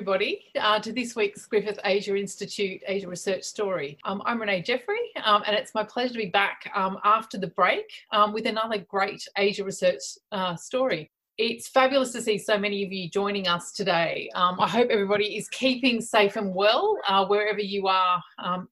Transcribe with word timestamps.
um, 0.00 0.02
everybody, 0.02 0.46
uh, 0.58 0.80
to 0.80 0.92
this 0.92 1.14
week's 1.14 1.44
Griffith 1.44 1.78
Asia 1.84 2.16
Institute 2.16 2.80
Asia 2.86 3.06
Research 3.06 3.42
Story. 3.42 3.98
Um, 4.04 4.22
I'm 4.24 4.40
Renee 4.40 4.62
Jeffery, 4.62 4.98
um, 5.24 5.42
and 5.46 5.54
it's 5.54 5.74
my 5.74 5.84
pleasure 5.84 6.14
to 6.14 6.18
be 6.18 6.30
back 6.30 6.70
um, 6.74 6.98
after 7.04 7.36
the 7.36 7.48
break 7.48 7.84
um, 8.10 8.32
with 8.32 8.46
another 8.46 8.78
great 8.78 9.26
Asia 9.36 9.62
Research 9.62 10.00
uh, 10.32 10.56
story. 10.56 11.10
It's 11.36 11.68
fabulous 11.68 12.12
to 12.12 12.22
see 12.22 12.38
so 12.38 12.58
many 12.58 12.82
of 12.82 12.92
you 12.92 13.10
joining 13.10 13.46
us 13.46 13.72
today. 13.72 14.30
Um, 14.34 14.58
I 14.58 14.68
hope 14.68 14.88
everybody 14.90 15.36
is 15.36 15.48
keeping 15.50 16.00
safe 16.00 16.36
and 16.36 16.54
well 16.54 16.98
uh, 17.06 17.26
wherever 17.26 17.60
you 17.60 17.86
are 17.88 18.22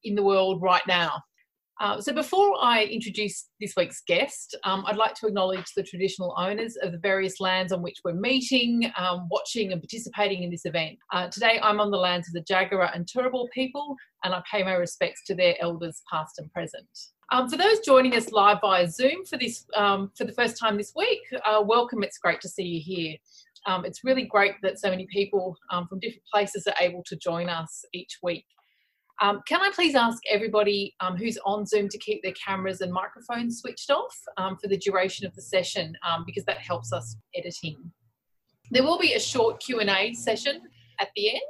in 0.03 0.15
the 0.15 0.23
world 0.23 0.63
right 0.63 0.85
now. 0.87 1.23
Uh, 1.79 2.01
so 2.01 2.11
before 2.11 2.57
I 2.61 2.83
introduce 2.83 3.47
this 3.61 3.73
week's 3.77 4.01
guest, 4.05 4.57
um, 4.65 4.83
I'd 4.85 4.97
like 4.97 5.13
to 5.15 5.27
acknowledge 5.27 5.65
the 5.75 5.83
traditional 5.83 6.35
owners 6.37 6.75
of 6.75 6.91
the 6.91 6.97
various 6.97 7.39
lands 7.39 7.71
on 7.71 7.81
which 7.81 7.99
we're 8.03 8.13
meeting, 8.13 8.91
um, 8.97 9.29
watching 9.31 9.71
and 9.71 9.81
participating 9.81 10.43
in 10.43 10.51
this 10.51 10.65
event. 10.65 10.97
Uh, 11.13 11.29
today 11.29 11.57
I'm 11.63 11.79
on 11.79 11.89
the 11.89 11.97
lands 11.97 12.27
of 12.27 12.33
the 12.33 12.53
Jagera 12.53 12.93
and 12.93 13.07
Turrbal 13.07 13.47
people 13.53 13.95
and 14.25 14.33
I 14.33 14.41
pay 14.51 14.61
my 14.61 14.73
respects 14.73 15.23
to 15.27 15.35
their 15.35 15.55
elders 15.61 16.01
past 16.11 16.37
and 16.37 16.51
present. 16.51 16.85
Um, 17.31 17.47
for 17.47 17.55
those 17.55 17.79
joining 17.79 18.13
us 18.15 18.31
live 18.33 18.57
via 18.59 18.89
Zoom 18.89 19.23
for 19.25 19.37
this 19.37 19.65
um, 19.75 20.11
for 20.17 20.25
the 20.25 20.33
first 20.33 20.57
time 20.57 20.77
this 20.77 20.93
week, 20.95 21.21
uh, 21.45 21.61
welcome. 21.63 22.03
It's 22.03 22.17
great 22.17 22.41
to 22.41 22.49
see 22.49 22.63
you 22.63 22.81
here. 22.81 23.15
Um, 23.67 23.85
it's 23.85 24.03
really 24.03 24.23
great 24.23 24.55
that 24.63 24.79
so 24.79 24.89
many 24.89 25.07
people 25.11 25.55
um, 25.71 25.87
from 25.87 25.99
different 25.99 26.23
places 26.33 26.65
are 26.67 26.73
able 26.79 27.03
to 27.05 27.15
join 27.15 27.47
us 27.47 27.85
each 27.93 28.17
week. 28.23 28.45
Um, 29.21 29.41
can 29.45 29.61
I 29.61 29.69
please 29.73 29.95
ask 29.95 30.21
everybody 30.29 30.95
um, 31.01 31.17
who's 31.17 31.37
on 31.45 31.65
Zoom 31.65 31.89
to 31.89 31.97
keep 31.97 32.23
their 32.23 32.33
cameras 32.33 32.81
and 32.81 32.91
microphones 32.91 33.59
switched 33.59 33.89
off 33.89 34.15
um, 34.37 34.57
for 34.57 34.67
the 34.67 34.77
duration 34.77 35.25
of 35.25 35.35
the 35.35 35.41
session 35.41 35.93
um, 36.07 36.23
because 36.25 36.45
that 36.45 36.57
helps 36.57 36.93
us 36.93 37.17
editing. 37.35 37.91
There 38.71 38.83
will 38.83 38.99
be 38.99 39.13
a 39.13 39.19
short 39.19 39.61
Q&A 39.61 40.13
session 40.13 40.61
at 40.99 41.09
the 41.15 41.31
end. 41.31 41.41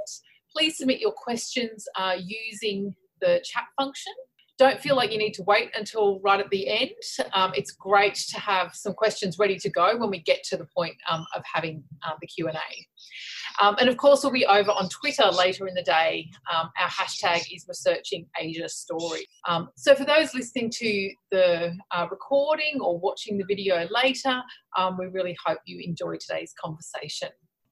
Please 0.56 0.78
submit 0.78 1.00
your 1.00 1.12
questions 1.12 1.86
uh, 1.96 2.16
using 2.18 2.96
the 3.22 3.42
chat 3.44 3.66
function 3.80 4.14
don't 4.60 4.80
feel 4.80 4.96
like 4.96 5.12
you 5.12 5.18
need 5.18 5.34
to 5.34 5.44
wait 5.44 5.70
until 5.76 6.20
right 6.20 6.40
at 6.40 6.50
the 6.50 6.68
end. 6.68 6.92
Um, 7.34 7.52
it's 7.56 7.72
great 7.72 8.16
to 8.16 8.40
have 8.40 8.76
some 8.76 8.94
questions 8.94 9.40
ready 9.40 9.58
to 9.58 9.70
go 9.70 9.98
when 9.98 10.10
we 10.10 10.20
get 10.20 10.44
to 10.50 10.58
the 10.58 10.68
point 10.76 10.96
um, 11.10 11.26
of 11.36 11.42
having 11.52 11.82
uh, 12.06 12.12
the 12.20 12.28
Q&A. 12.28 12.52
Um, 13.62 13.76
and 13.80 13.90
of 13.90 13.98
course, 13.98 14.24
we'll 14.24 14.34
be 14.34 14.46
over 14.46 14.72
on 14.72 14.90
Twitter 14.90 15.26
later 15.32 15.68
in 15.68 15.74
the 15.74 15.82
day. 15.82 16.30
Um, 16.54 16.70
our 16.80 16.90
hashtag 16.90 17.42
is 17.54 17.66
researching 17.68 18.26
Asia 18.40 18.68
story. 18.68 19.26
Um, 19.48 19.70
so 19.76 19.96
for 19.96 20.06
those 20.06 20.34
listening 20.34 20.70
to 20.76 21.10
the 21.32 21.74
uh, 21.92 22.08
recording 22.12 22.80
or 22.82 23.00
watching 23.00 23.38
the 23.38 23.46
video 23.46 23.88
later, 23.90 24.42
um, 24.78 24.98
we 25.00 25.08
really 25.08 25.36
hope 25.46 25.60
you 25.66 25.82
enjoy 25.84 26.18
today's 26.18 26.54
conversation. 26.62 27.30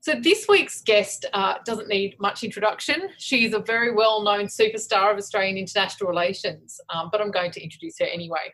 So, 0.08 0.16
this 0.16 0.46
week's 0.48 0.82
guest 0.84 1.26
uh, 1.34 1.56
doesn't 1.66 1.90
need 1.90 2.16
much 2.18 2.42
introduction. 2.42 3.10
She's 3.18 3.54
a 3.54 3.60
very 3.60 3.94
well 3.94 4.24
known 4.24 4.46
superstar 4.46 5.12
of 5.12 5.18
Australian 5.18 5.58
international 5.58 6.10
relations, 6.10 6.80
um, 6.96 7.10
but 7.12 7.20
I'm 7.20 7.30
going 7.30 7.52
to 7.52 7.62
introduce 7.62 8.00
her 8.00 8.06
anyway. 8.06 8.54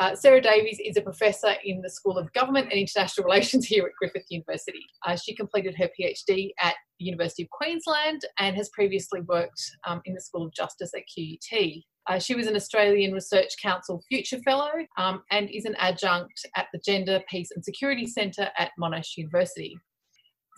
Uh, 0.00 0.16
Sara 0.16 0.40
Davies 0.40 0.80
is 0.84 0.96
a 0.96 1.02
professor 1.02 1.54
in 1.64 1.82
the 1.82 1.88
School 1.88 2.18
of 2.18 2.32
Government 2.32 2.66
and 2.72 2.80
International 2.80 3.24
Relations 3.28 3.64
here 3.64 3.86
at 3.86 3.92
Griffith 3.96 4.26
University. 4.28 4.84
Uh, 5.06 5.14
she 5.14 5.36
completed 5.36 5.76
her 5.78 5.88
PhD 5.96 6.50
at 6.60 6.74
the 6.98 7.04
University 7.04 7.44
of 7.44 7.50
Queensland 7.50 8.22
and 8.40 8.56
has 8.56 8.68
previously 8.70 9.20
worked 9.20 9.62
um, 9.86 10.00
in 10.04 10.14
the 10.14 10.20
School 10.20 10.44
of 10.44 10.52
Justice 10.52 10.90
at 10.96 11.02
QUT. 11.16 11.84
Uh, 12.08 12.18
she 12.18 12.34
was 12.34 12.48
an 12.48 12.56
Australian 12.56 13.12
Research 13.12 13.52
Council 13.62 14.02
Future 14.08 14.40
Fellow 14.40 14.72
um, 14.98 15.22
and 15.30 15.48
is 15.48 15.64
an 15.64 15.76
adjunct 15.78 16.44
at 16.56 16.66
the 16.72 16.80
Gender, 16.84 17.20
Peace 17.30 17.52
and 17.54 17.64
Security 17.64 18.08
Centre 18.08 18.50
at 18.58 18.72
Monash 18.80 19.16
University. 19.16 19.78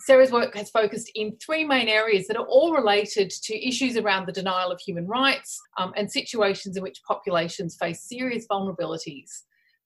Sara's 0.01 0.31
work 0.31 0.55
has 0.55 0.69
focused 0.69 1.11
in 1.15 1.35
three 1.37 1.65
main 1.65 1.87
areas 1.87 2.27
that 2.27 2.37
are 2.37 2.45
all 2.45 2.73
related 2.73 3.29
to 3.29 3.67
issues 3.67 3.97
around 3.97 4.25
the 4.27 4.31
denial 4.31 4.71
of 4.71 4.79
human 4.79 5.05
rights 5.07 5.59
um, 5.77 5.93
and 5.97 6.09
situations 6.09 6.77
in 6.77 6.83
which 6.83 7.01
populations 7.05 7.75
face 7.75 8.07
serious 8.07 8.45
vulnerabilities. 8.49 9.43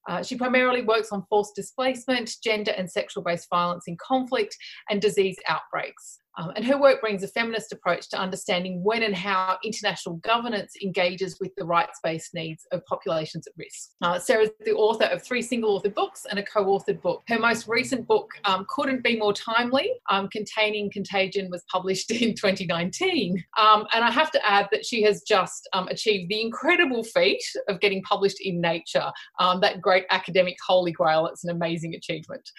Uh, 0.08 0.22
she 0.22 0.36
primarily 0.36 0.82
works 0.82 1.12
on 1.12 1.26
forced 1.30 1.56
displacement, 1.56 2.36
gender 2.44 2.72
and 2.72 2.92
sexual 2.92 3.24
based 3.24 3.48
violence 3.50 3.86
in 3.88 3.98
conflict, 3.98 4.56
and 4.90 5.02
disease 5.02 5.38
outbreaks. 5.48 6.20
Um, 6.38 6.52
and 6.56 6.66
her 6.66 6.80
work 6.80 7.02
brings 7.02 7.24
a 7.24 7.28
feminist 7.28 7.72
approach 7.72 8.10
to 8.10 8.18
understanding 8.18 8.84
when 8.84 9.04
and 9.04 9.16
how 9.16 9.58
international 9.64 10.16
governance 10.18 10.74
engages 10.82 11.40
with 11.40 11.52
the 11.58 11.66
rights 11.66 12.00
based 12.04 12.34
needs 12.34 12.66
of 12.72 12.84
populations 12.86 13.48
at 13.48 13.54
risk. 13.58 13.90
Uh, 14.02 14.20
Sara 14.20 14.44
is 14.44 14.52
the 14.66 14.74
author 14.74 15.06
of 15.06 15.22
three 15.22 15.42
single 15.42 15.80
authored 15.80 15.94
books 15.94 16.26
and 16.30 16.40
a 16.40 16.44
co 16.44 16.66
authored 16.66 17.02
book. 17.02 17.24
Her 17.28 17.40
most 17.40 17.68
recent 17.68 18.08
book 18.08 18.32
um, 18.46 18.66
couldn't 18.70 19.04
be 19.04 19.18
more 19.18 19.34
timely. 19.34 19.92
Um, 20.10 20.28
Containing 20.30 20.90
Contagion 20.92 21.50
was 21.52 21.64
published 21.72 22.12
in 22.12 22.34
2019. 22.36 23.44
Um, 23.58 23.86
and 23.94 24.04
I 24.04 24.12
have 24.12 24.32
to 24.32 24.46
add 24.46 24.68
that 24.72 24.86
she 24.86 25.04
has 25.04 25.22
just 25.22 25.68
um, 25.74 25.88
achieved 25.90 26.30
the 26.30 26.42
incredible 26.42 27.04
feat 27.04 27.44
of 27.68 27.80
getting 27.80 28.02
published 28.04 28.38
in 28.42 28.62
Nature, 28.62 29.12
um, 29.40 29.60
that 29.62 29.82
great 29.82 30.06
academic 30.10 30.56
holy 30.66 30.92
grail. 30.92 31.28
It's 31.28 31.44
an 31.44 31.50
amazing 31.50 31.96
achievement. 31.96 32.50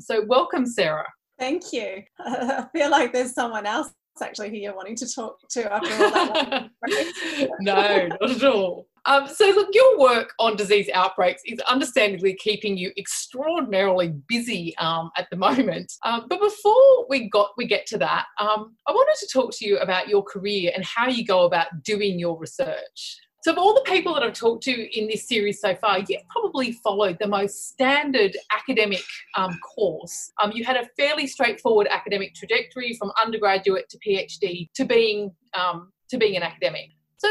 so, 0.00 0.24
welcome, 0.26 0.66
Sara. 0.66 1.06
Thank 1.38 1.72
you. 1.72 2.02
I 2.18 2.66
feel 2.72 2.90
like 2.90 3.12
there's 3.12 3.34
someone 3.34 3.66
else 3.66 3.90
actually 4.22 4.50
who 4.50 4.56
you're 4.56 4.74
wanting 4.74 4.96
to 4.96 5.06
talk 5.12 5.36
to 5.50 5.72
after 5.72 6.04
all 6.04 6.10
that. 6.10 6.70
no, 7.60 8.08
not 8.20 8.30
at 8.30 8.44
all. 8.44 8.86
Um, 9.04 9.28
so, 9.28 9.46
look, 9.50 9.68
your 9.72 10.00
work 10.00 10.32
on 10.40 10.56
disease 10.56 10.88
outbreaks 10.92 11.42
is 11.46 11.60
understandably 11.60 12.34
keeping 12.34 12.76
you 12.76 12.90
extraordinarily 12.98 14.14
busy 14.26 14.76
um, 14.78 15.10
at 15.16 15.28
the 15.30 15.36
moment. 15.36 15.92
Um, 16.04 16.26
but 16.28 16.40
before 16.40 17.06
we 17.08 17.28
got 17.30 17.50
we 17.56 17.66
get 17.66 17.86
to 17.86 17.98
that, 17.98 18.26
um, 18.40 18.74
I 18.86 18.92
wanted 18.92 19.16
to 19.20 19.32
talk 19.32 19.52
to 19.56 19.66
you 19.66 19.78
about 19.78 20.08
your 20.08 20.24
career 20.24 20.72
and 20.74 20.84
how 20.84 21.08
you 21.08 21.24
go 21.24 21.44
about 21.44 21.66
doing 21.84 22.18
your 22.18 22.36
research. 22.36 23.20
So, 23.46 23.52
of 23.52 23.58
all 23.58 23.74
the 23.74 23.82
people 23.82 24.12
that 24.14 24.24
I've 24.24 24.32
talked 24.32 24.64
to 24.64 24.98
in 24.98 25.06
this 25.06 25.28
series 25.28 25.60
so 25.60 25.76
far, 25.76 26.00
you've 26.00 26.26
probably 26.28 26.72
followed 26.72 27.16
the 27.20 27.28
most 27.28 27.68
standard 27.68 28.36
academic 28.52 29.04
um, 29.36 29.56
course. 29.60 30.32
Um, 30.42 30.50
you 30.50 30.64
had 30.64 30.76
a 30.76 30.88
fairly 30.96 31.28
straightforward 31.28 31.86
academic 31.88 32.34
trajectory 32.34 32.94
from 32.94 33.12
undergraduate 33.24 33.88
to 33.90 33.98
PhD 33.98 34.68
to 34.74 34.84
being 34.84 35.30
um, 35.54 35.92
to 36.10 36.18
being 36.18 36.36
an 36.36 36.42
academic. 36.42 36.90
So, 37.18 37.28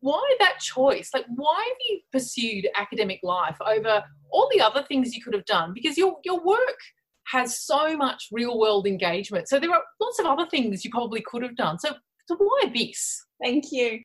why 0.00 0.34
that 0.38 0.60
choice? 0.60 1.10
Like, 1.12 1.26
why 1.34 1.62
have 1.68 1.76
you 1.90 2.00
pursued 2.10 2.66
academic 2.74 3.20
life 3.22 3.58
over 3.60 4.02
all 4.30 4.48
the 4.54 4.62
other 4.62 4.82
things 4.88 5.14
you 5.14 5.22
could 5.22 5.34
have 5.34 5.44
done? 5.44 5.74
Because 5.74 5.98
your 5.98 6.16
your 6.24 6.42
work 6.42 6.78
has 7.26 7.60
so 7.60 7.98
much 7.98 8.28
real 8.32 8.58
world 8.58 8.86
engagement. 8.86 9.46
So 9.46 9.60
there 9.60 9.70
are 9.70 9.82
lots 10.00 10.18
of 10.20 10.24
other 10.24 10.46
things 10.46 10.86
you 10.86 10.90
probably 10.90 11.20
could 11.20 11.42
have 11.42 11.54
done. 11.54 11.78
So, 11.78 11.96
so 12.24 12.36
why 12.36 12.72
this? 12.74 13.26
Thank 13.42 13.72
you 13.72 14.00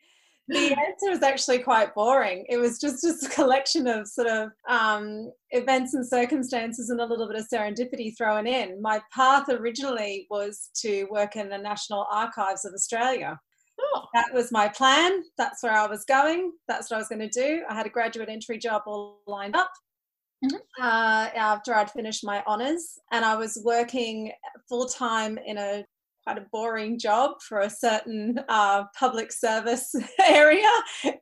the 0.48 0.76
answer 0.88 1.10
was 1.10 1.24
actually 1.24 1.60
quite 1.60 1.96
boring. 1.96 2.46
It 2.50 2.58
was 2.58 2.80
just 2.80 3.04
a 3.04 3.30
collection 3.34 3.88
of 3.88 4.08
sort 4.08 4.28
of 4.28 4.50
um, 4.70 5.32
events 5.52 5.94
and 5.94 6.08
circumstances 6.08 6.90
and 6.90 7.02
a 7.02 7.06
little 7.06 7.28
bit 7.28 7.40
of 7.40 7.48
serendipity 7.52 8.16
thrown 8.16 8.46
in. 8.46 8.82
My 8.82 9.02
path 9.14 9.50
originally 9.50 10.28
was 10.30 10.70
to 10.82 11.06
work 11.06 11.36
in 11.36 11.50
the 11.50 11.58
National 11.58 12.06
Archives 12.12 12.66
of 12.66 12.74
Australia. 12.74 13.40
Oh. 13.80 14.06
That 14.14 14.34
was 14.34 14.52
my 14.52 14.68
plan. 14.68 15.24
That's 15.38 15.64
where 15.64 15.74
I 15.74 15.88
was 15.88 16.06
going. 16.06 16.54
That's 16.68 16.90
what 16.90 16.98
I 16.98 17.00
was 17.00 17.10
going 17.10 17.28
to 17.28 17.30
do. 17.30 17.64
I 17.70 17.74
had 17.74 17.86
a 17.86 17.90
graduate 17.90 18.30
entry 18.30 18.58
job 18.58 18.84
all 18.86 19.22
lined 19.28 19.56
up. 19.56 19.72
Mm-hmm. 20.44 20.84
Uh, 20.84 21.30
after 21.36 21.74
I'd 21.74 21.90
finished 21.90 22.24
my 22.24 22.44
honours, 22.46 23.00
and 23.12 23.26
I 23.26 23.36
was 23.36 23.60
working 23.64 24.32
full 24.70 24.86
time 24.86 25.40
in 25.46 25.58
a 25.58 25.86
quite 26.26 26.38
a 26.40 26.46
boring 26.52 26.98
job 26.98 27.32
for 27.48 27.60
a 27.60 27.70
certain 27.70 28.40
uh, 28.50 28.84
public 28.98 29.32
service 29.32 29.94
area 30.28 30.70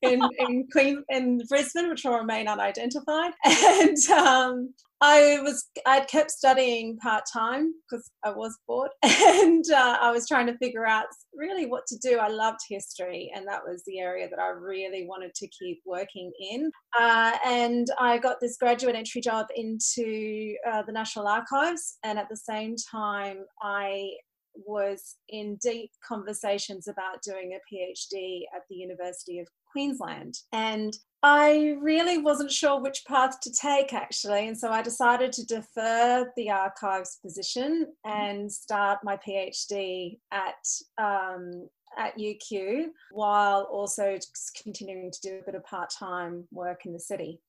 in 0.02 0.22
in 0.40 0.68
Queen 0.72 1.04
in 1.10 1.42
Brisbane, 1.50 1.90
which 1.90 2.04
will 2.04 2.18
remain 2.18 2.48
unidentified. 2.48 3.34
And 3.46 3.98
um, 4.10 4.74
I 5.02 5.40
was 5.42 5.66
I'd 5.86 6.08
kept 6.08 6.32
studying 6.32 6.98
part 6.98 7.24
time 7.32 7.74
because 7.84 8.10
I 8.24 8.30
was 8.30 8.58
bored, 8.68 8.92
and 9.04 9.66
uh, 9.70 9.98
I 10.00 10.12
was 10.12 10.28
trying 10.28 10.48
to 10.48 10.58
figure 10.58 10.86
out 10.86 11.08
really 11.36 11.66
what 11.66 11.86
to 11.88 11.98
do. 11.98 12.20
I 12.20 12.30
loved 12.30 12.60
history, 12.70 13.32
and 13.36 13.46
that 13.48 13.62
was 13.68 13.84
the 13.86 14.00
area 14.00 14.30
that 14.30 14.40
I 14.40 14.50
really 14.50 15.06
wanted 15.06 15.34
to 15.36 15.48
keep 15.48 15.82
working 15.86 16.32
in. 16.40 16.72
Uh, 16.98 17.34
and 17.46 17.88
I 18.00 18.18
got 18.18 18.38
this 18.40 18.58
graduate 18.58 18.96
entry 18.96 19.20
job 19.20 19.48
into 19.56 20.56
uh, 20.72 20.84
the 20.84 20.94
National 20.94 21.28
Archives, 21.28 21.98
and 22.04 22.18
at 22.18 22.30
the 22.30 22.38
same 22.38 22.76
time, 22.90 23.40
I 23.62 24.12
was 24.56 25.16
in 25.30 25.58
deep 25.62 25.92
conversations 26.08 26.88
about 26.88 27.22
doing 27.24 27.54
a 27.54 27.74
PhD 27.74 28.44
at 28.56 28.64
the 28.70 28.76
University 28.76 29.40
of 29.40 29.48
Queensland. 29.72 30.36
And 30.52 30.96
I 31.24 31.76
really 31.82 32.18
wasn't 32.18 32.52
sure 32.52 32.82
which 32.82 33.06
path 33.08 33.40
to 33.42 33.52
take 33.52 33.94
actually. 33.94 34.48
And 34.48 34.58
so 34.58 34.70
I 34.70 34.82
decided 34.82 35.32
to 35.34 35.46
defer 35.46 36.32
the 36.36 36.50
archives 36.50 37.18
position 37.22 37.88
and 38.06 38.52
start 38.52 39.00
my 39.04 39.18
PhD 39.18 40.20
at. 40.32 40.56
Um, 40.98 41.70
at 41.96 42.18
UQ 42.18 42.86
while 43.12 43.68
also 43.72 44.18
continuing 44.64 45.12
to 45.12 45.22
do 45.22 45.40
a 45.40 45.46
bit 45.46 45.54
of 45.54 45.64
part 45.64 45.92
time 45.92 46.48
work 46.52 46.88
in 46.88 46.94
the 46.94 47.00
city. 47.00 47.40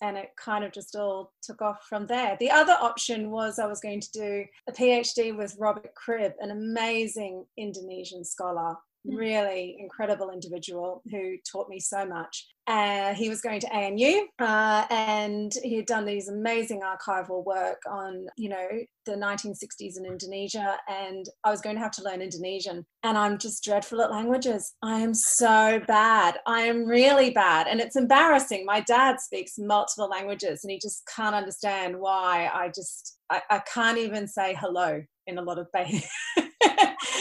And 0.00 0.16
it 0.16 0.30
kind 0.36 0.64
of 0.64 0.72
just 0.72 0.96
all 0.96 1.32
took 1.42 1.60
off 1.60 1.86
from 1.88 2.06
there. 2.06 2.36
The 2.40 2.50
other 2.50 2.76
option 2.80 3.30
was 3.30 3.58
I 3.58 3.66
was 3.66 3.80
going 3.80 4.00
to 4.00 4.12
do 4.12 4.44
a 4.68 4.72
PhD 4.72 5.36
with 5.36 5.56
Robert 5.58 5.94
Cribb, 5.94 6.32
an 6.40 6.50
amazing 6.50 7.44
Indonesian 7.56 8.24
scholar. 8.24 8.76
Really 9.04 9.76
incredible 9.78 10.30
individual 10.30 11.02
who 11.10 11.36
taught 11.50 11.68
me 11.68 11.80
so 11.80 12.06
much. 12.06 12.46
Uh, 12.68 13.12
he 13.14 13.28
was 13.28 13.40
going 13.40 13.58
to 13.58 13.66
ANU 13.74 14.28
uh, 14.38 14.86
and 14.88 15.52
he 15.64 15.74
had 15.74 15.86
done 15.86 16.04
these 16.04 16.28
amazing 16.28 16.80
archival 16.80 17.44
work 17.44 17.82
on, 17.90 18.26
you 18.36 18.48
know, 18.48 18.68
the 19.04 19.12
1960s 19.12 19.98
in 19.98 20.06
Indonesia. 20.06 20.76
And 20.88 21.26
I 21.42 21.50
was 21.50 21.60
going 21.60 21.74
to 21.74 21.82
have 21.82 21.90
to 21.92 22.04
learn 22.04 22.22
Indonesian. 22.22 22.86
And 23.02 23.18
I'm 23.18 23.36
just 23.36 23.64
dreadful 23.64 24.00
at 24.00 24.12
languages. 24.12 24.74
I 24.80 25.00
am 25.00 25.12
so 25.12 25.80
bad. 25.88 26.38
I 26.46 26.60
am 26.60 26.86
really 26.86 27.30
bad. 27.30 27.66
And 27.66 27.80
it's 27.80 27.96
embarrassing. 27.96 28.64
My 28.64 28.80
dad 28.80 29.20
speaks 29.20 29.58
multiple 29.58 30.08
languages 30.08 30.60
and 30.62 30.70
he 30.70 30.78
just 30.78 31.02
can't 31.14 31.34
understand 31.34 31.98
why 31.98 32.48
I 32.54 32.68
just, 32.68 33.18
I, 33.28 33.42
I 33.50 33.58
can't 33.60 33.98
even 33.98 34.28
say 34.28 34.56
hello 34.58 35.02
in 35.26 35.38
a 35.38 35.42
lot 35.42 35.58
of 35.58 35.66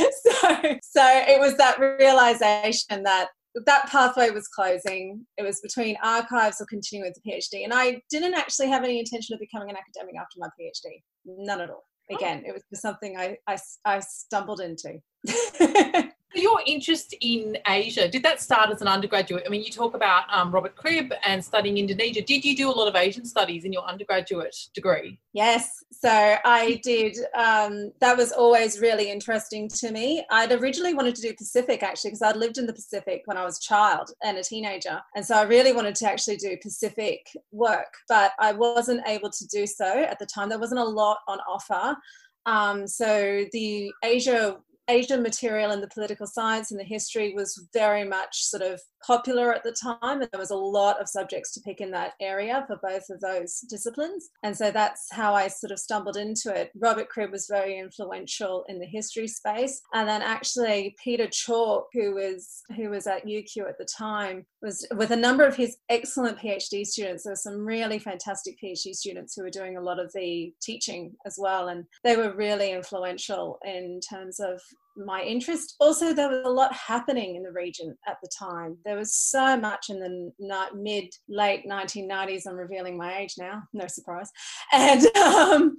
so, 0.25 0.79
so 0.81 1.23
it 1.27 1.39
was 1.39 1.57
that 1.57 1.79
realization 1.79 3.03
that 3.03 3.29
that 3.65 3.89
pathway 3.89 4.29
was 4.29 4.47
closing. 4.47 5.25
It 5.37 5.43
was 5.43 5.59
between 5.61 5.97
archives 6.03 6.61
or 6.61 6.65
continuing 6.67 7.09
with 7.09 7.21
the 7.21 7.31
PhD. 7.31 7.63
And 7.63 7.73
I 7.73 8.01
didn't 8.09 8.33
actually 8.33 8.69
have 8.69 8.83
any 8.83 8.99
intention 8.99 9.33
of 9.33 9.39
becoming 9.39 9.69
an 9.69 9.75
academic 9.75 10.15
after 10.15 10.37
my 10.37 10.47
PhD. 10.59 11.01
None 11.25 11.61
at 11.61 11.69
all. 11.69 11.83
Oh. 12.11 12.15
Again, 12.15 12.43
it 12.45 12.53
was 12.53 12.63
just 12.69 12.81
something 12.81 13.17
I, 13.17 13.37
I, 13.47 13.57
I 13.85 13.99
stumbled 13.99 14.61
into. 14.61 14.99
Your 16.33 16.61
interest 16.65 17.13
in 17.19 17.57
Asia, 17.67 18.07
did 18.07 18.23
that 18.23 18.41
start 18.41 18.69
as 18.69 18.81
an 18.81 18.87
undergraduate? 18.87 19.43
I 19.45 19.49
mean, 19.49 19.63
you 19.63 19.71
talk 19.71 19.95
about 19.95 20.23
um, 20.31 20.49
Robert 20.51 20.75
Cribb 20.75 21.11
and 21.25 21.43
studying 21.43 21.77
Indonesia. 21.77 22.21
Did 22.21 22.45
you 22.45 22.55
do 22.55 22.69
a 22.69 22.71
lot 22.71 22.87
of 22.87 22.95
Asian 22.95 23.25
studies 23.25 23.65
in 23.65 23.73
your 23.73 23.83
undergraduate 23.83 24.55
degree? 24.73 25.19
Yes. 25.33 25.83
So 25.91 26.09
I 26.09 26.79
did. 26.83 27.17
Um, 27.35 27.91
that 27.99 28.15
was 28.15 28.31
always 28.31 28.79
really 28.79 29.11
interesting 29.11 29.67
to 29.69 29.91
me. 29.91 30.25
I'd 30.31 30.53
originally 30.53 30.93
wanted 30.93 31.15
to 31.15 31.21
do 31.21 31.33
Pacific 31.33 31.83
actually 31.83 32.11
because 32.11 32.21
I'd 32.21 32.37
lived 32.37 32.57
in 32.57 32.65
the 32.65 32.73
Pacific 32.73 33.23
when 33.25 33.35
I 33.35 33.43
was 33.43 33.57
a 33.57 33.61
child 33.61 34.11
and 34.23 34.37
a 34.37 34.43
teenager. 34.43 35.01
And 35.15 35.25
so 35.25 35.35
I 35.35 35.43
really 35.43 35.73
wanted 35.73 35.95
to 35.95 36.09
actually 36.09 36.37
do 36.37 36.55
Pacific 36.61 37.27
work, 37.51 37.93
but 38.07 38.31
I 38.39 38.53
wasn't 38.53 39.05
able 39.05 39.29
to 39.29 39.47
do 39.47 39.67
so 39.67 40.03
at 40.03 40.17
the 40.17 40.25
time. 40.25 40.47
There 40.47 40.59
wasn't 40.59 40.79
a 40.79 40.85
lot 40.85 41.17
on 41.27 41.39
offer. 41.39 41.97
Um, 42.45 42.87
so 42.87 43.45
the 43.51 43.91
Asia 44.03 44.57
Asian 44.91 45.23
material 45.23 45.71
in 45.71 45.79
the 45.79 45.87
political 45.87 46.27
science 46.27 46.71
and 46.71 46.79
the 46.79 46.83
history 46.83 47.33
was 47.33 47.67
very 47.73 48.03
much 48.03 48.43
sort 48.43 48.61
of 48.61 48.81
popular 49.05 49.53
at 49.53 49.63
the 49.63 49.71
time, 49.71 50.21
and 50.21 50.29
there 50.31 50.39
was 50.39 50.51
a 50.51 50.55
lot 50.55 50.99
of 51.01 51.09
subjects 51.09 51.53
to 51.53 51.61
pick 51.61 51.81
in 51.81 51.91
that 51.91 52.13
area 52.19 52.63
for 52.67 52.77
both 52.83 53.09
of 53.09 53.19
those 53.21 53.61
disciplines. 53.69 54.29
And 54.43 54.55
so 54.55 54.69
that's 54.69 55.07
how 55.11 55.33
I 55.33 55.47
sort 55.47 55.71
of 55.71 55.79
stumbled 55.79 56.17
into 56.17 56.53
it. 56.53 56.71
Robert 56.75 57.09
Cribb 57.09 57.31
was 57.31 57.47
very 57.49 57.79
influential 57.79 58.65
in 58.67 58.79
the 58.79 58.85
history 58.85 59.27
space, 59.27 59.81
and 59.93 60.07
then 60.07 60.21
actually 60.21 60.95
Peter 61.03 61.27
Chalk, 61.27 61.87
who 61.93 62.13
was 62.13 62.61
who 62.75 62.89
was 62.89 63.07
at 63.07 63.25
UQ 63.25 63.69
at 63.69 63.77
the 63.77 63.87
time, 63.97 64.45
was 64.61 64.85
with 64.95 65.11
a 65.11 65.15
number 65.15 65.45
of 65.45 65.55
his 65.55 65.77
excellent 65.89 66.37
PhD 66.37 66.85
students. 66.85 67.23
There 67.23 67.31
were 67.31 67.37
some 67.37 67.65
really 67.65 67.97
fantastic 67.97 68.57
PhD 68.61 68.93
students 68.93 69.35
who 69.35 69.43
were 69.43 69.49
doing 69.49 69.77
a 69.77 69.81
lot 69.81 69.99
of 69.99 70.11
the 70.13 70.53
teaching 70.61 71.13
as 71.25 71.37
well, 71.39 71.69
and 71.69 71.85
they 72.03 72.17
were 72.17 72.35
really 72.35 72.71
influential 72.71 73.57
in 73.63 73.99
terms 74.07 74.39
of 74.39 74.61
my 74.95 75.21
interest. 75.21 75.75
Also, 75.79 76.13
there 76.13 76.29
was 76.29 76.45
a 76.45 76.49
lot 76.49 76.73
happening 76.73 77.35
in 77.35 77.43
the 77.43 77.51
region 77.51 77.97
at 78.07 78.17
the 78.21 78.29
time. 78.37 78.77
There 78.85 78.97
was 78.97 79.15
so 79.15 79.57
much 79.57 79.89
in 79.89 79.99
the 79.99 80.31
mid 80.75 81.05
late 81.27 81.65
1990s. 81.67 82.43
I'm 82.47 82.55
revealing 82.55 82.97
my 82.97 83.17
age 83.17 83.35
now, 83.37 83.63
no 83.73 83.87
surprise. 83.87 84.29
And 84.71 85.05
um, 85.17 85.77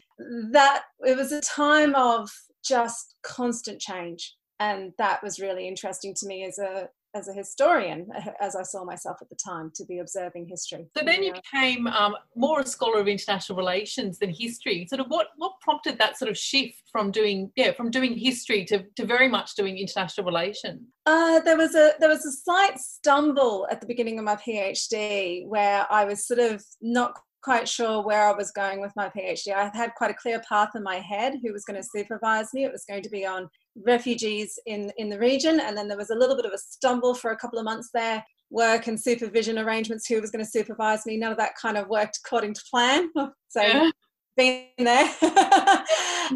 that 0.53 0.85
it 1.00 1.17
was 1.17 1.32
a 1.32 1.41
time 1.41 1.94
of 1.94 2.31
just 2.64 3.14
constant 3.23 3.81
change. 3.81 4.35
And 4.61 4.93
that 4.99 5.23
was 5.23 5.41
really 5.41 5.67
interesting 5.67 6.14
to 6.19 6.26
me 6.26 6.44
as 6.44 6.59
a 6.59 6.88
as 7.14 7.29
a 7.29 7.32
historian, 7.32 8.09
as 8.41 8.56
I 8.56 8.62
saw 8.62 8.85
myself 8.85 9.19
at 9.20 9.29
the 9.29 9.37
time, 9.37 9.70
to 9.75 9.85
be 9.85 9.99
observing 9.99 10.47
history. 10.49 10.87
So 10.97 11.05
then 11.05 11.23
you 11.23 11.32
became 11.32 11.87
um, 11.87 12.17
more 12.35 12.61
a 12.61 12.67
scholar 12.67 13.00
of 13.00 13.09
international 13.09 13.56
relations 13.56 14.19
than 14.19 14.31
history. 14.31 14.87
Sort 14.88 15.00
of 15.00 15.06
what 15.09 15.29
what 15.37 15.53
prompted 15.61 15.99
that 15.99 16.19
sort 16.19 16.31
of 16.31 16.38
shift 16.38 16.82
from 16.91 17.11
doing 17.11 17.50
yeah 17.56 17.73
from 17.73 17.91
doing 17.91 18.17
history 18.17 18.64
to, 18.67 18.85
to 18.97 19.05
very 19.05 19.29
much 19.29 19.55
doing 19.55 19.79
international 19.79 20.26
relations? 20.26 20.81
Uh, 21.06 21.41
there 21.41 21.56
was 21.56 21.75
a 21.75 21.93
there 22.00 22.09
was 22.09 22.25
a 22.25 22.32
slight 22.32 22.79
stumble 22.79 23.67
at 23.70 23.81
the 23.81 23.87
beginning 23.87 24.19
of 24.19 24.25
my 24.25 24.37
PhD 24.37 25.47
where 25.47 25.87
I 25.91 26.05
was 26.05 26.26
sort 26.26 26.41
of 26.41 26.64
not 26.81 27.19
quite 27.43 27.69
sure 27.69 28.03
where 28.03 28.29
I 28.29 28.32
was 28.32 28.53
going 28.53 28.81
with 28.81 28.93
my 28.94 29.09
PhD. 29.09 29.53
I 29.53 29.70
had 29.75 29.94
quite 29.97 30.12
a 30.12 30.14
clear 30.14 30.41
path 30.49 30.70
in 30.76 30.82
my 30.82 31.00
head 31.00 31.35
who 31.43 31.53
was 31.53 31.64
going 31.64 31.81
to 31.81 31.87
supervise 31.87 32.55
me. 32.55 32.64
It 32.64 32.73
was 32.73 32.85
going 32.88 33.03
to 33.03 33.11
be 33.11 33.26
on 33.26 33.50
refugees 33.76 34.58
in, 34.66 34.92
in 34.98 35.08
the 35.08 35.19
region. 35.19 35.60
And 35.60 35.76
then 35.76 35.88
there 35.88 35.96
was 35.96 36.10
a 36.10 36.14
little 36.14 36.36
bit 36.36 36.46
of 36.46 36.52
a 36.52 36.58
stumble 36.58 37.14
for 37.14 37.30
a 37.32 37.36
couple 37.36 37.58
of 37.58 37.64
months 37.64 37.90
there. 37.92 38.24
Work 38.50 38.86
and 38.86 39.00
supervision 39.00 39.58
arrangements, 39.58 40.06
who 40.06 40.20
was 40.20 40.30
going 40.30 40.44
to 40.44 40.50
supervise 40.50 41.06
me. 41.06 41.16
None 41.16 41.32
of 41.32 41.38
that 41.38 41.54
kind 41.60 41.78
of 41.78 41.88
worked 41.88 42.20
according 42.24 42.54
to 42.54 42.62
plan. 42.70 43.10
So, 43.48 43.60
yeah. 43.60 43.90
being 44.34 44.69
there. 44.78 45.04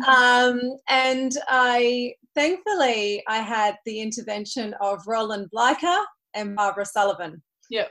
um, 0.07 0.61
and 0.87 1.33
I, 1.49 2.13
thankfully, 2.35 3.23
I 3.27 3.39
had 3.39 3.77
the 3.87 4.03
intervention 4.03 4.75
of 4.83 5.01
Roland 5.07 5.49
Bleiker 5.51 6.05
and 6.35 6.55
Barbara 6.55 6.85
Sullivan. 6.85 7.43
Yep. 7.71 7.91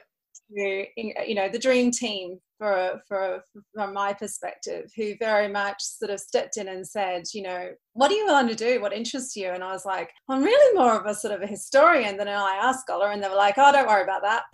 You 0.49 1.35
know, 1.35 1.49
the 1.49 1.59
dream 1.59 1.91
team 1.91 2.39
for, 2.57 3.01
for 3.07 3.43
from 3.73 3.93
my 3.93 4.13
perspective 4.13 4.89
who 4.95 5.15
very 5.19 5.47
much 5.47 5.81
sort 5.81 6.11
of 6.11 6.19
stepped 6.19 6.57
in 6.57 6.69
and 6.69 6.87
said 6.87 7.23
you 7.33 7.41
know 7.41 7.69
what 7.93 8.09
do 8.09 8.15
you 8.15 8.25
want 8.27 8.49
to 8.49 8.55
do? 8.55 8.81
What 8.81 8.93
interests 8.93 9.35
you? 9.35 9.49
And 9.49 9.63
i 9.63 9.71
was 9.71 9.85
like 9.85 10.11
i'm 10.29 10.43
really 10.43 10.77
more 10.77 10.99
of 10.99 11.05
a 11.05 11.13
sort 11.13 11.33
of 11.33 11.41
a 11.41 11.47
historian 11.47 12.17
than 12.17 12.27
an 12.27 12.65
ir 12.65 12.73
scholar. 12.73 13.11
And 13.11 13.23
they 13.23 13.29
were 13.29 13.35
like 13.35 13.55
oh 13.57 13.71
don't 13.71 13.87
worry 13.87 14.03
about 14.03 14.21
that. 14.23 14.43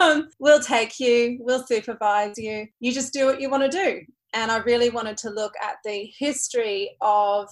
Um, 0.00 0.28
we'll 0.38 0.60
take 0.60 0.98
you. 1.00 1.38
We'll 1.40 1.66
supervise 1.66 2.38
you. 2.38 2.66
You 2.80 2.92
just 2.92 3.12
do 3.12 3.26
what 3.26 3.40
you 3.40 3.50
want 3.50 3.64
to 3.64 3.68
do. 3.68 4.00
And 4.32 4.50
i 4.50 4.58
really 4.58 4.90
wanted 4.90 5.16
to 5.18 5.30
look 5.30 5.52
at 5.62 5.76
the 5.84 6.10
history 6.18 6.96
of 7.00 7.48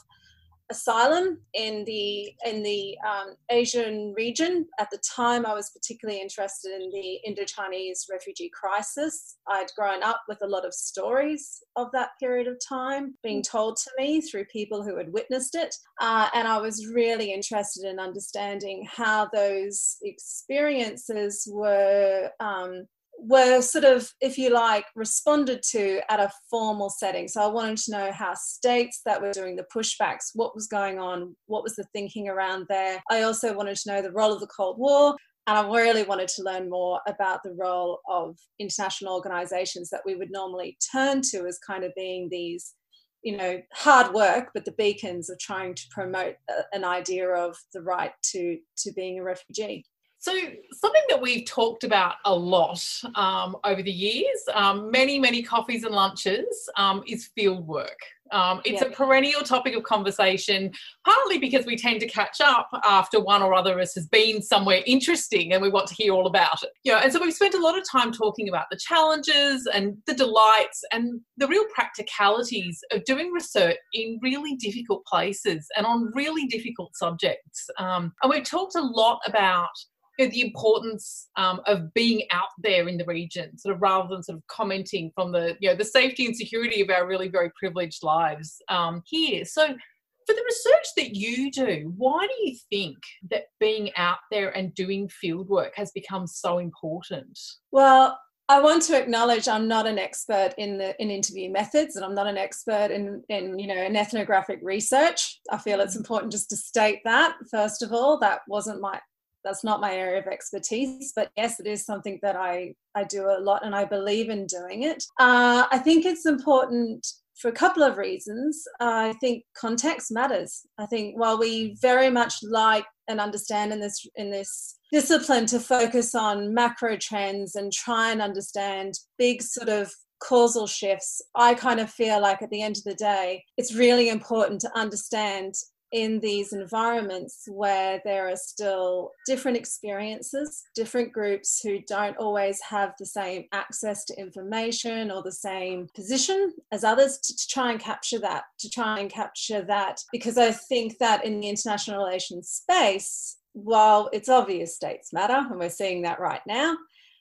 asylum 0.71 1.39
in 1.55 1.85
the 1.85 2.33
in 2.47 2.62
the 2.62 2.97
um, 3.07 3.35
Asian 3.50 4.15
region. 4.17 4.67
At 4.79 4.89
the 4.91 4.99
time, 4.99 5.45
I 5.45 5.55
was 5.55 5.71
particularly 5.71 6.21
interested 6.21 6.73
in 6.73 6.91
the 6.91 7.19
Indo-Chinese 7.27 8.07
refugee 8.11 8.50
crisis. 8.53 9.37
I'd 9.49 9.67
grown 9.77 10.03
up 10.03 10.23
with 10.29 10.39
a 10.43 10.47
lot 10.47 10.65
of 10.65 10.73
stories 10.73 11.62
of 11.77 11.89
that 11.93 12.11
period 12.21 12.47
of 12.47 12.59
time 12.67 13.15
being 13.23 13.43
told 13.43 13.77
to 13.77 13.91
me 13.99 14.21
through 14.21 14.45
people 14.47 14.83
who 14.83 14.97
had 14.97 15.12
witnessed 15.12 15.55
it, 15.55 15.75
uh, 16.00 16.29
and 16.35 16.47
I 16.47 16.59
was 16.59 16.87
really 16.87 17.33
interested 17.33 17.85
in 17.85 17.99
understanding 17.99 18.87
how 18.91 19.29
those 19.33 19.97
experiences 20.03 21.49
were 21.50 22.31
um, 22.41 22.87
were 23.23 23.61
sort 23.61 23.85
of, 23.85 24.11
if 24.21 24.39
you 24.39 24.50
like, 24.50 24.85
responded 24.95 25.62
to 25.71 26.00
at 26.11 26.21
a 26.21 26.31
formal 26.49 26.91
setting. 26.91 27.29
So 27.29 27.43
I 27.43 27.47
wanted 27.47 27.79
to 27.79 27.91
know 27.93 28.12
how 28.12 28.35
states 28.35 29.00
that 29.05 29.21
were 29.21 29.33
doing 29.33 29.57
the 29.57 29.67
pushbacks, 29.75 30.31
what 30.35 30.55
was 30.55 30.67
going 30.67 30.99
on, 30.99 31.37
what 31.47 31.62
was 31.62 31.77
the 31.77 31.87
thinking 31.93 32.29
around 32.29 32.67
there. 32.69 33.03
I 33.11 33.23
also 33.23 33.55
wanted 33.55 33.77
to 33.77 33.93
know 33.93 34.03
the 34.03 34.12
role 34.12 34.33
of 34.33 34.41
the 34.41 34.47
Cold 34.47 34.79
War. 34.79 35.15
And 35.47 35.59
I 35.59 35.69
really 35.69 36.05
wanted 36.05 36.29
to 36.29 36.43
learn 36.43 36.71
more 36.71 37.00
about 37.09 37.43
the 37.43 37.57
role 37.59 38.00
of 38.09 38.37
international 38.59 39.15
organizations 39.15 39.91
that 39.91 40.03
we 40.05 40.15
would 40.15 40.31
normally 40.31 40.77
turn 40.93 41.23
to 41.31 41.47
as 41.47 41.59
kind 41.59 41.85
of 41.85 41.93
being 41.97 42.29
these 42.31 42.75
you 43.23 43.37
know 43.37 43.61
hard 43.75 44.15
work 44.15 44.49
but 44.55 44.65
the 44.65 44.73
beacons 44.73 45.29
of 45.29 45.39
trying 45.39 45.75
to 45.75 45.83
promote 45.91 46.37
an 46.73 46.85
idea 46.85 47.29
of 47.29 47.55
the 47.75 47.83
right 47.83 48.12
to 48.23 48.57
to 48.79 48.91
being 48.93 49.19
a 49.19 49.23
refugee 49.23 49.85
so, 50.21 50.33
something 50.73 51.03
that 51.09 51.21
we've 51.21 51.47
talked 51.47 51.83
about 51.83 52.17
a 52.27 52.35
lot 52.35 52.85
um, 53.15 53.57
over 53.65 53.83
the 53.83 53.91
years, 53.91 54.43
um, 54.53 54.91
many, 54.91 55.19
many 55.19 55.43
coffees 55.43 55.83
and 55.83 55.95
lunches, 55.95 56.69
um, 56.77 57.03
is 57.09 57.31
field 57.35 57.67
work. 57.67 57.99
Um, 58.31 58.61
it's 58.65 58.83
a 58.83 58.91
perennial 58.91 59.41
topic 59.41 59.75
of 59.75 59.83
conversation, 59.83 60.73
partly 61.07 61.39
because 61.39 61.65
we 61.65 61.75
tend 61.75 62.00
to 62.00 62.07
catch 62.07 62.41
up 62.41 62.69
after 62.85 63.19
one 63.19 63.43
or 63.43 63.55
other 63.55 63.73
of 63.75 63.81
us 63.81 63.95
has 63.95 64.07
been 64.09 64.43
somewhere 64.43 64.83
interesting 64.87 65.53
and 65.53 65.62
we 65.62 65.71
want 65.71 65.89
to 65.89 65.95
hear 65.95 66.12
all 66.12 66.27
about 66.27 66.62
it. 66.62 66.71
You 66.85 66.93
know, 66.93 66.99
and 66.99 67.12
so 67.12 67.21
we've 67.21 67.35
spent 67.35 67.55
a 67.55 67.61
lot 67.61 67.77
of 67.77 67.85
time 67.91 68.12
talking 68.12 68.49
about 68.49 68.67
the 68.71 68.79
challenges 68.79 69.67
and 69.73 69.97
the 70.07 70.15
delights 70.15 70.85
and 70.93 71.21
the 71.39 71.49
real 71.49 71.65
practicalities 71.75 72.79
of 72.93 73.05
doing 73.05 73.33
research 73.33 73.79
in 73.95 74.19
really 74.23 74.55
difficult 74.57 75.05
places 75.07 75.67
and 75.77 75.87
on 75.87 76.12
really 76.15 76.47
difficult 76.47 76.95
subjects. 76.97 77.69
Um, 77.79 78.12
and 78.23 78.31
we've 78.31 78.45
talked 78.45 78.77
a 78.77 78.83
lot 78.83 79.21
about 79.27 79.71
you 80.19 80.26
know, 80.26 80.31
the 80.31 80.43
importance 80.43 81.29
um, 81.37 81.61
of 81.67 81.93
being 81.95 82.23
out 82.31 82.49
there 82.62 82.88
in 82.88 82.99
the 82.99 83.05
region, 83.05 83.57
sort 83.59 83.75
of 83.75 83.83
rather 83.83 84.09
than 84.09 84.23
sort 84.23 84.38
of 84.38 84.47
commenting 84.49 85.11
from 85.14 85.33
the 85.33 85.57
you 85.61 85.69
know 85.71 85.76
the 85.76 85.85
safety 85.85 86.26
and 86.26 86.37
security 86.37 86.81
of 86.81 86.90
our 86.90 87.07
really 87.07 87.29
very 87.29 87.50
privileged 87.59 88.02
lives 88.02 88.61
um, 88.69 89.02
here. 89.07 89.45
So, 89.45 89.67
for 89.67 90.35
the 90.35 90.45
research 90.45 90.87
that 90.97 91.17
you 91.17 91.50
do, 91.50 91.93
why 91.97 92.26
do 92.26 92.50
you 92.50 92.57
think 92.71 92.99
that 93.31 93.45
being 93.59 93.90
out 93.97 94.19
there 94.31 94.57
and 94.57 94.75
doing 94.75 95.09
field 95.09 95.49
work 95.49 95.73
has 95.76 95.90
become 95.93 96.26
so 96.26 96.59
important? 96.59 97.38
Well, 97.73 98.19
I 98.50 98.61
want 98.61 98.83
to 98.83 99.00
acknowledge 99.00 99.47
I'm 99.47 99.69
not 99.69 99.87
an 99.87 99.97
expert 99.97 100.55
in 100.59 100.76
the 100.76 101.00
in 101.00 101.09
interview 101.09 101.52
methods, 101.52 101.95
and 101.95 102.05
I'm 102.05 102.17
not 102.17 102.26
an 102.26 102.37
expert 102.37 102.90
in 102.90 103.23
in 103.29 103.61
you 103.61 103.69
know 103.69 103.81
in 103.81 103.95
ethnographic 103.95 104.59
research. 104.61 105.40
I 105.52 105.59
feel 105.59 105.81
it's 105.81 105.95
important 105.95 106.33
just 106.33 106.50
to 106.50 106.57
state 106.57 106.99
that 107.05 107.37
first 107.49 107.81
of 107.81 107.93
all. 107.93 108.19
That 108.19 108.40
wasn't 108.49 108.81
my 108.81 108.99
that's 109.44 109.64
not 109.64 109.80
my 109.80 109.94
area 109.94 110.20
of 110.20 110.26
expertise 110.26 111.12
but 111.14 111.30
yes 111.37 111.61
it 111.61 111.66
is 111.66 111.85
something 111.85 112.18
that 112.23 112.37
i 112.37 112.73
i 112.94 113.04
do 113.04 113.26
a 113.26 113.40
lot 113.40 113.64
and 113.64 113.75
i 113.75 113.85
believe 113.85 114.28
in 114.28 114.47
doing 114.47 114.82
it 114.82 115.04
uh, 115.18 115.66
i 115.70 115.78
think 115.78 116.04
it's 116.04 116.26
important 116.26 117.06
for 117.40 117.49
a 117.49 117.52
couple 117.52 117.82
of 117.82 117.97
reasons. 117.97 118.64
I 118.80 119.14
think 119.14 119.44
context 119.56 120.12
matters. 120.12 120.61
I 120.78 120.87
think 120.87 121.18
while 121.18 121.38
we 121.38 121.76
very 121.80 122.11
much 122.11 122.35
like 122.42 122.85
and 123.09 123.20
understand 123.20 123.73
in 123.73 123.80
this 123.80 124.06
in 124.16 124.30
this 124.30 124.76
discipline 124.92 125.47
to 125.47 125.59
focus 125.59 126.14
on 126.14 126.54
macro 126.54 126.97
trends 126.97 127.54
and 127.54 127.73
try 127.73 128.12
and 128.12 128.20
understand 128.20 128.94
big 129.18 129.42
sort 129.42 129.68
of 129.68 129.90
causal 130.23 130.66
shifts, 130.66 131.23
I 131.35 131.54
kind 131.54 131.80
of 131.80 131.90
feel 131.90 132.20
like 132.20 132.42
at 132.42 132.50
the 132.50 132.62
end 132.62 132.76
of 132.76 132.85
the 132.85 132.94
day, 132.94 133.42
it's 133.56 133.75
really 133.75 134.11
important 134.11 134.61
to 134.61 134.78
understand 134.78 135.54
in 135.92 136.20
these 136.20 136.52
environments 136.52 137.44
where 137.49 138.00
there 138.04 138.28
are 138.28 138.37
still 138.37 139.11
different 139.26 139.56
experiences, 139.56 140.62
different 140.75 141.12
groups 141.12 141.61
who 141.62 141.80
don't 141.88 142.16
always 142.16 142.61
have 142.61 142.94
the 142.99 143.06
same 143.06 143.44
access 143.52 144.04
to 144.04 144.18
information 144.18 145.11
or 145.11 145.23
the 145.23 145.32
same 145.32 145.88
position 145.94 146.52
as 146.73 146.85
others 146.85 147.18
to, 147.18 147.37
to, 147.37 147.49
try 147.49 147.73
and 147.73 147.80
capture 147.80 148.18
that, 148.18 148.44
to 148.59 148.70
try 148.70 149.00
and 149.00 149.11
capture 149.11 149.62
that. 149.62 150.00
Because 150.12 150.38
I 150.38 150.52
think 150.52 150.99
that 150.99 151.25
in 151.25 151.40
the 151.40 151.49
international 151.49 152.04
relations 152.04 152.49
space, 152.49 153.38
while 153.52 154.09
it's 154.12 154.28
obvious 154.28 154.76
states 154.76 155.12
matter, 155.12 155.47
and 155.50 155.59
we're 155.59 155.68
seeing 155.68 156.02
that 156.02 156.20
right 156.20 156.42
now, 156.47 156.76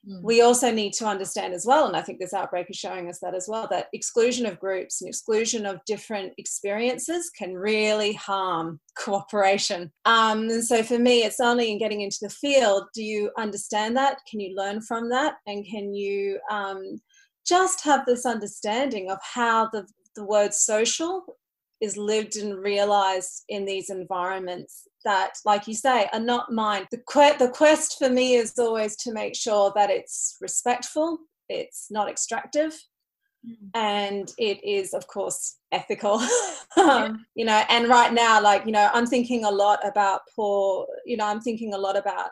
Mm. 0.07 0.21
We 0.23 0.41
also 0.41 0.71
need 0.71 0.93
to 0.93 1.05
understand 1.05 1.53
as 1.53 1.65
well, 1.65 1.87
and 1.87 1.95
I 1.95 2.01
think 2.01 2.19
this 2.19 2.33
outbreak 2.33 2.67
is 2.69 2.77
showing 2.77 3.09
us 3.09 3.19
that 3.19 3.35
as 3.35 3.47
well, 3.49 3.67
that 3.69 3.87
exclusion 3.93 4.45
of 4.45 4.59
groups 4.59 5.01
and 5.01 5.09
exclusion 5.09 5.65
of 5.65 5.83
different 5.85 6.33
experiences 6.37 7.29
can 7.29 7.53
really 7.53 8.13
harm 8.13 8.79
cooperation. 8.97 9.91
Um, 10.05 10.49
and 10.49 10.63
so 10.63 10.83
for 10.83 10.99
me, 10.99 11.23
it's 11.23 11.39
only 11.39 11.71
in 11.71 11.79
getting 11.79 12.01
into 12.01 12.19
the 12.21 12.29
field 12.29 12.83
do 12.93 13.03
you 13.03 13.31
understand 13.37 13.97
that? 13.97 14.19
Can 14.29 14.39
you 14.39 14.55
learn 14.55 14.81
from 14.81 15.09
that? 15.09 15.35
And 15.47 15.65
can 15.65 15.93
you 15.93 16.39
um, 16.51 17.01
just 17.45 17.83
have 17.83 18.05
this 18.05 18.25
understanding 18.25 19.09
of 19.11 19.17
how 19.21 19.69
the, 19.71 19.85
the 20.15 20.23
word 20.23 20.53
social 20.53 21.23
is 21.81 21.97
lived 21.97 22.35
and 22.35 22.57
realized 22.57 23.43
in 23.49 23.65
these 23.65 23.89
environments 23.89 24.87
that, 25.05 25.31
like 25.45 25.67
you 25.67 25.73
say, 25.73 26.07
are 26.13 26.19
not 26.19 26.51
mine. 26.51 26.87
The, 26.91 27.01
que- 27.11 27.37
the 27.37 27.49
quest 27.49 27.97
for 27.97 28.09
me 28.09 28.35
is 28.35 28.57
always 28.57 28.95
to 28.97 29.13
make 29.13 29.35
sure 29.35 29.71
that 29.75 29.89
it's 29.89 30.37
respectful, 30.41 31.19
it's 31.47 31.87
not 31.89 32.09
extractive, 32.09 32.73
mm. 33.47 33.55
and 33.73 34.31
it 34.37 34.63
is, 34.63 34.93
of 34.93 35.07
course, 35.07 35.57
ethical. 35.71 36.21
um, 36.77 37.25
you 37.35 37.45
know, 37.45 37.63
and 37.69 37.87
right 37.87 38.13
now, 38.13 38.41
like, 38.41 38.65
you 38.65 38.71
know, 38.71 38.89
I'm 38.93 39.07
thinking 39.07 39.45
a 39.45 39.51
lot 39.51 39.79
about 39.87 40.21
poor, 40.35 40.87
you 41.05 41.17
know, 41.17 41.25
I'm 41.25 41.41
thinking 41.41 41.73
a 41.73 41.77
lot 41.77 41.97
about 41.97 42.29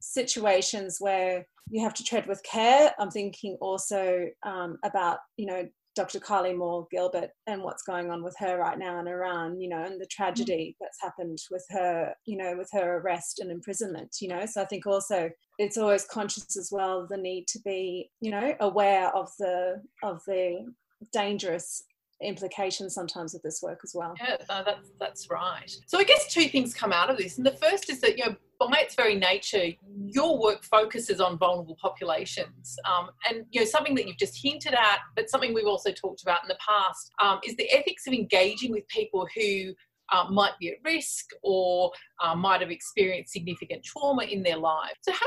situations 0.00 0.98
where 1.00 1.46
you 1.70 1.82
have 1.82 1.94
to 1.94 2.04
tread 2.04 2.26
with 2.26 2.42
care. 2.42 2.92
I'm 2.98 3.10
thinking 3.10 3.56
also 3.60 4.26
um, 4.44 4.78
about, 4.84 5.18
you 5.36 5.46
know, 5.46 5.66
Dr. 5.94 6.18
Kylie 6.18 6.56
Moore 6.56 6.86
Gilbert 6.90 7.30
and 7.46 7.62
what's 7.62 7.82
going 7.82 8.10
on 8.10 8.22
with 8.22 8.34
her 8.38 8.58
right 8.58 8.78
now 8.78 8.98
in 8.98 9.06
Iran, 9.06 9.60
you 9.60 9.68
know, 9.68 9.82
and 9.82 10.00
the 10.00 10.06
mm. 10.06 10.10
tragedy 10.10 10.76
that's 10.80 11.00
happened 11.00 11.38
with 11.50 11.64
her, 11.70 12.14
you 12.26 12.36
know, 12.36 12.56
with 12.56 12.68
her 12.72 12.98
arrest 12.98 13.38
and 13.38 13.50
imprisonment, 13.50 14.16
you 14.20 14.28
know. 14.28 14.44
So 14.46 14.62
I 14.62 14.64
think 14.66 14.86
also 14.86 15.30
it's 15.58 15.78
always 15.78 16.04
conscious 16.04 16.56
as 16.56 16.70
well 16.72 17.06
the 17.08 17.16
need 17.16 17.46
to 17.48 17.60
be, 17.64 18.10
you 18.20 18.30
know, 18.30 18.54
aware 18.60 19.14
of 19.14 19.30
the 19.38 19.82
of 20.02 20.20
the 20.26 20.66
dangerous 21.12 21.82
implications 22.24 22.94
sometimes 22.94 23.34
of 23.34 23.42
this 23.42 23.60
work 23.62 23.80
as 23.84 23.92
well. 23.94 24.14
Yeah, 24.20 24.36
no, 24.48 24.62
that's 24.64 24.90
that's 24.98 25.30
right. 25.30 25.70
So 25.86 25.98
I 25.98 26.04
guess 26.04 26.32
two 26.32 26.48
things 26.48 26.74
come 26.74 26.92
out 26.92 27.10
of 27.10 27.16
this, 27.16 27.38
and 27.38 27.46
the 27.46 27.52
first 27.52 27.90
is 27.90 28.00
that 28.00 28.18
you 28.18 28.24
know 28.24 28.36
by 28.58 28.78
its 28.80 28.94
very 28.94 29.14
nature, 29.14 29.66
your 30.06 30.40
work 30.40 30.64
focuses 30.64 31.20
on 31.20 31.38
vulnerable 31.38 31.76
populations, 31.80 32.76
um, 32.84 33.10
and 33.28 33.44
you 33.50 33.60
know 33.60 33.66
something 33.66 33.94
that 33.94 34.06
you've 34.06 34.18
just 34.18 34.40
hinted 34.42 34.74
at, 34.74 35.00
but 35.16 35.28
something 35.28 35.54
we've 35.54 35.66
also 35.66 35.90
talked 35.92 36.22
about 36.22 36.42
in 36.42 36.48
the 36.48 36.58
past 36.66 37.12
um, 37.22 37.40
is 37.44 37.56
the 37.56 37.70
ethics 37.70 38.06
of 38.06 38.14
engaging 38.14 38.70
with 38.70 38.86
people 38.88 39.26
who 39.34 39.74
uh, 40.12 40.26
might 40.30 40.52
be 40.60 40.68
at 40.68 40.76
risk 40.84 41.26
or 41.42 41.90
uh, 42.22 42.34
might 42.34 42.60
have 42.60 42.70
experienced 42.70 43.32
significant 43.32 43.82
trauma 43.82 44.24
in 44.24 44.42
their 44.42 44.56
life. 44.56 44.94
So, 45.02 45.12
how, 45.12 45.26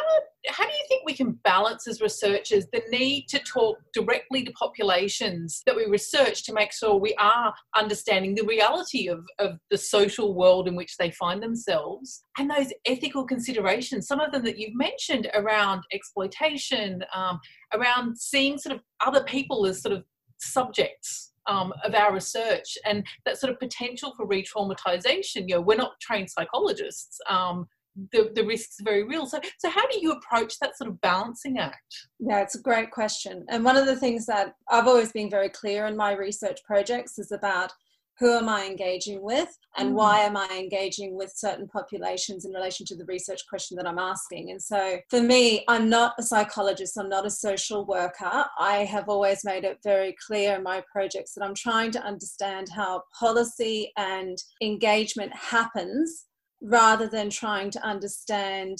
how 0.49 0.65
do 0.65 0.71
you 0.71 0.85
think 0.87 1.03
we 1.05 1.13
can 1.13 1.31
balance 1.43 1.87
as 1.87 2.01
researchers 2.01 2.65
the 2.71 2.81
need 2.89 3.27
to 3.29 3.39
talk 3.39 3.77
directly 3.93 4.43
to 4.43 4.51
populations 4.51 5.61
that 5.65 5.75
we 5.75 5.85
research 5.85 6.45
to 6.45 6.53
make 6.53 6.71
sure 6.71 6.95
we 6.95 7.15
are 7.15 7.53
understanding 7.75 8.35
the 8.35 8.45
reality 8.45 9.07
of, 9.07 9.25
of 9.39 9.57
the 9.71 9.77
social 9.77 10.33
world 10.33 10.67
in 10.67 10.75
which 10.75 10.97
they 10.97 11.11
find 11.11 11.41
themselves 11.41 12.23
and 12.37 12.49
those 12.49 12.71
ethical 12.85 13.25
considerations, 13.25 14.07
some 14.07 14.19
of 14.19 14.31
them 14.31 14.43
that 14.43 14.57
you've 14.57 14.75
mentioned 14.75 15.29
around 15.33 15.83
exploitation, 15.91 17.03
um, 17.13 17.39
around 17.73 18.17
seeing 18.17 18.57
sort 18.57 18.75
of 18.75 18.81
other 19.05 19.23
people 19.23 19.65
as 19.65 19.81
sort 19.81 19.93
of 19.93 20.03
subjects 20.39 21.33
um, 21.47 21.73
of 21.83 21.93
our 21.93 22.13
research 22.13 22.77
and 22.85 23.05
that 23.25 23.37
sort 23.39 23.51
of 23.51 23.59
potential 23.59 24.13
for 24.15 24.25
re-traumatization. 24.25 25.47
You 25.47 25.55
know 25.55 25.61
we're 25.61 25.77
not 25.77 25.99
trained 26.01 26.29
psychologists. 26.29 27.19
Um, 27.29 27.67
the, 28.11 28.31
the 28.35 28.45
risks 28.45 28.79
are 28.79 28.83
very 28.83 29.03
real. 29.03 29.25
So 29.25 29.39
so 29.57 29.69
how 29.69 29.87
do 29.87 29.99
you 29.99 30.11
approach 30.11 30.59
that 30.59 30.77
sort 30.77 30.89
of 30.89 31.01
balancing 31.01 31.57
act? 31.57 32.07
Yeah 32.19 32.41
it's 32.41 32.55
a 32.55 32.61
great 32.61 32.91
question. 32.91 33.45
And 33.49 33.63
one 33.63 33.77
of 33.77 33.85
the 33.85 33.95
things 33.95 34.25
that 34.27 34.53
i've 34.69 34.87
always 34.87 35.11
been 35.11 35.29
very 35.29 35.49
clear 35.49 35.85
in 35.87 35.97
my 35.97 36.13
research 36.13 36.59
projects 36.65 37.17
is 37.17 37.31
about 37.31 37.71
who 38.19 38.35
am 38.35 38.49
I 38.49 38.65
engaging 38.65 39.21
with 39.21 39.49
and 39.77 39.91
mm. 39.91 39.93
why 39.93 40.19
am 40.19 40.35
I 40.35 40.47
engaging 40.57 41.15
with 41.15 41.31
certain 41.35 41.67
populations 41.67 42.45
in 42.45 42.51
relation 42.51 42.85
to 42.87 42.95
the 42.95 43.05
research 43.05 43.41
question 43.47 43.77
that 43.77 43.87
I'm 43.87 43.99
asking. 43.99 44.51
And 44.51 44.61
so 44.61 44.97
for 45.09 45.21
me, 45.21 45.63
I'm 45.67 45.89
not 45.89 46.13
a 46.17 46.23
psychologist, 46.23 46.97
I'm 46.97 47.09
not 47.09 47.25
a 47.25 47.31
social 47.31 47.85
worker. 47.85 48.45
I 48.57 48.85
have 48.85 49.07
always 49.07 49.45
made 49.45 49.63
it 49.63 49.79
very 49.83 50.15
clear 50.25 50.55
in 50.55 50.63
my 50.63 50.83
projects 50.91 51.33
that 51.33 51.43
I'm 51.43 51.55
trying 51.55 51.91
to 51.91 52.03
understand 52.03 52.69
how 52.69 53.03
policy 53.17 53.91
and 53.97 54.37
engagement 54.61 55.35
happens 55.35 56.25
rather 56.61 57.07
than 57.07 57.29
trying 57.29 57.69
to 57.71 57.85
understand 57.85 58.79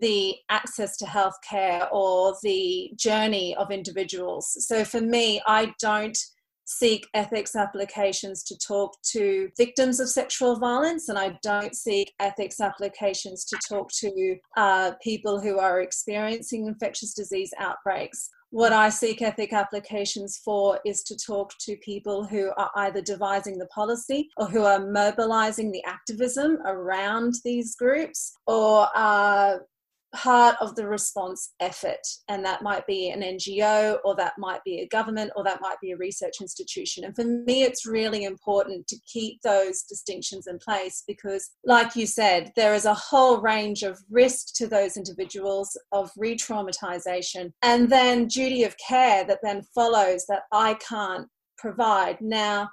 the 0.00 0.34
access 0.50 0.96
to 0.98 1.04
healthcare 1.04 1.88
or 1.92 2.36
the 2.42 2.90
journey 2.96 3.54
of 3.56 3.70
individuals. 3.70 4.56
So 4.66 4.84
for 4.84 5.00
me, 5.00 5.40
I 5.46 5.72
don't 5.80 6.18
seek 6.64 7.08
ethics 7.14 7.54
applications 7.54 8.42
to 8.44 8.56
talk 8.58 8.96
to 9.12 9.50
victims 9.56 10.00
of 10.00 10.08
sexual 10.08 10.56
violence, 10.58 11.08
and 11.08 11.18
I 11.18 11.38
don't 11.42 11.74
seek 11.74 12.12
ethics 12.20 12.60
applications 12.60 13.44
to 13.46 13.58
talk 13.68 13.90
to 14.00 14.36
uh, 14.56 14.92
people 15.02 15.40
who 15.40 15.58
are 15.58 15.80
experiencing 15.80 16.66
infectious 16.66 17.14
disease 17.14 17.52
outbreaks. 17.58 18.30
What 18.50 18.72
I 18.72 18.88
seek 18.88 19.20
ethic 19.20 19.52
applications 19.52 20.40
for 20.44 20.78
is 20.86 21.02
to 21.04 21.16
talk 21.16 21.52
to 21.62 21.76
people 21.78 22.24
who 22.24 22.52
are 22.56 22.70
either 22.76 23.02
devising 23.02 23.58
the 23.58 23.66
policy 23.66 24.28
or 24.36 24.46
who 24.46 24.62
are 24.62 24.86
mobilizing 24.86 25.72
the 25.72 25.82
activism 25.84 26.58
around 26.64 27.34
these 27.44 27.74
groups 27.74 28.32
or 28.46 28.86
are 28.94 29.66
part 30.14 30.56
of 30.60 30.74
the 30.76 30.86
response 30.86 31.52
effort. 31.60 32.00
And 32.28 32.44
that 32.44 32.62
might 32.62 32.86
be 32.86 33.10
an 33.10 33.20
NGO, 33.20 33.98
or 34.04 34.14
that 34.16 34.34
might 34.38 34.62
be 34.64 34.80
a 34.80 34.88
government, 34.88 35.32
or 35.36 35.44
that 35.44 35.60
might 35.60 35.80
be 35.82 35.90
a 35.90 35.96
research 35.96 36.40
institution. 36.40 37.04
And 37.04 37.14
for 37.14 37.24
me, 37.24 37.64
it's 37.64 37.86
really 37.86 38.24
important 38.24 38.86
to 38.88 38.96
keep 39.12 39.42
those 39.42 39.82
distinctions 39.82 40.46
in 40.46 40.58
place 40.58 41.02
because, 41.06 41.50
like 41.64 41.96
you 41.96 42.06
said, 42.06 42.52
there 42.56 42.74
is 42.74 42.84
a 42.84 42.94
whole 42.94 43.40
range 43.40 43.82
of 43.82 44.00
risk 44.10 44.54
to 44.56 44.66
those 44.66 44.96
individuals 44.96 45.76
of 45.92 46.10
re 46.16 46.36
traumatization, 46.36 47.52
and 47.62 47.90
then 47.90 48.26
duty 48.26 48.64
of 48.64 48.76
care 48.78 49.24
that 49.24 49.40
then 49.42 49.62
follows 49.74 50.24
that 50.28 50.42
I 50.52 50.74
can't 50.74 51.28
provide. 51.58 52.20
Now, 52.20 52.70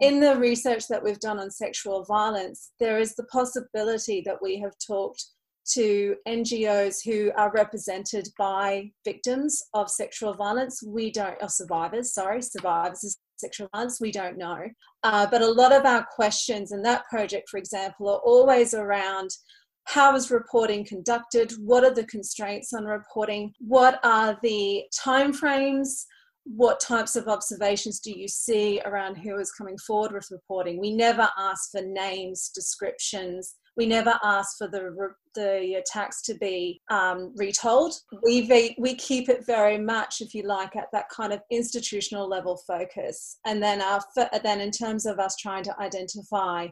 in 0.00 0.20
the 0.20 0.36
research 0.36 0.86
that 0.88 1.02
we've 1.02 1.18
done 1.18 1.40
on 1.40 1.50
sexual 1.50 2.04
violence, 2.04 2.70
there 2.78 2.98
is 2.98 3.16
the 3.16 3.24
possibility 3.24 4.22
that 4.24 4.40
we 4.40 4.60
have 4.60 4.74
talked 4.78 5.24
to 5.74 6.16
NGOs 6.26 6.96
who 7.04 7.30
are 7.36 7.52
represented 7.52 8.28
by 8.38 8.90
victims 9.04 9.62
of 9.74 9.90
sexual 9.90 10.34
violence. 10.34 10.82
We 10.82 11.10
don't, 11.10 11.36
or 11.40 11.48
survivors, 11.48 12.14
sorry, 12.14 12.42
survivors 12.42 13.04
of 13.04 13.14
sexual 13.36 13.68
violence, 13.72 14.00
we 14.00 14.10
don't 14.10 14.38
know. 14.38 14.66
Uh, 15.02 15.26
but 15.30 15.42
a 15.42 15.50
lot 15.50 15.72
of 15.72 15.84
our 15.84 16.06
questions 16.14 16.72
in 16.72 16.82
that 16.82 17.04
project, 17.06 17.48
for 17.48 17.58
example, 17.58 18.08
are 18.08 18.20
always 18.24 18.74
around 18.74 19.30
how 19.84 20.14
is 20.14 20.30
reporting 20.30 20.84
conducted? 20.84 21.52
What 21.52 21.82
are 21.82 21.94
the 21.94 22.04
constraints 22.04 22.74
on 22.74 22.84
reporting? 22.84 23.54
What 23.58 24.00
are 24.04 24.38
the 24.42 24.84
timeframes? 25.02 26.04
What 26.44 26.80
types 26.80 27.16
of 27.16 27.26
observations 27.26 28.00
do 28.00 28.10
you 28.10 28.28
see 28.28 28.80
around 28.84 29.16
who 29.16 29.38
is 29.38 29.52
coming 29.52 29.78
forward 29.86 30.12
with 30.12 30.28
reporting? 30.30 30.78
We 30.78 30.94
never 30.94 31.28
ask 31.38 31.70
for 31.70 31.80
names, 31.82 32.50
descriptions, 32.54 33.54
we 33.78 33.86
never 33.86 34.18
ask 34.24 34.58
for 34.58 34.66
the, 34.66 35.14
the 35.38 35.74
attacks 35.74 36.22
to 36.22 36.34
be 36.34 36.80
um, 36.90 37.32
retold. 37.36 37.94
We 38.24 38.74
we 38.78 38.94
keep 38.94 39.28
it 39.28 39.46
very 39.46 39.78
much, 39.78 40.20
if 40.20 40.34
you 40.34 40.42
like, 40.42 40.74
at 40.76 40.88
that 40.92 41.08
kind 41.08 41.32
of 41.32 41.40
institutional 41.50 42.28
level 42.28 42.60
focus, 42.66 43.38
and 43.46 43.62
then 43.62 43.80
our 43.80 44.00
then 44.42 44.60
in 44.60 44.70
terms 44.70 45.06
of 45.06 45.18
us 45.18 45.36
trying 45.36 45.64
to 45.64 45.80
identify 45.80 46.68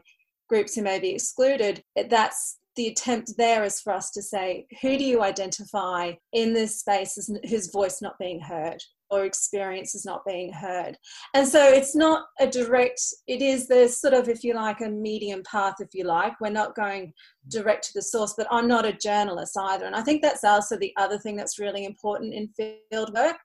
groups 0.49 0.75
who 0.75 0.81
may 0.81 0.99
be 0.99 1.11
excluded, 1.11 1.83
that's 2.09 2.59
the 2.75 2.87
attempt 2.87 3.33
there 3.37 3.63
is 3.63 3.81
for 3.81 3.91
us 3.91 4.11
to 4.11 4.21
say, 4.21 4.65
who 4.81 4.97
do 4.97 5.03
you 5.03 5.21
identify 5.23 6.13
in 6.31 6.53
this 6.53 6.79
space 6.79 7.17
whose 7.49 7.71
voice 7.71 8.01
not 8.01 8.19
being 8.19 8.39
heard? 8.39 8.81
Or 9.09 9.25
experience 9.25 9.95
is 9.95 10.05
not 10.05 10.25
being 10.25 10.51
heard. 10.51 10.97
And 11.33 11.47
so 11.47 11.63
it's 11.63 11.95
not 11.95 12.25
a 12.39 12.47
direct, 12.47 13.01
it 13.27 13.41
is 13.41 13.67
the 13.67 13.87
sort 13.87 14.13
of, 14.13 14.29
if 14.29 14.43
you 14.43 14.53
like, 14.53 14.81
a 14.81 14.89
medium 14.89 15.43
path, 15.49 15.75
if 15.79 15.89
you 15.93 16.03
like. 16.03 16.39
We're 16.39 16.49
not 16.49 16.75
going 16.75 17.13
direct 17.49 17.85
to 17.85 17.93
the 17.95 18.01
source, 18.01 18.33
but 18.37 18.47
I'm 18.51 18.67
not 18.67 18.85
a 18.85 18.93
journalist 18.93 19.57
either. 19.59 19.85
And 19.85 19.95
I 19.95 20.01
think 20.01 20.21
that's 20.21 20.43
also 20.43 20.77
the 20.77 20.93
other 20.97 21.17
thing 21.17 21.35
that's 21.35 21.59
really 21.59 21.85
important 21.85 22.33
in 22.33 22.49
field 22.91 23.13
work. 23.13 23.37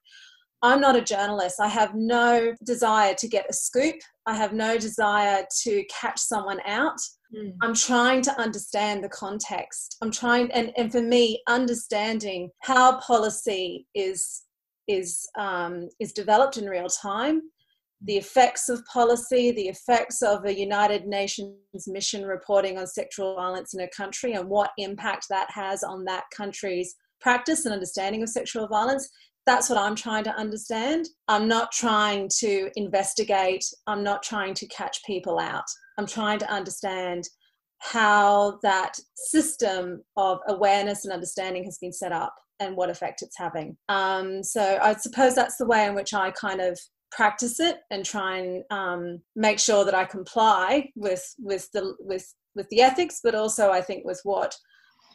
I'm 0.61 0.79
not 0.79 0.95
a 0.95 1.01
journalist. 1.01 1.59
I 1.59 1.67
have 1.67 1.93
no 1.93 2.53
desire 2.65 3.13
to 3.15 3.27
get 3.27 3.49
a 3.49 3.53
scoop. 3.53 3.95
I 4.25 4.35
have 4.35 4.53
no 4.53 4.77
desire 4.77 5.45
to 5.63 5.83
catch 5.91 6.17
someone 6.17 6.59
out. 6.65 6.97
Mm. 7.35 7.55
I'm 7.61 7.73
trying 7.73 8.21
to 8.21 8.39
understand 8.39 9.03
the 9.03 9.09
context. 9.09 9.97
I'm 10.01 10.11
trying, 10.11 10.49
and, 10.53 10.71
and 10.77 10.89
for 10.89 11.01
me, 11.01 11.41
understanding 11.49 12.49
how 12.61 12.99
policy 13.01 13.87
is 13.93 14.43
is 14.87 15.27
um, 15.37 15.89
is 15.99 16.13
developed 16.13 16.57
in 16.57 16.65
real 16.65 16.87
time, 16.87 17.41
the 18.01 18.17
effects 18.17 18.69
of 18.69 18.83
policy, 18.85 19.51
the 19.51 19.67
effects 19.67 20.21
of 20.21 20.45
a 20.45 20.57
United 20.57 21.05
Nations 21.05 21.55
mission 21.87 22.25
reporting 22.25 22.77
on 22.77 22.87
sexual 22.87 23.35
violence 23.35 23.73
in 23.73 23.81
a 23.81 23.89
country, 23.89 24.33
and 24.33 24.49
what 24.49 24.71
impact 24.77 25.27
that 25.29 25.49
has 25.51 25.83
on 25.83 26.03
that 26.05 26.23
country's 26.35 26.95
practice 27.21 27.65
and 27.65 27.73
understanding 27.73 28.21
of 28.21 28.29
sexual 28.29 28.67
violence. 28.67 29.09
That's 29.45 29.69
what 29.69 29.79
I'm 29.79 29.95
trying 29.95 30.23
to 30.25 30.35
understand. 30.35 31.05
I'm 31.27 31.47
not 31.47 31.71
trying 31.71 32.29
to 32.39 32.69
investigate. 32.75 33.65
I'm 33.87 34.03
not 34.03 34.23
trying 34.23 34.53
to 34.55 34.67
catch 34.67 35.03
people 35.05 35.39
out. 35.39 35.65
I'm 35.97 36.07
trying 36.07 36.39
to 36.39 36.51
understand 36.51 37.23
how 37.83 38.59
that 38.63 38.97
system 39.15 40.01
of 40.15 40.39
awareness 40.47 41.03
and 41.03 41.13
understanding 41.13 41.63
has 41.65 41.77
been 41.77 41.91
set 41.91 42.13
up 42.13 42.33
and 42.59 42.77
what 42.77 42.89
effect 42.89 43.21
it's 43.21 43.37
having. 43.37 43.75
Um, 43.89 44.41
so 44.41 44.79
I 44.81 44.95
suppose 44.95 45.35
that's 45.35 45.57
the 45.57 45.65
way 45.65 45.85
in 45.85 45.93
which 45.93 46.13
I 46.13 46.31
kind 46.31 46.61
of 46.61 46.79
practice 47.11 47.59
it 47.59 47.77
and 47.91 48.05
try 48.05 48.37
and 48.37 48.63
um, 48.71 49.21
make 49.35 49.59
sure 49.59 49.83
that 49.85 49.93
I 49.93 50.05
comply 50.05 50.89
with 50.95 51.23
with 51.37 51.69
the 51.73 51.95
with 51.99 52.33
with 52.55 52.69
the 52.69 52.81
ethics, 52.81 53.19
but 53.23 53.35
also 53.35 53.71
I 53.71 53.81
think 53.81 54.05
with 54.05 54.21
what 54.23 54.55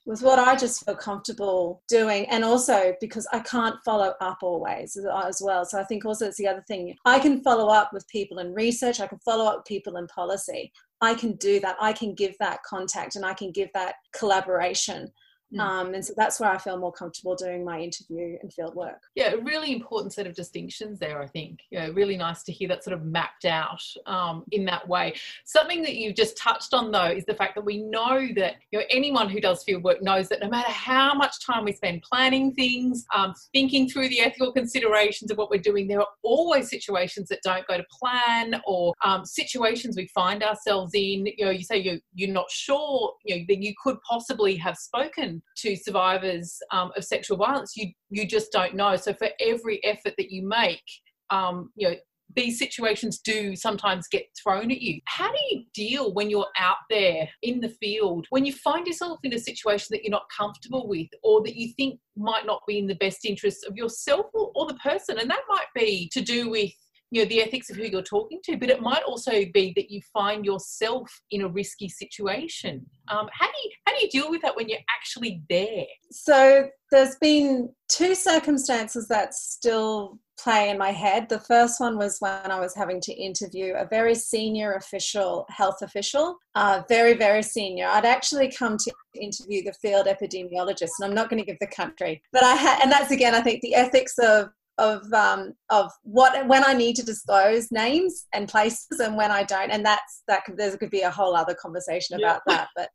with 0.05 0.23
what 0.23 0.39
I 0.39 0.57
just 0.57 0.85
feel 0.85 0.97
comfortable 0.97 1.83
doing, 1.89 2.27
and 2.27 2.45
also 2.45 2.95
because 3.01 3.27
I 3.33 3.41
can't 3.41 3.77
follow 3.85 4.15
up 4.21 4.39
always 4.43 4.97
as 4.97 5.43
well. 5.43 5.65
So 5.65 5.79
I 5.79 5.85
think 5.85 6.05
also 6.05 6.27
it's 6.27 6.39
the 6.39 6.49
other 6.49 6.65
thing. 6.69 6.95
I 7.05 7.19
can 7.19 7.43
follow 7.43 7.69
up 7.69 7.93
with 7.93 8.07
people 8.09 8.39
in 8.39 8.53
research. 8.53 9.01
I 9.01 9.07
can 9.07 9.19
follow 9.19 9.47
up 9.47 9.57
with 9.59 9.67
people 9.67 9.97
in 9.97 10.07
policy. 10.07 10.73
I 11.01 11.15
can 11.15 11.33
do 11.37 11.61
that. 11.61 11.77
I 11.81 11.93
can 11.93 12.15
give 12.15 12.37
that 12.39 12.63
contact 12.63 13.17
and 13.17 13.25
I 13.25 13.35
can 13.35 13.53
give 13.53 13.71
that 13.75 13.97
collaboration. 14.13 15.13
Mm. 15.55 15.61
Um, 15.61 15.95
and 15.95 16.05
so 16.05 16.13
that's 16.17 16.41
where 16.41 16.51
I 16.51 16.59
feel 16.59 16.77
more 16.77 16.93
comfortable 16.93 17.35
doing 17.35 17.65
my 17.65 17.81
interview 17.81 18.37
and 18.43 18.53
field 18.53 18.75
work. 18.75 19.01
Yeah, 19.15 19.33
a 19.33 19.39
really 19.39 19.73
important 19.73 20.13
set 20.13 20.27
of 20.27 20.35
distinctions 20.35 20.99
there, 20.99 21.23
I 21.23 21.27
think. 21.27 21.61
Yeah, 21.71 21.87
really 21.87 22.17
nice 22.17 22.43
to 22.45 22.53
hear 22.53 22.69
that 22.69 22.85
sort 22.85 22.95
of 22.95 23.05
mapped 23.05 23.47
out 23.47 23.83
um, 24.07 24.45
in 24.53 24.65
that 24.67 24.87
way. 24.87 25.15
Something 25.45 25.83
that 25.83 25.95
you've 25.95 26.17
just 26.17 26.37
touched 26.37 26.75
on, 26.75 26.91
though, 26.91 27.07
is 27.07 27.25
the 27.25 27.35
fact 27.35 27.55
that 27.55 27.65
we 27.65 27.79
know 27.79 28.29
that 28.37 28.57
you 28.71 28.79
know 28.79 28.85
anyone 28.91 29.29
who 29.31 29.41
does 29.41 29.65
field 29.65 29.85
work 29.85 30.03
knows 30.03 30.29
that 30.29 30.41
no 30.41 30.49
matter 30.49 30.71
how 30.71 31.15
much 31.15 31.45
time 31.45 31.65
we 31.65 31.73
spend 31.73 32.03
planning 32.03 32.53
things, 32.55 33.07
um, 33.15 33.35
thinking 33.53 33.89
through 33.89 34.09
the 34.09 34.21
ethical 34.21 34.53
considerations 34.53 35.31
of 35.31 35.39
what 35.39 35.51
we're 35.51 35.59
doing, 35.59 35.89
there 35.89 36.01
are 36.01 36.09
always 36.23 36.69
situations 36.69 37.29
that 37.29 37.41
don't 37.43 37.67
go 37.67 37.79
to 37.79 37.85
plan 37.91 38.61
or 38.67 38.93
um, 39.03 39.25
situations 39.25 39.97
we 39.97 40.09
find 40.09 40.43
ourselves 40.43 40.93
in. 40.95 41.27
You 41.39 41.47
know, 41.47 41.51
you 41.51 41.63
say 41.63 41.79
you're, 41.79 41.99
you're 42.15 42.33
not 42.33 42.51
sure, 42.51 43.15
you 43.25 43.37
know, 43.37 43.45
that 43.49 43.63
you 43.63 43.73
could 43.83 43.97
possibly 44.03 44.57
have 44.57 44.77
spoken 44.77 45.38
to 45.59 45.77
survivors 45.77 46.59
um, 46.73 46.91
of 46.97 47.05
sexual 47.05 47.37
violence, 47.37 47.77
you 47.77 47.93
you 48.11 48.27
just 48.27 48.53
don't 48.53 48.75
know. 48.75 48.97
So 48.97 49.13
for 49.15 49.29
every 49.41 49.83
effort 49.85 50.15
that 50.19 50.31
you 50.31 50.47
make, 50.47 50.83
um, 51.31 51.71
you 51.77 51.91
know 51.91 51.97
these 52.37 52.59
situations 52.59 53.19
do 53.19 53.57
sometimes 53.57 54.07
get 54.09 54.27
thrown 54.43 54.71
at 54.71 54.83
you. 54.83 55.01
How 55.07 55.29
do 55.29 55.39
you 55.51 55.65
deal 55.75 56.13
when 56.13 56.29
you're 56.29 56.47
out 56.59 56.77
there 56.91 57.29
in 57.43 57.61
the 57.61 57.71
field, 57.81 58.27
when 58.31 58.45
you 58.45 58.53
find 58.53 58.87
yourself 58.87 59.19
in 59.25 59.33
a 59.33 59.39
situation 59.39 59.89
that 59.91 60.03
you're 60.03 60.11
not 60.11 60.27
comfortable 60.37 60.87
with 60.87 61.09
or 61.23 61.43
that 61.45 61.57
you 61.57 61.73
think 61.75 61.99
might 62.17 62.47
not 62.47 62.61
be 62.69 62.79
in 62.79 62.87
the 62.87 62.95
best 62.97 63.25
interest 63.25 63.65
of 63.67 63.77
yourself 63.77 64.27
or, 64.35 64.53
or 64.55 64.67
the 64.67 64.75
person? 64.75 65.19
And 65.19 65.31
that 65.31 65.41
might 65.49 65.67
be 65.75 66.11
to 66.13 66.21
do 66.21 66.51
with 66.51 66.71
you 67.11 67.23
know 67.23 67.29
the 67.29 67.41
ethics 67.41 67.71
of 67.71 67.77
who 67.77 67.85
you're 67.85 68.03
talking 68.03 68.41
to 68.45 68.57
but 68.57 68.71
it 68.71 68.81
might 68.81 69.03
also 69.05 69.45
be 69.53 69.73
that 69.77 69.91
you 69.91 70.01
find 70.13 70.45
yourself 70.45 71.09
in 71.31 71.43
a 71.43 71.49
risky 71.49 71.89
situation. 71.89 72.85
Um, 73.09 73.29
how 73.33 73.47
do 73.47 73.53
you 73.65 73.71
how 73.87 73.95
do 73.95 74.03
you 74.03 74.11
deal 74.11 74.31
with 74.31 74.43
that 74.43 74.57
when 74.57 74.69
you're 74.69 74.79
actually 74.95 75.43
there? 75.49 75.87
So 76.11 76.69
there's 76.91 77.17
been 77.17 77.71
two 77.89 78.15
circumstances 78.15 79.09
that 79.09 79.35
still 79.35 80.19
play 80.39 80.71
in 80.71 80.79
my 80.79 80.91
head. 80.91 81.29
The 81.29 81.41
first 81.41 81.81
one 81.81 81.99
was 81.99 82.17
when 82.21 82.51
i 82.51 82.61
was 82.61 82.75
having 82.75 83.01
to 83.01 83.13
interview 83.13 83.75
a 83.75 83.87
very 83.87 84.15
senior 84.15 84.75
official 84.75 85.47
health 85.49 85.83
official. 85.83 86.37
Uh, 86.55 86.83
very 86.89 87.15
very 87.15 87.43
senior. 87.43 87.87
I'd 87.87 88.05
actually 88.05 88.51
come 88.51 88.77
to 88.79 88.93
interview 89.21 89.63
the 89.65 89.73
field 89.73 90.07
epidemiologist 90.07 90.91
and 90.99 91.09
i'm 91.09 91.15
not 91.15 91.29
going 91.29 91.41
to 91.41 91.47
give 91.47 91.59
the 91.61 91.67
country 91.67 92.23
but 92.33 92.45
i 92.45 92.55
had 92.55 92.81
and 92.83 92.93
that's 92.93 93.11
again 93.11 93.35
i 93.35 93.41
think 93.41 93.61
the 93.63 93.75
ethics 93.75 94.15
of 94.19 94.49
of 94.79 95.13
um, 95.13 95.53
of 95.71 95.91
what 96.03 96.47
when 96.47 96.65
I 96.65 96.73
need 96.73 96.97
to 96.97 97.05
disclose 97.05 97.71
names 97.71 98.27
and 98.33 98.49
places 98.49 99.01
and 99.01 99.17
when 99.17 99.31
I 99.31 99.43
don't, 99.43 99.71
and 99.71 99.85
that's 99.85 100.23
that 100.29 100.45
could, 100.45 100.57
there 100.57 100.77
could 100.77 100.91
be 100.91 101.03
a 101.03 101.11
whole 101.11 101.37
other 101.37 101.55
conversation 101.55 102.19
about 102.19 102.43
yeah. 102.47 102.55
that. 102.55 102.69
But 102.77 102.89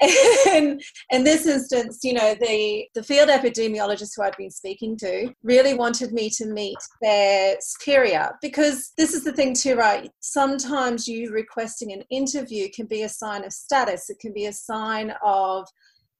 in, 0.46 0.80
in 1.10 1.24
this 1.24 1.46
instance, 1.46 2.00
you 2.02 2.14
know, 2.14 2.34
the 2.40 2.86
the 2.94 3.02
field 3.02 3.28
epidemiologist 3.28 4.12
who 4.16 4.22
I'd 4.22 4.36
been 4.36 4.50
speaking 4.50 4.96
to 4.98 5.32
really 5.42 5.74
wanted 5.74 6.12
me 6.12 6.30
to 6.30 6.46
meet 6.46 6.78
their 7.02 7.56
superior 7.60 8.30
because 8.40 8.92
this 8.96 9.12
is 9.12 9.24
the 9.24 9.32
thing 9.32 9.54
too, 9.54 9.76
right? 9.76 10.10
Sometimes 10.20 11.06
you 11.06 11.30
requesting 11.30 11.92
an 11.92 12.02
interview 12.10 12.68
can 12.74 12.86
be 12.86 13.02
a 13.02 13.08
sign 13.10 13.44
of 13.44 13.52
status. 13.52 14.08
It 14.08 14.18
can 14.20 14.32
be 14.32 14.46
a 14.46 14.52
sign 14.52 15.12
of 15.22 15.68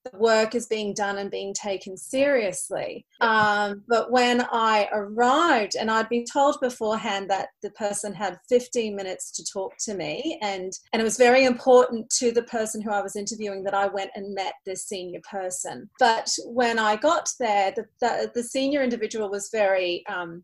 the 0.04 0.18
work 0.18 0.54
is 0.54 0.66
being 0.66 0.94
done 0.94 1.18
and 1.18 1.30
being 1.30 1.52
taken 1.52 1.96
seriously. 1.96 3.06
Um, 3.20 3.82
but 3.88 4.10
when 4.10 4.46
I 4.50 4.88
arrived, 4.92 5.76
and 5.78 5.90
I'd 5.90 6.08
been 6.08 6.24
told 6.24 6.60
beforehand 6.60 7.28
that 7.30 7.48
the 7.62 7.70
person 7.70 8.12
had 8.14 8.38
15 8.48 8.96
minutes 8.96 9.30
to 9.32 9.44
talk 9.44 9.72
to 9.80 9.94
me, 9.94 10.38
and, 10.42 10.72
and 10.92 11.00
it 11.00 11.04
was 11.04 11.16
very 11.16 11.44
important 11.44 12.08
to 12.18 12.32
the 12.32 12.42
person 12.44 12.80
who 12.80 12.90
I 12.90 13.02
was 13.02 13.16
interviewing 13.16 13.62
that 13.64 13.74
I 13.74 13.86
went 13.86 14.10
and 14.14 14.34
met 14.34 14.54
this 14.64 14.86
senior 14.86 15.20
person. 15.30 15.88
But 15.98 16.34
when 16.46 16.78
I 16.78 16.96
got 16.96 17.28
there, 17.38 17.72
the, 17.76 17.84
the, 18.00 18.30
the 18.34 18.42
senior 18.42 18.82
individual 18.82 19.30
was 19.30 19.50
very 19.52 20.04
um, 20.08 20.42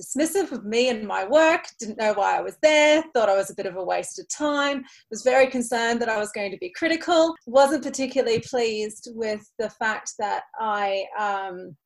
dismissive 0.00 0.52
of 0.52 0.64
me 0.64 0.88
and 0.88 1.06
my 1.06 1.26
work, 1.26 1.66
didn't 1.78 1.98
know 1.98 2.12
why 2.12 2.36
I 2.36 2.40
was 2.40 2.56
there, 2.62 3.02
thought 3.14 3.28
I 3.28 3.36
was 3.36 3.50
a 3.50 3.54
bit 3.54 3.66
of 3.66 3.76
a 3.76 3.84
waste 3.84 4.18
of 4.18 4.28
time, 4.28 4.84
was 5.10 5.22
very 5.22 5.48
concerned 5.48 6.00
that 6.00 6.08
I 6.08 6.18
was 6.18 6.32
going 6.32 6.50
to 6.50 6.58
be 6.58 6.70
critical, 6.70 7.34
wasn't 7.46 7.84
particularly 7.84 8.40
pleased 8.40 9.08
with 9.14 9.42
the 9.58 9.70
fact 9.70 10.12
that 10.18 10.44
I 10.58 11.04
um, 11.18 11.76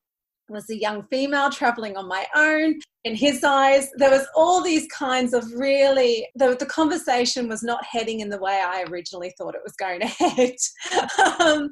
was 0.53 0.69
a 0.71 0.79
young 0.79 1.05
female 1.11 1.51
traveling 1.51 1.97
on 1.97 2.07
my 2.07 2.27
own. 2.35 2.79
In 3.05 3.17
his 3.17 3.43
eyes, 3.43 3.91
there 3.97 4.11
was 4.11 4.27
all 4.37 4.63
these 4.63 4.87
kinds 4.87 5.35
of 5.35 5.45
really, 5.55 6.29
the, 6.37 6.57
the 6.57 6.67
conversation 6.67 7.49
was 7.49 7.63
not 7.63 7.85
heading 7.85 8.21
in 8.21 8.29
the 8.29 8.39
way 8.39 8.63
I 8.65 8.85
originally 8.89 9.35
thought 9.37 9.57
it 9.57 9.63
was 9.65 9.75
going 9.75 10.01
to 10.01 10.07
head. 10.07 10.55
um, 11.41 11.71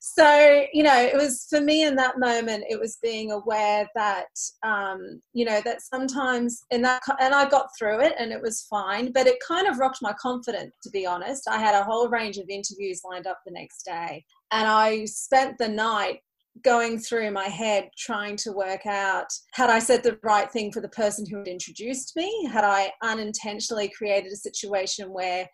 so, 0.00 0.64
you 0.72 0.82
know, 0.82 0.96
it 0.96 1.16
was 1.16 1.46
for 1.50 1.60
me 1.60 1.84
in 1.84 1.96
that 1.96 2.18
moment, 2.18 2.64
it 2.68 2.80
was 2.80 2.98
being 3.02 3.30
aware 3.30 3.86
that, 3.94 4.28
um, 4.62 5.20
you 5.34 5.44
know, 5.44 5.60
that 5.64 5.82
sometimes 5.82 6.62
in 6.70 6.80
that, 6.82 7.02
and 7.20 7.34
I 7.34 7.48
got 7.48 7.68
through 7.78 8.00
it 8.00 8.14
and 8.18 8.32
it 8.32 8.40
was 8.40 8.66
fine, 8.70 9.12
but 9.12 9.26
it 9.26 9.36
kind 9.46 9.66
of 9.66 9.78
rocked 9.78 9.98
my 10.00 10.14
confidence, 10.14 10.72
to 10.82 10.90
be 10.90 11.04
honest. 11.04 11.46
I 11.46 11.58
had 11.58 11.74
a 11.74 11.84
whole 11.84 12.08
range 12.08 12.38
of 12.38 12.48
interviews 12.48 13.02
lined 13.04 13.26
up 13.26 13.40
the 13.44 13.52
next 13.52 13.82
day. 13.84 14.24
And 14.52 14.66
I 14.66 15.04
spent 15.04 15.58
the 15.58 15.68
night 15.68 16.20
going 16.62 16.98
through 16.98 17.30
my 17.30 17.46
head 17.46 17.88
trying 17.96 18.36
to 18.36 18.52
work 18.52 18.84
out 18.86 19.26
had 19.52 19.70
I 19.70 19.78
said 19.78 20.02
the 20.02 20.18
right 20.22 20.50
thing 20.50 20.72
for 20.72 20.80
the 20.80 20.88
person 20.88 21.24
who 21.26 21.38
had 21.38 21.48
introduced 21.48 22.16
me? 22.16 22.48
Had 22.52 22.64
I 22.64 22.92
unintentionally 23.02 23.90
created 23.96 24.32
a 24.32 24.36
situation 24.36 25.12
where 25.12 25.48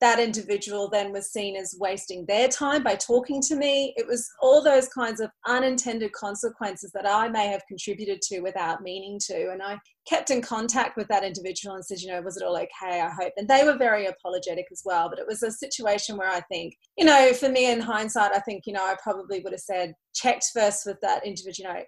that 0.00 0.20
individual 0.20 0.88
then 0.88 1.12
was 1.12 1.32
seen 1.32 1.56
as 1.56 1.76
wasting 1.78 2.24
their 2.26 2.48
time 2.48 2.82
by 2.82 2.94
talking 2.94 3.40
to 3.42 3.56
me. 3.56 3.94
It 3.96 4.06
was 4.06 4.28
all 4.40 4.62
those 4.62 4.88
kinds 4.88 5.20
of 5.20 5.30
unintended 5.46 6.12
consequences 6.12 6.92
that 6.92 7.08
I 7.08 7.28
may 7.28 7.48
have 7.48 7.66
contributed 7.66 8.22
to 8.22 8.40
without 8.40 8.82
meaning 8.82 9.18
to. 9.26 9.50
And 9.50 9.62
I 9.62 9.78
kept 10.08 10.30
in 10.30 10.40
contact 10.40 10.96
with 10.96 11.08
that 11.08 11.24
individual 11.24 11.74
and 11.74 11.84
said, 11.84 12.00
you 12.00 12.12
know, 12.12 12.20
was 12.20 12.36
it 12.36 12.44
all 12.44 12.56
okay? 12.56 13.00
I 13.00 13.10
hope. 13.10 13.32
And 13.36 13.48
they 13.48 13.64
were 13.64 13.76
very 13.76 14.06
apologetic 14.06 14.66
as 14.70 14.82
well. 14.84 15.08
But 15.08 15.18
it 15.18 15.26
was 15.26 15.42
a 15.42 15.50
situation 15.50 16.16
where 16.16 16.30
I 16.30 16.40
think, 16.42 16.74
you 16.96 17.04
know, 17.04 17.32
for 17.32 17.48
me 17.48 17.70
in 17.70 17.80
hindsight, 17.80 18.32
I 18.34 18.40
think, 18.40 18.64
you 18.66 18.72
know, 18.72 18.84
I 18.84 18.96
probably 19.02 19.40
would 19.40 19.52
have 19.52 19.60
said, 19.60 19.94
checked 20.14 20.46
first 20.52 20.86
with 20.86 20.96
that 21.02 21.26
individual, 21.26 21.70
you 21.70 21.74
know, 21.74 21.82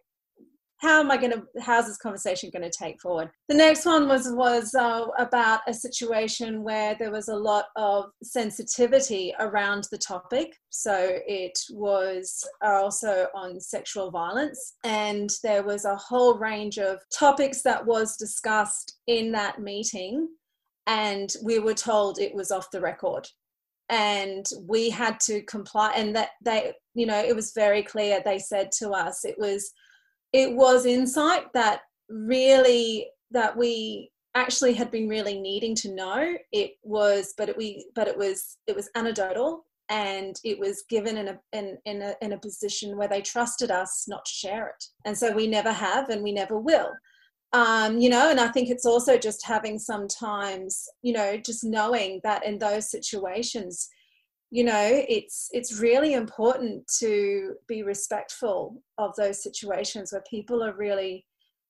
how 0.80 1.00
am 1.00 1.10
I 1.10 1.18
going 1.18 1.32
to, 1.32 1.42
how's 1.60 1.86
this 1.86 1.98
conversation 1.98 2.50
going 2.50 2.68
to 2.68 2.76
take 2.76 3.00
forward? 3.00 3.30
The 3.48 3.54
next 3.54 3.84
one 3.84 4.08
was, 4.08 4.32
was 4.32 4.74
uh, 4.74 5.06
about 5.18 5.60
a 5.68 5.74
situation 5.74 6.62
where 6.62 6.96
there 6.98 7.10
was 7.10 7.28
a 7.28 7.36
lot 7.36 7.66
of 7.76 8.06
sensitivity 8.22 9.34
around 9.38 9.88
the 9.90 9.98
topic. 9.98 10.56
So 10.70 11.18
it 11.26 11.58
was 11.70 12.46
also 12.62 13.26
on 13.34 13.60
sexual 13.60 14.10
violence. 14.10 14.76
And 14.82 15.28
there 15.42 15.62
was 15.62 15.84
a 15.84 15.96
whole 15.96 16.38
range 16.38 16.78
of 16.78 16.98
topics 17.16 17.60
that 17.62 17.84
was 17.84 18.16
discussed 18.16 19.00
in 19.06 19.32
that 19.32 19.60
meeting. 19.60 20.28
And 20.86 21.30
we 21.44 21.58
were 21.58 21.74
told 21.74 22.18
it 22.18 22.34
was 22.34 22.50
off 22.50 22.70
the 22.70 22.80
record 22.80 23.28
and 23.90 24.46
we 24.68 24.88
had 24.88 25.18
to 25.18 25.42
comply 25.42 25.92
and 25.96 26.14
that 26.14 26.30
they 26.44 26.72
you 26.94 27.04
know 27.04 27.18
it 27.18 27.34
was 27.34 27.52
very 27.56 27.82
clear 27.82 28.22
they 28.24 28.38
said 28.38 28.70
to 28.70 28.90
us 28.90 29.24
it 29.24 29.34
was 29.36 29.72
it 30.32 30.54
was 30.54 30.86
insight 30.86 31.52
that 31.54 31.82
really 32.08 33.08
that 33.30 33.56
we 33.56 34.10
actually 34.34 34.74
had 34.74 34.90
been 34.90 35.08
really 35.08 35.38
needing 35.40 35.74
to 35.74 35.94
know. 35.94 36.34
It 36.52 36.72
was 36.82 37.34
but 37.36 37.48
it 37.48 37.56
we 37.56 37.86
but 37.94 38.08
it 38.08 38.16
was 38.16 38.58
it 38.66 38.76
was 38.76 38.90
anecdotal 38.94 39.66
and 39.88 40.36
it 40.44 40.58
was 40.58 40.84
given 40.88 41.16
in 41.16 41.28
a 41.28 41.40
in, 41.52 41.78
in 41.84 42.02
a 42.02 42.14
in 42.22 42.32
a 42.32 42.38
position 42.38 42.96
where 42.96 43.08
they 43.08 43.20
trusted 43.20 43.70
us 43.70 44.06
not 44.08 44.24
to 44.24 44.32
share 44.32 44.68
it. 44.68 44.84
And 45.04 45.16
so 45.16 45.32
we 45.32 45.46
never 45.46 45.72
have 45.72 46.08
and 46.10 46.22
we 46.22 46.32
never 46.32 46.58
will. 46.58 46.90
Um, 47.52 47.98
you 47.98 48.08
know 48.10 48.30
and 48.30 48.38
i 48.38 48.46
think 48.46 48.70
it's 48.70 48.86
also 48.86 49.18
just 49.18 49.44
having 49.44 49.76
sometimes 49.76 50.88
you 51.02 51.12
know 51.12 51.36
just 51.36 51.64
knowing 51.64 52.20
that 52.22 52.46
in 52.46 52.60
those 52.60 52.88
situations 52.88 53.88
you 54.50 54.64
know 54.64 55.04
it's 55.08 55.48
it's 55.52 55.78
really 55.78 56.14
important 56.14 56.86
to 56.98 57.54
be 57.68 57.82
respectful 57.82 58.82
of 58.98 59.14
those 59.16 59.42
situations 59.42 60.12
where 60.12 60.24
people 60.28 60.62
are 60.62 60.74
really 60.74 61.24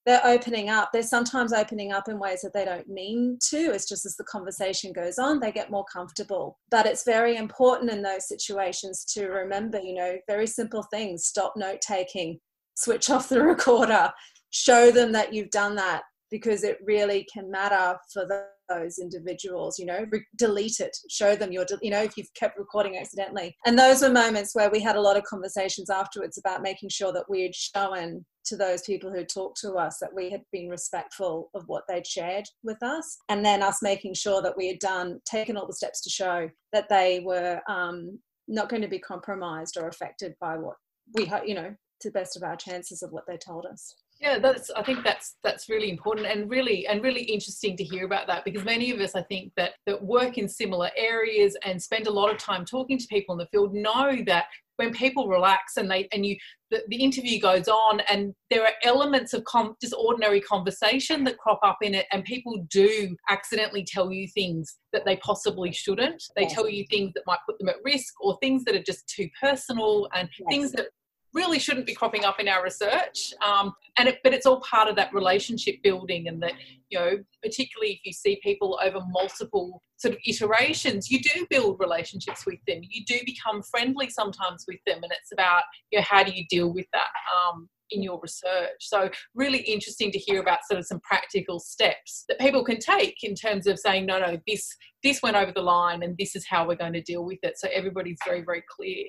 they're 0.06 0.24
opening 0.24 0.70
up. 0.70 0.92
They're 0.92 1.02
sometimes 1.02 1.52
opening 1.52 1.92
up 1.92 2.08
in 2.08 2.18
ways 2.18 2.40
that 2.40 2.54
they 2.54 2.64
don't 2.64 2.88
mean 2.88 3.38
to 3.50 3.56
it's 3.72 3.88
just 3.88 4.06
as 4.06 4.16
the 4.16 4.24
conversation 4.24 4.92
goes 4.92 5.18
on 5.18 5.40
they 5.40 5.52
get 5.52 5.70
more 5.70 5.84
comfortable. 5.92 6.58
But 6.70 6.86
it's 6.86 7.04
very 7.04 7.36
important 7.36 7.90
in 7.90 8.02
those 8.02 8.26
situations 8.26 9.04
to 9.12 9.26
remember 9.26 9.78
you 9.78 9.94
know 9.94 10.16
very 10.26 10.46
simple 10.46 10.82
things 10.84 11.26
stop 11.26 11.52
note 11.56 11.80
taking 11.82 12.40
switch 12.74 13.10
off 13.10 13.28
the 13.28 13.42
recorder 13.54 14.10
show 14.50 14.90
them 14.90 15.12
that 15.12 15.32
you've 15.32 15.50
done 15.50 15.76
that 15.76 16.02
because 16.30 16.64
it 16.64 16.78
really 16.82 17.26
can 17.32 17.50
matter 17.50 17.98
for 18.12 18.26
those 18.70 18.98
individuals 18.98 19.78
you 19.78 19.84
know 19.84 20.06
re- 20.10 20.24
delete 20.36 20.80
it 20.80 20.96
show 21.10 21.36
them 21.36 21.52
your 21.52 21.66
you 21.82 21.90
know 21.90 22.02
if 22.02 22.16
you've 22.16 22.32
kept 22.34 22.58
recording 22.58 22.96
accidentally. 22.96 23.56
And 23.66 23.78
those 23.78 24.02
were 24.02 24.10
moments 24.10 24.54
where 24.54 24.70
we 24.70 24.80
had 24.80 24.96
a 24.96 25.00
lot 25.00 25.16
of 25.16 25.24
conversations 25.24 25.90
afterwards 25.90 26.38
about 26.38 26.62
making 26.62 26.88
sure 26.88 27.12
that 27.12 27.28
we 27.28 27.42
had 27.42 27.54
shown 27.54 28.24
to 28.46 28.56
those 28.56 28.82
people 28.82 29.12
who 29.12 29.24
talked 29.24 29.60
to 29.60 29.72
us 29.74 29.98
that 30.00 30.14
we 30.14 30.30
had 30.30 30.42
been 30.50 30.68
respectful 30.68 31.50
of 31.54 31.64
what 31.66 31.84
they'd 31.88 32.06
shared 32.06 32.44
with 32.62 32.82
us 32.82 33.18
and 33.28 33.44
then 33.44 33.62
us 33.62 33.82
making 33.82 34.14
sure 34.14 34.40
that 34.42 34.56
we 34.56 34.66
had 34.66 34.78
done 34.78 35.20
taken 35.24 35.56
all 35.56 35.66
the 35.66 35.74
steps 35.74 36.00
to 36.02 36.10
show 36.10 36.48
that 36.72 36.88
they 36.88 37.20
were 37.24 37.60
um, 37.68 38.18
not 38.48 38.68
going 38.68 38.82
to 38.82 38.88
be 38.88 38.98
compromised 38.98 39.76
or 39.76 39.88
affected 39.88 40.34
by 40.40 40.56
what 40.56 40.76
we 41.14 41.30
you 41.46 41.54
know 41.54 41.74
to 42.00 42.08
the 42.08 42.18
best 42.18 42.36
of 42.36 42.42
our 42.42 42.56
chances 42.56 43.02
of 43.02 43.10
what 43.10 43.24
they 43.26 43.36
told 43.36 43.66
us 43.66 43.94
yeah 44.20 44.38
that's 44.38 44.70
i 44.70 44.82
think 44.82 45.02
that's 45.02 45.36
that's 45.42 45.68
really 45.68 45.90
important 45.90 46.26
and 46.26 46.50
really 46.50 46.86
and 46.86 47.02
really 47.02 47.22
interesting 47.22 47.76
to 47.76 47.84
hear 47.84 48.04
about 48.04 48.26
that 48.26 48.44
because 48.44 48.64
many 48.64 48.90
of 48.90 49.00
us 49.00 49.14
i 49.14 49.22
think 49.22 49.52
that 49.56 49.72
that 49.86 50.02
work 50.02 50.38
in 50.38 50.48
similar 50.48 50.90
areas 50.96 51.56
and 51.64 51.82
spend 51.82 52.06
a 52.06 52.10
lot 52.10 52.30
of 52.30 52.38
time 52.38 52.64
talking 52.64 52.98
to 52.98 53.06
people 53.08 53.32
in 53.32 53.38
the 53.38 53.46
field 53.46 53.74
know 53.74 54.16
that 54.26 54.46
when 54.76 54.92
people 54.94 55.28
relax 55.28 55.76
and 55.76 55.90
they 55.90 56.08
and 56.12 56.24
you 56.24 56.36
the, 56.70 56.82
the 56.88 56.96
interview 56.96 57.38
goes 57.38 57.68
on 57.68 58.00
and 58.08 58.32
there 58.48 58.64
are 58.64 58.72
elements 58.82 59.34
of 59.34 59.44
com, 59.44 59.74
just 59.80 59.94
ordinary 59.98 60.40
conversation 60.40 61.22
that 61.24 61.36
crop 61.36 61.60
up 61.62 61.78
in 61.82 61.94
it 61.94 62.06
and 62.12 62.24
people 62.24 62.64
do 62.70 63.14
accidentally 63.28 63.84
tell 63.84 64.10
you 64.10 64.26
things 64.28 64.78
that 64.94 65.04
they 65.04 65.16
possibly 65.16 65.70
shouldn't 65.70 66.22
they 66.34 66.42
yes. 66.42 66.54
tell 66.54 66.68
you 66.68 66.84
things 66.88 67.12
that 67.14 67.24
might 67.26 67.40
put 67.46 67.58
them 67.58 67.68
at 67.68 67.76
risk 67.84 68.14
or 68.22 68.38
things 68.40 68.64
that 68.64 68.74
are 68.74 68.82
just 68.82 69.06
too 69.06 69.28
personal 69.40 70.08
and 70.14 70.28
yes. 70.38 70.48
things 70.48 70.72
that 70.72 70.86
really 71.32 71.58
shouldn't 71.58 71.86
be 71.86 71.94
cropping 71.94 72.24
up 72.24 72.40
in 72.40 72.48
our 72.48 72.62
research. 72.62 73.32
Um, 73.46 73.72
and 73.98 74.08
it, 74.08 74.18
but 74.22 74.34
it's 74.34 74.46
all 74.46 74.60
part 74.60 74.88
of 74.88 74.96
that 74.96 75.12
relationship 75.14 75.76
building, 75.82 76.28
and 76.28 76.42
that 76.42 76.52
you 76.88 76.98
know, 76.98 77.18
particularly 77.42 77.94
if 77.94 78.00
you 78.04 78.12
see 78.12 78.40
people 78.42 78.78
over 78.82 79.00
multiple 79.10 79.82
sort 79.96 80.14
of 80.14 80.20
iterations, 80.26 81.10
you 81.10 81.20
do 81.20 81.46
build 81.50 81.78
relationships 81.78 82.46
with 82.46 82.58
them. 82.66 82.80
You 82.82 83.04
do 83.04 83.18
become 83.24 83.62
friendly 83.62 84.08
sometimes 84.08 84.64
with 84.66 84.80
them, 84.86 85.02
and 85.02 85.12
it's 85.12 85.32
about 85.32 85.62
you 85.90 85.98
know 85.98 86.04
how 86.08 86.22
do 86.22 86.32
you 86.32 86.44
deal 86.48 86.72
with 86.72 86.86
that. 86.92 87.10
Um, 87.34 87.68
in 87.92 88.02
your 88.02 88.20
research. 88.22 88.70
So, 88.78 89.10
really 89.34 89.58
interesting 89.58 90.10
to 90.12 90.18
hear 90.18 90.40
about 90.40 90.60
sort 90.68 90.78
of 90.78 90.86
some 90.86 91.00
practical 91.00 91.58
steps 91.58 92.24
that 92.28 92.38
people 92.38 92.64
can 92.64 92.78
take 92.78 93.16
in 93.22 93.34
terms 93.34 93.66
of 93.66 93.78
saying, 93.80 94.06
no, 94.06 94.20
no, 94.20 94.38
this 94.46 94.76
this 95.02 95.22
went 95.22 95.36
over 95.36 95.52
the 95.52 95.62
line, 95.62 96.02
and 96.02 96.16
this 96.18 96.36
is 96.36 96.46
how 96.48 96.66
we're 96.66 96.76
going 96.76 96.92
to 96.92 97.02
deal 97.02 97.24
with 97.24 97.38
it. 97.42 97.54
So 97.58 97.68
everybody's 97.72 98.18
very, 98.24 98.42
very 98.42 98.62
clear. 98.70 99.06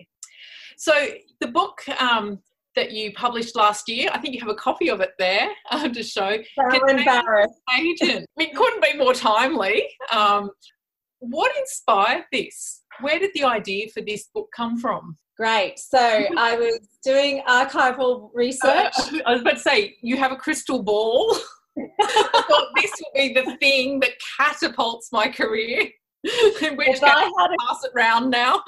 So 0.77 0.93
the 1.39 1.47
book 1.47 1.81
um, 1.99 2.39
that 2.75 2.91
you 2.91 3.11
published 3.13 3.55
last 3.55 3.89
year, 3.89 4.09
I 4.13 4.19
think 4.19 4.33
you 4.33 4.39
have 4.39 4.49
a 4.49 4.55
copy 4.55 4.89
of 4.89 5.01
it 5.01 5.11
there 5.19 5.49
uh, 5.69 5.87
to 5.89 6.03
show. 6.03 6.37
So 6.55 6.87
embarrassed. 6.87 7.59
Agent. 7.77 8.25
It 8.37 8.55
couldn't 8.55 8.81
be 8.81 8.97
more 8.97 9.13
timely. 9.13 9.87
Um, 10.11 10.51
what 11.19 11.55
inspired 11.57 12.25
this? 12.31 12.81
Where 13.01 13.19
did 13.19 13.31
the 13.33 13.43
idea 13.43 13.87
for 13.93 14.01
this 14.01 14.29
book 14.33 14.49
come 14.55 14.77
from? 14.77 15.17
Great. 15.37 15.79
So 15.79 15.97
I 15.99 16.55
was 16.55 16.79
doing 17.03 17.41
archival 17.47 18.29
research. 18.33 18.93
Uh, 18.97 19.19
I 19.25 19.31
was 19.31 19.41
about 19.41 19.55
to 19.55 19.59
say, 19.59 19.95
you 20.01 20.17
have 20.17 20.31
a 20.31 20.35
crystal 20.35 20.83
ball. 20.83 21.35
I 21.77 22.43
thought 22.47 22.67
this 22.75 22.91
will 22.99 23.11
be 23.15 23.33
the 23.33 23.57
thing 23.57 23.99
that 24.01 24.11
catapults 24.37 25.11
my 25.11 25.27
career. 25.29 25.89
In 26.61 26.77
which 26.77 26.87
case, 26.87 27.01
I 27.01 27.31
had 27.39 27.51
a, 27.51 27.55
pass 27.67 27.83
it 27.83 27.91
round 27.95 28.29
now 28.29 28.61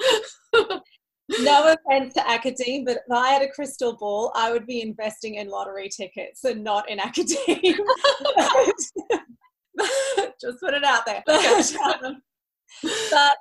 no 1.40 1.74
offense 1.74 2.14
to 2.14 2.28
academe, 2.28 2.84
but 2.84 2.98
if 2.98 3.12
I 3.12 3.30
had 3.30 3.42
a 3.42 3.48
crystal 3.48 3.96
ball, 3.96 4.32
I 4.34 4.52
would 4.52 4.66
be 4.66 4.82
investing 4.82 5.36
in 5.36 5.48
lottery 5.48 5.88
tickets 5.88 6.44
and 6.44 6.62
not 6.62 6.88
in 6.90 7.00
academe. 7.00 7.36
Just 10.40 10.60
put 10.60 10.74
it 10.74 10.84
out 10.84 11.06
there. 11.06 11.22
But, 11.26 12.04
um, 12.04 12.22
but 13.10 13.36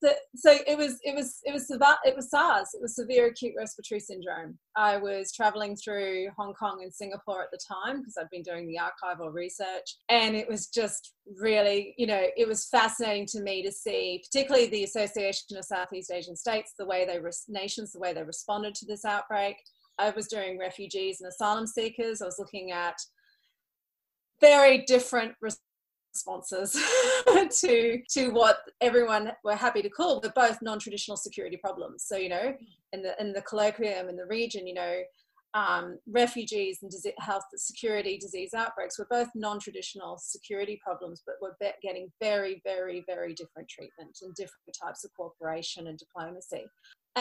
the, 0.00 0.16
so 0.36 0.56
it 0.66 0.76
was 0.76 0.98
it 1.02 1.14
was 1.14 1.40
it 1.44 1.52
was 1.52 1.70
it 1.70 2.16
was 2.16 2.30
SARS. 2.30 2.68
It 2.74 2.82
was 2.82 2.96
severe 2.96 3.26
acute 3.26 3.54
respiratory 3.56 4.00
syndrome. 4.00 4.58
I 4.76 4.96
was 4.96 5.32
traveling 5.32 5.76
through 5.76 6.28
Hong 6.36 6.54
Kong 6.54 6.80
and 6.82 6.92
Singapore 6.92 7.42
at 7.42 7.50
the 7.50 7.58
time 7.58 7.98
because 7.98 8.16
I'd 8.18 8.30
been 8.30 8.42
doing 8.42 8.66
the 8.66 8.78
archival 8.78 9.32
research, 9.32 9.96
and 10.08 10.34
it 10.34 10.48
was 10.48 10.68
just 10.68 11.14
really 11.40 11.94
you 11.98 12.06
know 12.06 12.26
it 12.36 12.48
was 12.48 12.68
fascinating 12.68 13.26
to 13.26 13.42
me 13.42 13.62
to 13.62 13.72
see, 13.72 14.22
particularly 14.24 14.68
the 14.68 14.84
Association 14.84 15.56
of 15.56 15.64
Southeast 15.64 16.10
Asian 16.12 16.36
States, 16.36 16.74
the 16.78 16.86
way 16.86 17.04
they 17.04 17.20
nations, 17.48 17.92
the 17.92 18.00
way 18.00 18.12
they 18.12 18.22
responded 18.22 18.74
to 18.76 18.86
this 18.86 19.04
outbreak. 19.04 19.56
I 19.98 20.10
was 20.10 20.28
doing 20.28 20.58
refugees 20.58 21.20
and 21.20 21.28
asylum 21.28 21.66
seekers. 21.66 22.22
I 22.22 22.26
was 22.26 22.38
looking 22.38 22.70
at 22.70 22.94
very 24.40 24.84
different 24.84 25.34
responses 26.18 26.72
to 27.60 28.02
to 28.08 28.30
what 28.30 28.58
everyone 28.80 29.32
were 29.44 29.54
happy 29.54 29.82
to 29.82 29.88
call 29.88 30.20
the 30.20 30.30
both 30.30 30.60
non-traditional 30.62 31.16
security 31.16 31.56
problems. 31.56 32.04
So 32.04 32.16
you 32.16 32.28
know 32.28 32.54
in 32.92 33.02
the 33.02 33.14
in 33.20 33.32
the 33.32 33.42
colloquium 33.42 34.08
in 34.08 34.16
the 34.16 34.26
region 34.26 34.66
you 34.66 34.74
know 34.74 34.98
um, 35.54 35.98
refugees 36.06 36.80
and 36.82 36.92
health 37.18 37.44
security 37.56 38.18
disease 38.18 38.52
outbreaks 38.54 38.98
were 38.98 39.08
both 39.10 39.28
non-traditional 39.34 40.18
security 40.18 40.78
problems 40.84 41.22
but 41.24 41.36
were 41.40 41.56
be- 41.58 41.70
getting 41.82 42.10
very 42.20 42.60
very 42.64 43.02
very 43.06 43.34
different 43.34 43.68
treatment 43.68 44.18
and 44.22 44.34
different 44.34 44.76
types 44.82 45.04
of 45.04 45.10
cooperation 45.16 45.86
and 45.86 45.98
diplomacy 45.98 46.66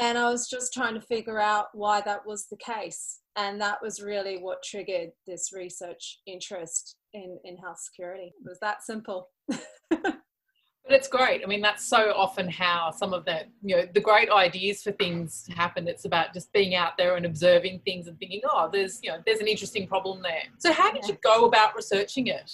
and 0.02 0.18
i 0.18 0.30
was 0.30 0.48
just 0.50 0.74
trying 0.74 0.94
to 0.94 1.02
figure 1.02 1.40
out 1.40 1.68
why 1.74 2.02
that 2.02 2.26
was 2.26 2.48
the 2.50 2.58
case 2.58 3.20
and 3.38 3.62
that 3.62 3.82
was 3.82 4.02
really 4.02 4.40
what 4.40 4.64
triggered 4.64 5.12
this 5.28 5.54
research 5.54 6.20
interest 6.26 6.96
in, 7.14 7.40
in 7.46 7.56
health 7.56 7.80
security. 7.80 8.34
It 8.36 8.50
was 8.50 8.60
that 8.60 8.84
simple. 8.84 9.30
but 9.48 10.16
it's 10.90 11.08
great. 11.08 11.44
I 11.44 11.48
mean, 11.48 11.62
that's 11.62 11.86
so 11.88 12.14
often 12.16 12.50
how 12.50 12.90
some 12.90 13.14
of 13.14 13.26
the, 13.26 13.42
you 13.62 13.76
know, 13.76 13.84
the 13.94 14.02
great 14.02 14.32
ideas 14.32 14.82
for 14.82 14.92
things 14.94 15.48
happen. 15.56 15.88
It's 15.88 16.06
about 16.06 16.34
just 16.34 16.52
being 16.52 16.74
out 16.74 16.98
there 16.98 17.16
and 17.16 17.28
observing 17.28 17.82
things 17.86 18.08
and 18.08 18.18
thinking, 18.18 18.42
oh, 18.50 18.70
there's, 18.74 19.00
you 19.04 19.12
know, 19.12 19.20
there's 19.28 19.40
an 19.40 19.48
interesting 19.48 19.88
problem 19.88 20.24
there. 20.24 20.42
So 20.58 20.74
how 20.74 20.92
did 20.92 21.08
you 21.08 21.16
go 21.24 21.46
about 21.46 21.76
researching 21.76 22.28
it? 22.28 22.52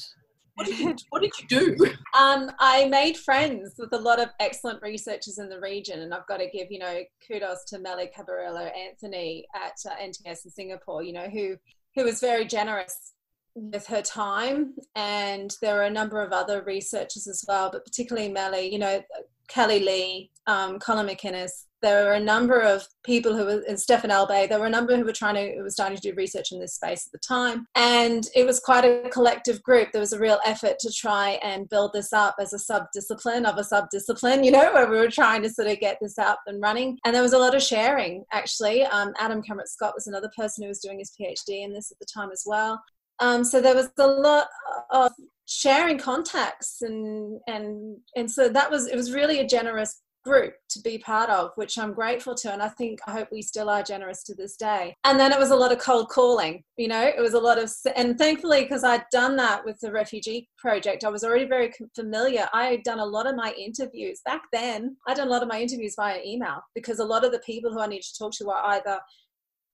What 0.55 0.67
did 0.67 0.79
you, 0.79 0.95
what 1.09 1.21
did 1.21 1.31
you 1.39 1.47
do? 1.47 1.87
Um, 2.15 2.51
I 2.59 2.85
made 2.89 3.17
friends 3.17 3.73
with 3.79 3.91
a 3.91 3.97
lot 3.97 4.19
of 4.19 4.29
excellent 4.39 4.83
researchers 4.83 5.39
in 5.39 5.49
the 5.49 5.59
region, 5.59 6.01
and 6.01 6.13
I've 6.13 6.27
got 6.27 6.37
to 6.37 6.47
give 6.47 6.67
you 6.69 6.77
know 6.77 7.01
kudos 7.27 7.63
to 7.69 7.79
Mely 7.79 8.07
Caballero 8.15 8.65
Anthony 8.65 9.47
at 9.55 9.73
uh, 9.89 9.95
NTS 9.99 10.45
in 10.45 10.51
Singapore. 10.51 11.01
You 11.01 11.13
know 11.13 11.27
who 11.27 11.55
who 11.95 12.03
was 12.03 12.19
very 12.19 12.45
generous 12.45 13.13
with 13.55 13.87
her 13.87 14.03
time, 14.03 14.75
and 14.95 15.55
there 15.59 15.79
are 15.79 15.85
a 15.85 15.89
number 15.89 16.21
of 16.21 16.33
other 16.33 16.61
researchers 16.61 17.25
as 17.25 17.43
well, 17.47 17.71
but 17.71 17.83
particularly 17.83 18.29
Mely. 18.29 18.71
You 18.71 18.77
know, 18.77 19.01
Kelly 19.47 19.79
Lee, 19.79 20.29
um, 20.45 20.77
Colin 20.77 21.07
McInnes, 21.07 21.65
there 21.83 22.05
were 22.05 22.13
a 22.13 22.19
number 22.19 22.59
of 22.59 22.87
people 23.03 23.35
who 23.35 23.45
were, 23.45 23.63
and 23.67 23.79
Stefan 23.79 24.09
Elbe, 24.09 24.49
there 24.49 24.57
were 24.59 24.65
a 24.65 24.71
number 24.71 24.95
who 24.95 25.03
were 25.03 25.11
trying 25.11 25.35
to, 25.35 25.55
who 25.55 25.61
were 25.61 25.69
starting 25.69 25.97
to 25.97 26.01
do 26.01 26.15
research 26.15 26.51
in 26.51 26.59
this 26.59 26.73
space 26.73 27.05
at 27.05 27.11
the 27.11 27.19
time. 27.19 27.67
And 27.75 28.25
it 28.35 28.45
was 28.45 28.59
quite 28.59 28.85
a 28.85 29.09
collective 29.09 29.61
group. 29.61 29.91
There 29.91 30.01
was 30.01 30.13
a 30.13 30.19
real 30.19 30.39
effort 30.45 30.79
to 30.79 30.91
try 30.91 31.39
and 31.43 31.69
build 31.69 31.91
this 31.93 32.13
up 32.13 32.35
as 32.39 32.53
a 32.53 32.59
sub-discipline 32.59 33.45
of 33.45 33.57
a 33.57 33.63
sub-discipline, 33.63 34.43
you 34.43 34.51
know, 34.51 34.73
where 34.73 34.89
we 34.89 34.97
were 34.97 35.11
trying 35.11 35.43
to 35.43 35.49
sort 35.49 35.67
of 35.67 35.79
get 35.79 35.97
this 36.01 36.17
up 36.17 36.39
and 36.47 36.61
running. 36.61 36.97
And 37.05 37.13
there 37.13 37.21
was 37.21 37.33
a 37.33 37.37
lot 37.37 37.53
of 37.53 37.61
sharing, 37.61 38.23
actually. 38.31 38.83
Um, 38.85 39.13
Adam 39.19 39.43
Kamradt 39.43 39.67
Scott 39.67 39.93
was 39.93 40.07
another 40.07 40.31
person 40.35 40.63
who 40.63 40.69
was 40.69 40.79
doing 40.79 40.99
his 40.99 41.11
PhD 41.19 41.63
in 41.63 41.73
this 41.73 41.91
at 41.91 41.99
the 41.99 42.07
time 42.11 42.31
as 42.31 42.43
well. 42.45 42.81
Um, 43.19 43.43
so 43.43 43.61
there 43.61 43.75
was 43.75 43.89
a 43.99 44.07
lot 44.07 44.47
of 44.89 45.11
sharing 45.45 45.97
contacts 45.97 46.81
and 46.81 47.39
and 47.47 47.97
and 48.15 48.31
so 48.31 48.47
that 48.47 48.71
was 48.71 48.87
it 48.87 48.95
was 48.95 49.11
really 49.11 49.39
a 49.39 49.47
generous 49.47 50.01
group 50.23 50.53
to 50.69 50.81
be 50.81 50.97
part 50.97 51.29
of, 51.29 51.51
which 51.55 51.77
I'm 51.77 51.93
grateful 51.93 52.35
to. 52.35 52.51
And 52.51 52.61
I 52.61 52.69
think, 52.69 52.99
I 53.07 53.11
hope 53.11 53.29
we 53.31 53.41
still 53.41 53.69
are 53.69 53.83
generous 53.83 54.23
to 54.23 54.35
this 54.35 54.55
day. 54.55 54.95
And 55.03 55.19
then 55.19 55.31
it 55.31 55.39
was 55.39 55.51
a 55.51 55.55
lot 55.55 55.71
of 55.71 55.79
cold 55.79 56.09
calling, 56.09 56.63
you 56.77 56.87
know, 56.87 57.03
it 57.03 57.21
was 57.21 57.33
a 57.33 57.39
lot 57.39 57.57
of, 57.57 57.71
and 57.95 58.17
thankfully, 58.17 58.63
because 58.63 58.83
I'd 58.83 59.03
done 59.11 59.35
that 59.37 59.63
with 59.65 59.79
the 59.79 59.91
refugee 59.91 60.49
project, 60.57 61.03
I 61.03 61.09
was 61.09 61.23
already 61.23 61.45
very 61.45 61.73
familiar. 61.95 62.47
I 62.53 62.65
had 62.65 62.83
done 62.83 62.99
a 62.99 63.05
lot 63.05 63.27
of 63.27 63.35
my 63.35 63.53
interviews 63.57 64.21
back 64.25 64.41
then. 64.51 64.97
I'd 65.07 65.17
done 65.17 65.27
a 65.27 65.31
lot 65.31 65.43
of 65.43 65.49
my 65.49 65.61
interviews 65.61 65.95
via 65.95 66.19
email 66.25 66.61
because 66.73 66.99
a 66.99 67.05
lot 67.05 67.25
of 67.25 67.31
the 67.31 67.39
people 67.39 67.71
who 67.71 67.79
I 67.79 67.87
needed 67.87 68.03
to 68.03 68.17
talk 68.17 68.33
to 68.33 68.45
were 68.45 68.65
either 68.65 68.99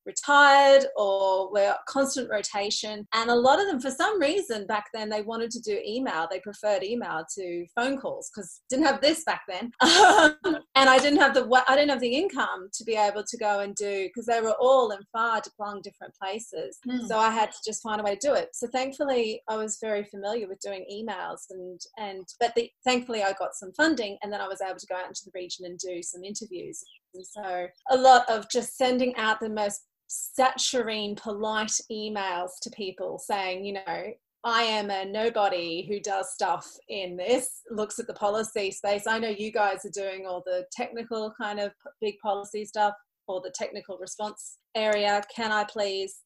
retired 0.05 0.85
or 0.95 1.51
were 1.51 1.75
constant 1.87 2.29
rotation. 2.29 3.07
And 3.13 3.29
a 3.29 3.35
lot 3.35 3.59
of 3.59 3.67
them, 3.67 3.79
for 3.79 3.91
some 3.91 4.19
reason, 4.19 4.65
back 4.65 4.85
then 4.93 5.09
they 5.09 5.21
wanted 5.21 5.51
to 5.51 5.61
do 5.61 5.79
email. 5.85 6.27
They 6.29 6.39
preferred 6.39 6.83
email 6.83 7.25
to 7.37 7.65
phone 7.75 7.97
calls 7.97 8.29
because 8.33 8.61
didn't 8.69 8.85
have 8.85 9.01
this 9.01 9.23
back 9.23 9.41
then, 9.47 9.71
and 9.81 10.89
I 10.89 10.97
didn't 10.99 11.19
have 11.19 11.33
the 11.33 11.63
I 11.67 11.75
didn't 11.75 11.89
have 11.89 12.01
the 12.01 12.15
income 12.15 12.69
to 12.73 12.83
be 12.83 12.95
able 12.95 13.23
to 13.23 13.37
go 13.37 13.59
and 13.59 13.75
do 13.75 14.07
because 14.07 14.25
they 14.25 14.41
were 14.41 14.55
all 14.59 14.91
in 14.91 14.99
far 15.11 15.41
long 15.59 15.81
different 15.81 16.13
places. 16.21 16.77
Mm. 16.87 17.07
So 17.07 17.17
I 17.17 17.29
had 17.29 17.51
to 17.51 17.57
just 17.65 17.81
find 17.83 17.99
a 17.99 18.03
way 18.03 18.15
to 18.15 18.27
do 18.27 18.33
it. 18.33 18.49
So 18.53 18.67
thankfully, 18.67 19.41
I 19.47 19.55
was 19.57 19.77
very 19.81 20.03
familiar 20.03 20.47
with 20.47 20.59
doing 20.59 20.85
emails 20.91 21.41
and 21.49 21.79
and 21.97 22.25
but 22.39 22.53
the, 22.55 22.69
thankfully 22.85 23.23
I 23.23 23.33
got 23.33 23.55
some 23.55 23.71
funding 23.73 24.17
and 24.23 24.31
then 24.31 24.41
I 24.41 24.47
was 24.47 24.61
able 24.61 24.79
to 24.79 24.87
go 24.87 24.95
out 24.95 25.07
into 25.07 25.21
the 25.25 25.31
region 25.33 25.65
and 25.65 25.77
do 25.77 26.01
some 26.01 26.23
interviews. 26.23 26.83
So 27.21 27.67
a 27.89 27.97
lot 27.97 28.29
of 28.29 28.49
just 28.49 28.77
sending 28.77 29.15
out 29.15 29.39
the 29.39 29.49
most 29.49 29.81
saturine, 30.09 31.17
polite 31.17 31.79
emails 31.91 32.51
to 32.61 32.69
people 32.71 33.19
saying, 33.19 33.65
you 33.65 33.73
know, 33.73 34.13
I 34.43 34.63
am 34.63 34.89
a 34.89 35.05
nobody 35.05 35.85
who 35.87 35.99
does 35.99 36.31
stuff 36.33 36.65
in 36.87 37.17
this, 37.17 37.61
looks 37.69 37.99
at 37.99 38.07
the 38.07 38.13
policy 38.13 38.71
space. 38.71 39.05
I 39.05 39.19
know 39.19 39.27
you 39.29 39.51
guys 39.51 39.83
are 39.85 39.91
doing 39.91 40.25
all 40.25 40.41
the 40.45 40.65
technical 40.71 41.33
kind 41.39 41.59
of 41.59 41.73
big 41.99 42.15
policy 42.23 42.63
stuff 42.63 42.93
or 43.27 43.41
the 43.41 43.53
technical 43.53 43.97
response 43.97 44.57
area. 44.75 45.21
Can 45.35 45.51
I 45.51 45.65
please 45.65 46.21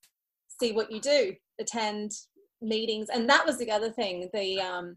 see 0.60 0.74
what 0.74 0.92
you 0.92 1.02
do? 1.02 1.34
Attend 1.60 2.12
meetings. 2.62 3.10
And 3.10 3.28
that 3.30 3.46
was 3.46 3.58
the 3.58 3.72
other 3.72 3.90
thing. 3.90 4.30
The 4.34 4.62
um, 4.62 4.96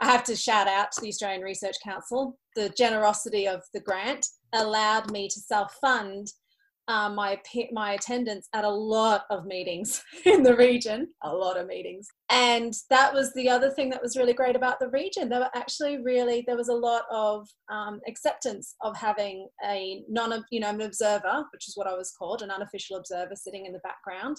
I 0.00 0.06
have 0.06 0.24
to 0.24 0.36
shout 0.36 0.68
out 0.68 0.92
to 0.92 1.00
the 1.00 1.08
Australian 1.08 1.42
Research 1.42 1.76
Council. 1.82 2.38
The 2.56 2.70
generosity 2.70 3.48
of 3.48 3.62
the 3.72 3.80
grant 3.80 4.26
allowed 4.52 5.10
me 5.10 5.28
to 5.28 5.40
self 5.40 5.74
fund 5.80 6.28
um, 6.90 7.14
my 7.14 7.40
my 7.70 7.92
attendance 7.92 8.48
at 8.52 8.64
a 8.64 8.68
lot 8.68 9.24
of 9.30 9.46
meetings 9.46 10.02
in 10.24 10.42
the 10.42 10.56
region, 10.56 11.08
a 11.22 11.32
lot 11.32 11.56
of 11.56 11.68
meetings, 11.68 12.08
and 12.30 12.74
that 12.90 13.14
was 13.14 13.32
the 13.34 13.48
other 13.48 13.70
thing 13.70 13.90
that 13.90 14.02
was 14.02 14.16
really 14.16 14.32
great 14.32 14.56
about 14.56 14.80
the 14.80 14.88
region. 14.88 15.28
There 15.28 15.38
were 15.38 15.54
actually 15.54 16.02
really 16.02 16.42
there 16.46 16.56
was 16.56 16.68
a 16.68 16.74
lot 16.74 17.04
of 17.10 17.46
um, 17.70 18.00
acceptance 18.08 18.74
of 18.82 18.96
having 18.96 19.48
a 19.64 20.02
non 20.08 20.44
you 20.50 20.60
know 20.60 20.70
an 20.70 20.80
observer, 20.80 21.44
which 21.52 21.68
is 21.68 21.76
what 21.76 21.86
I 21.86 21.94
was 21.94 22.12
called, 22.18 22.42
an 22.42 22.50
unofficial 22.50 22.96
observer 22.96 23.36
sitting 23.36 23.66
in 23.66 23.72
the 23.72 23.80
background, 23.80 24.38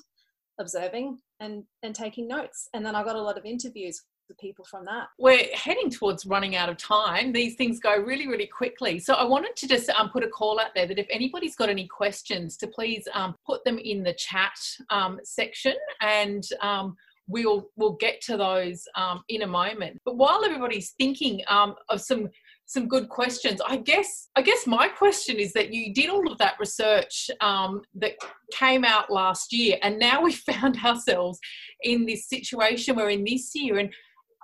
observing 0.60 1.20
and 1.40 1.64
and 1.84 1.96
taking 1.96 2.28
notes. 2.28 2.68
And 2.74 2.86
then 2.86 2.96
I 2.96 3.04
got 3.04 3.16
a 3.16 3.22
lot 3.22 3.38
of 3.38 3.46
interviews 3.46 4.02
people 4.38 4.66
from 4.66 4.86
that. 4.86 5.08
We're 5.18 5.48
heading 5.54 5.90
towards 5.90 6.26
running 6.26 6.56
out 6.56 6.70
of 6.70 6.78
time. 6.78 7.32
These 7.32 7.56
things 7.56 7.80
go 7.80 7.98
really, 7.98 8.28
really 8.28 8.48
quickly. 8.48 9.00
So 9.00 9.14
I 9.14 9.24
wanted 9.24 9.56
to 9.58 9.68
just 9.68 9.90
um, 9.92 10.10
put 10.10 10.24
a 10.24 10.30
call 10.30 10.60
out 10.60 10.74
there 10.76 10.88
that 10.88 11.00
if 11.00 11.08
anybody's 11.10 11.56
got 11.56 11.70
any 11.70 11.88
questions, 11.88 12.58
to 12.58 12.68
please 12.68 13.08
um, 13.14 13.36
put 13.46 13.64
them 13.66 13.78
in 13.78 14.04
the 14.04 14.14
chat 14.14 14.54
um, 14.90 15.20
section 15.24 15.74
and 16.02 16.48
um, 16.62 16.96
we'll 17.28 17.70
we'll 17.76 17.98
get 18.00 18.22
to 18.22 18.38
those 18.38 18.88
um, 18.96 19.24
in 19.30 19.44
a 19.44 19.48
moment. 19.48 20.00
But 20.06 20.18
while 20.18 20.44
everybody's 20.44 20.92
thinking 20.92 21.42
um, 21.48 21.76
of 21.90 22.02
some 22.02 22.30
some 22.72 22.88
good 22.88 23.10
questions. 23.10 23.60
I 23.68 23.76
guess 23.76 24.30
I 24.38 24.42
guess 24.42 24.66
my 24.66 24.88
question 24.88 25.38
is 25.38 25.52
that 25.54 25.74
you 25.74 25.94
did 25.94 26.10
all 26.10 26.32
of 26.32 26.38
that 26.38 26.56
research 26.58 27.30
um, 27.42 27.82
that 27.96 28.14
came 28.54 28.86
out 28.86 29.12
last 29.12 29.52
year, 29.52 29.78
and 29.82 30.00
now 30.00 30.22
we 30.22 30.32
found 30.52 30.78
ourselves 30.78 31.38
in 31.84 32.06
this 32.06 32.30
situation 32.30 32.96
we're 32.96 33.10
in 33.10 33.26
this 33.26 33.52
year, 33.54 33.78
and 33.78 33.94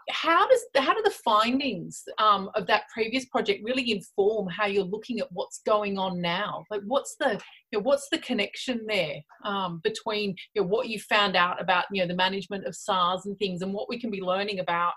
how 0.09 0.47
does 0.47 0.63
how 0.77 0.93
do 0.93 1.01
the 1.03 1.11
findings 1.11 2.03
um, 2.17 2.49
of 2.55 2.65
that 2.67 2.83
previous 2.93 3.25
project 3.25 3.63
really 3.63 3.91
inform 3.91 4.47
how 4.47 4.65
you're 4.65 4.83
looking 4.83 5.19
at 5.19 5.27
what's 5.31 5.61
going 5.65 5.97
on 5.97 6.21
now? 6.21 6.63
Like, 6.69 6.81
what's 6.85 7.15
the 7.19 7.39
you 7.71 7.79
know, 7.79 7.83
what's 7.83 8.07
the 8.09 8.19
connection 8.19 8.85
there 8.87 9.15
um, 9.43 9.81
between 9.83 10.35
you 10.53 10.61
know, 10.61 10.67
what 10.67 10.87
you 10.87 10.99
found 10.99 11.35
out 11.35 11.61
about 11.61 11.85
you 11.91 12.01
know 12.01 12.07
the 12.07 12.15
management 12.15 12.65
of 12.65 12.75
SARS 12.75 13.25
and 13.25 13.37
things, 13.37 13.61
and 13.61 13.73
what 13.73 13.89
we 13.89 13.99
can 13.99 14.09
be 14.09 14.21
learning 14.21 14.59
about 14.59 14.93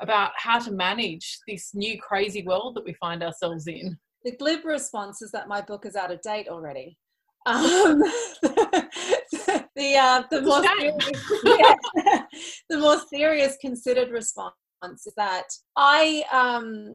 about 0.00 0.32
how 0.36 0.58
to 0.58 0.72
manage 0.72 1.38
this 1.46 1.74
new 1.74 2.00
crazy 2.00 2.42
world 2.42 2.74
that 2.74 2.84
we 2.84 2.94
find 2.94 3.22
ourselves 3.22 3.66
in? 3.66 3.96
The 4.24 4.36
glib 4.36 4.64
response 4.64 5.22
is 5.22 5.30
that 5.32 5.48
my 5.48 5.60
book 5.60 5.86
is 5.86 5.96
out 5.96 6.12
of 6.12 6.20
date 6.22 6.48
already. 6.48 6.96
Um, 7.44 8.00
the 8.42 9.96
uh, 9.96 10.22
the 10.30 10.42
more 10.42 10.62
serious, 10.62 10.96
yeah, 11.44 12.22
the 12.68 12.78
more 12.78 13.00
serious 13.12 13.56
considered 13.60 14.10
response 14.10 14.54
is 15.06 15.12
that 15.16 15.48
I 15.76 16.24
um, 16.32 16.94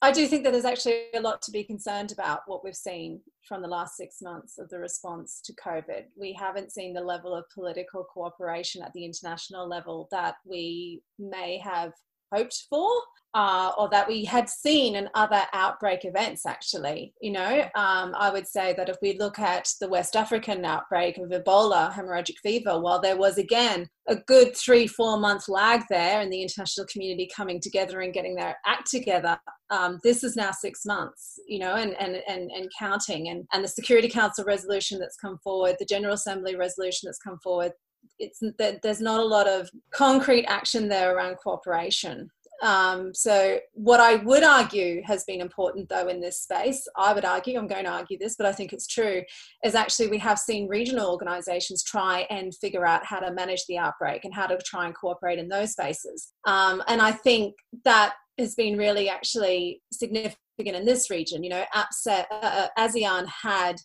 I 0.00 0.12
do 0.12 0.28
think 0.28 0.44
that 0.44 0.52
there's 0.52 0.64
actually 0.64 1.06
a 1.14 1.20
lot 1.20 1.42
to 1.42 1.50
be 1.50 1.64
concerned 1.64 2.12
about 2.12 2.42
what 2.46 2.62
we've 2.62 2.76
seen 2.76 3.20
from 3.48 3.62
the 3.62 3.68
last 3.68 3.96
six 3.96 4.22
months 4.22 4.58
of 4.58 4.68
the 4.68 4.78
response 4.78 5.40
to 5.44 5.52
COVID. 5.54 6.04
We 6.16 6.32
haven't 6.32 6.70
seen 6.70 6.94
the 6.94 7.00
level 7.00 7.34
of 7.34 7.44
political 7.52 8.04
cooperation 8.04 8.82
at 8.82 8.92
the 8.92 9.04
international 9.04 9.68
level 9.68 10.06
that 10.12 10.36
we 10.44 11.02
may 11.18 11.58
have 11.58 11.92
hoped 12.32 12.66
for 12.70 12.90
uh, 13.34 13.72
or 13.76 13.90
that 13.90 14.08
we 14.08 14.24
had 14.24 14.48
seen 14.48 14.96
in 14.96 15.08
other 15.14 15.42
outbreak 15.52 16.04
events 16.04 16.46
actually 16.46 17.12
you 17.20 17.30
know? 17.30 17.62
Um, 17.74 18.14
i 18.18 18.30
would 18.30 18.46
say 18.46 18.74
that 18.76 18.88
if 18.88 18.96
we 19.02 19.18
look 19.18 19.38
at 19.38 19.68
the 19.80 19.88
west 19.88 20.16
african 20.16 20.64
outbreak 20.64 21.18
of 21.18 21.30
ebola 21.30 21.92
hemorrhagic 21.92 22.36
fever 22.42 22.80
while 22.80 23.00
there 23.00 23.16
was 23.16 23.38
again 23.38 23.88
a 24.08 24.16
good 24.16 24.56
three 24.56 24.86
four 24.86 25.18
month 25.18 25.48
lag 25.48 25.82
there 25.90 26.20
in 26.20 26.30
the 26.30 26.40
international 26.42 26.86
community 26.86 27.28
coming 27.34 27.60
together 27.60 28.00
and 28.00 28.14
getting 28.14 28.34
their 28.34 28.56
act 28.66 28.90
together 28.90 29.38
um, 29.70 29.98
this 30.02 30.24
is 30.24 30.34
now 30.34 30.50
six 30.50 30.86
months 30.86 31.38
you 31.46 31.58
know 31.58 31.74
and 31.74 31.94
and 32.00 32.16
and, 32.26 32.50
and 32.50 32.70
counting. 32.78 33.28
And, 33.28 33.46
and 33.52 33.62
the 33.62 33.68
security 33.68 34.08
council 34.08 34.44
resolution 34.44 34.98
that's 34.98 35.16
come 35.16 35.38
forward 35.44 35.76
the 35.78 35.84
general 35.84 36.14
assembly 36.14 36.56
resolution 36.56 37.06
that's 37.06 37.18
come 37.18 37.38
forward 37.42 37.72
it's 38.18 38.40
that 38.58 38.82
there's 38.82 39.00
not 39.00 39.20
a 39.20 39.24
lot 39.24 39.48
of 39.48 39.70
concrete 39.92 40.44
action 40.46 40.88
there 40.88 41.14
around 41.14 41.36
cooperation 41.36 42.28
um, 42.62 43.14
so, 43.14 43.58
what 43.74 44.00
I 44.00 44.16
would 44.16 44.42
argue 44.42 45.02
has 45.04 45.24
been 45.24 45.40
important, 45.40 45.88
though, 45.88 46.08
in 46.08 46.20
this 46.20 46.40
space, 46.40 46.86
I 46.96 47.12
would 47.12 47.24
argue, 47.24 47.56
I'm 47.56 47.68
going 47.68 47.84
to 47.84 47.90
argue 47.90 48.18
this, 48.18 48.34
but 48.36 48.46
I 48.46 48.52
think 48.52 48.72
it's 48.72 48.86
true, 48.86 49.22
is 49.64 49.74
actually 49.74 50.08
we 50.08 50.18
have 50.18 50.38
seen 50.38 50.68
regional 50.68 51.10
organizations 51.10 51.84
try 51.84 52.26
and 52.30 52.54
figure 52.56 52.84
out 52.84 53.04
how 53.04 53.20
to 53.20 53.32
manage 53.32 53.64
the 53.68 53.78
outbreak 53.78 54.24
and 54.24 54.34
how 54.34 54.46
to 54.46 54.58
try 54.64 54.86
and 54.86 54.94
cooperate 54.94 55.38
in 55.38 55.48
those 55.48 55.72
spaces. 55.72 56.32
Um, 56.46 56.82
and 56.88 57.00
I 57.00 57.12
think 57.12 57.54
that 57.84 58.14
has 58.38 58.54
been 58.54 58.76
really 58.76 59.08
actually 59.08 59.80
significant 59.92 60.38
in 60.58 60.84
this 60.84 61.10
region. 61.10 61.44
You 61.44 61.50
know, 61.50 61.64
uh, 61.74 61.84
uh 62.30 62.68
ASEAN 62.76 63.26
had 63.42 63.76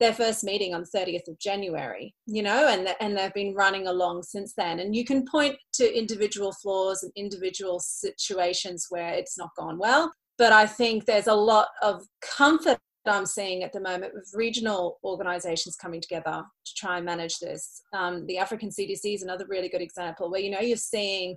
their 0.00 0.12
first 0.12 0.44
meeting 0.44 0.74
on 0.74 0.84
30th 0.84 1.26
of 1.28 1.38
January, 1.38 2.14
you 2.26 2.42
know, 2.42 2.68
and, 2.68 2.94
and 3.00 3.16
they've 3.16 3.34
been 3.34 3.54
running 3.54 3.88
along 3.88 4.22
since 4.22 4.54
then. 4.56 4.78
And 4.78 4.94
you 4.94 5.04
can 5.04 5.24
point 5.26 5.56
to 5.74 5.98
individual 5.98 6.52
flaws 6.52 7.02
and 7.02 7.12
individual 7.16 7.80
situations 7.80 8.86
where 8.90 9.12
it's 9.14 9.36
not 9.36 9.50
gone 9.56 9.78
well. 9.78 10.12
But 10.36 10.52
I 10.52 10.66
think 10.66 11.04
there's 11.04 11.26
a 11.26 11.34
lot 11.34 11.68
of 11.82 12.02
comfort 12.22 12.78
I'm 13.06 13.26
seeing 13.26 13.62
at 13.62 13.72
the 13.72 13.80
moment 13.80 14.14
with 14.14 14.30
regional 14.34 14.98
organizations 15.02 15.76
coming 15.76 16.00
together 16.00 16.42
to 16.66 16.74
try 16.76 16.98
and 16.98 17.06
manage 17.06 17.38
this. 17.38 17.82
Um, 17.92 18.26
the 18.26 18.38
African 18.38 18.70
CDC 18.70 19.14
is 19.14 19.22
another 19.22 19.46
really 19.48 19.68
good 19.68 19.82
example 19.82 20.30
where, 20.30 20.40
you 20.40 20.50
know, 20.50 20.60
you're 20.60 20.76
seeing 20.76 21.36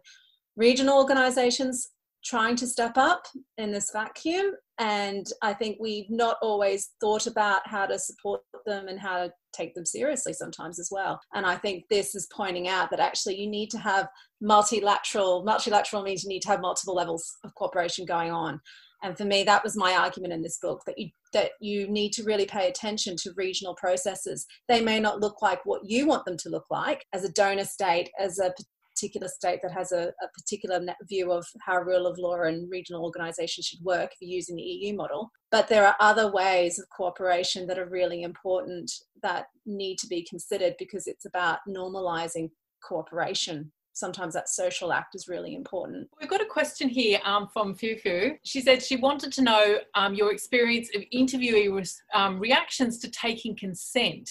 regional 0.55 0.97
organizations 0.97 1.89
trying 2.23 2.55
to 2.57 2.67
step 2.67 2.97
up 2.97 3.25
in 3.57 3.71
this 3.71 3.91
vacuum 3.91 4.53
and 4.81 5.27
i 5.43 5.53
think 5.53 5.77
we've 5.79 6.09
not 6.09 6.37
always 6.41 6.89
thought 6.99 7.27
about 7.27 7.61
how 7.65 7.85
to 7.85 7.99
support 7.99 8.41
them 8.65 8.87
and 8.87 8.99
how 8.99 9.23
to 9.23 9.31
take 9.53 9.73
them 9.75 9.85
seriously 9.85 10.33
sometimes 10.33 10.79
as 10.79 10.89
well. 10.91 11.19
And 11.33 11.45
i 11.45 11.55
think 11.55 11.85
this 11.89 12.15
is 12.15 12.27
pointing 12.35 12.67
out 12.67 12.89
that 12.89 12.99
actually 12.99 13.39
you 13.39 13.47
need 13.47 13.69
to 13.71 13.77
have 13.77 14.07
multilateral 14.41 15.43
multilateral 15.43 16.03
means 16.03 16.23
you 16.23 16.29
need 16.29 16.41
to 16.43 16.49
have 16.49 16.61
multiple 16.61 16.95
levels 16.95 17.37
of 17.43 17.53
cooperation 17.55 18.05
going 18.05 18.31
on. 18.31 18.59
And 19.03 19.17
for 19.17 19.25
me 19.25 19.43
that 19.43 19.63
was 19.63 19.77
my 19.77 19.93
argument 19.93 20.33
in 20.33 20.41
this 20.41 20.59
book 20.61 20.81
that 20.85 20.97
you 20.97 21.09
that 21.33 21.51
you 21.59 21.87
need 21.87 22.11
to 22.13 22.23
really 22.23 22.45
pay 22.45 22.67
attention 22.67 23.15
to 23.17 23.33
regional 23.35 23.75
processes. 23.75 24.45
They 24.67 24.81
may 24.81 24.99
not 24.99 25.19
look 25.19 25.41
like 25.41 25.65
what 25.65 25.81
you 25.85 26.07
want 26.07 26.25
them 26.25 26.37
to 26.37 26.49
look 26.49 26.65
like 26.69 27.05
as 27.13 27.23
a 27.23 27.31
donor 27.31 27.65
state 27.65 28.09
as 28.19 28.39
a 28.39 28.53
particular 29.01 29.27
state 29.27 29.59
that 29.63 29.71
has 29.71 29.91
a, 29.91 30.13
a 30.21 30.27
particular 30.35 30.79
view 31.07 31.31
of 31.31 31.45
how 31.59 31.79
rule 31.79 32.05
of 32.05 32.17
law 32.19 32.41
and 32.41 32.69
regional 32.69 33.03
organisations 33.03 33.65
should 33.65 33.81
work 33.83 34.11
if 34.11 34.17
you're 34.21 34.35
using 34.35 34.55
the 34.55 34.61
EU 34.61 34.95
model. 34.95 35.31
But 35.49 35.67
there 35.67 35.87
are 35.87 35.95
other 35.99 36.31
ways 36.31 36.77
of 36.77 36.85
cooperation 36.95 37.65
that 37.67 37.79
are 37.79 37.89
really 37.89 38.21
important 38.21 38.91
that 39.23 39.47
need 39.65 39.97
to 39.99 40.07
be 40.07 40.25
considered 40.29 40.75
because 40.77 41.07
it's 41.07 41.25
about 41.25 41.59
normalising 41.67 42.49
cooperation 42.83 43.71
sometimes 43.93 44.33
that 44.33 44.47
social 44.47 44.93
act 44.93 45.15
is 45.15 45.27
really 45.27 45.53
important. 45.53 46.07
We've 46.17 46.29
got 46.29 46.41
a 46.41 46.45
question 46.45 46.87
here 46.87 47.19
um, 47.25 47.49
from 47.51 47.75
Fufu. 47.75 48.37
She 48.43 48.61
said 48.61 48.81
she 48.81 48.95
wanted 48.95 49.33
to 49.33 49.41
know 49.41 49.79
um, 49.95 50.13
your 50.13 50.31
experience 50.31 50.89
of 50.95 51.03
interviewee 51.13 51.69
re- 51.75 51.83
um, 52.15 52.39
reactions 52.39 52.99
to 52.99 53.11
taking 53.11 53.53
consent 53.53 54.29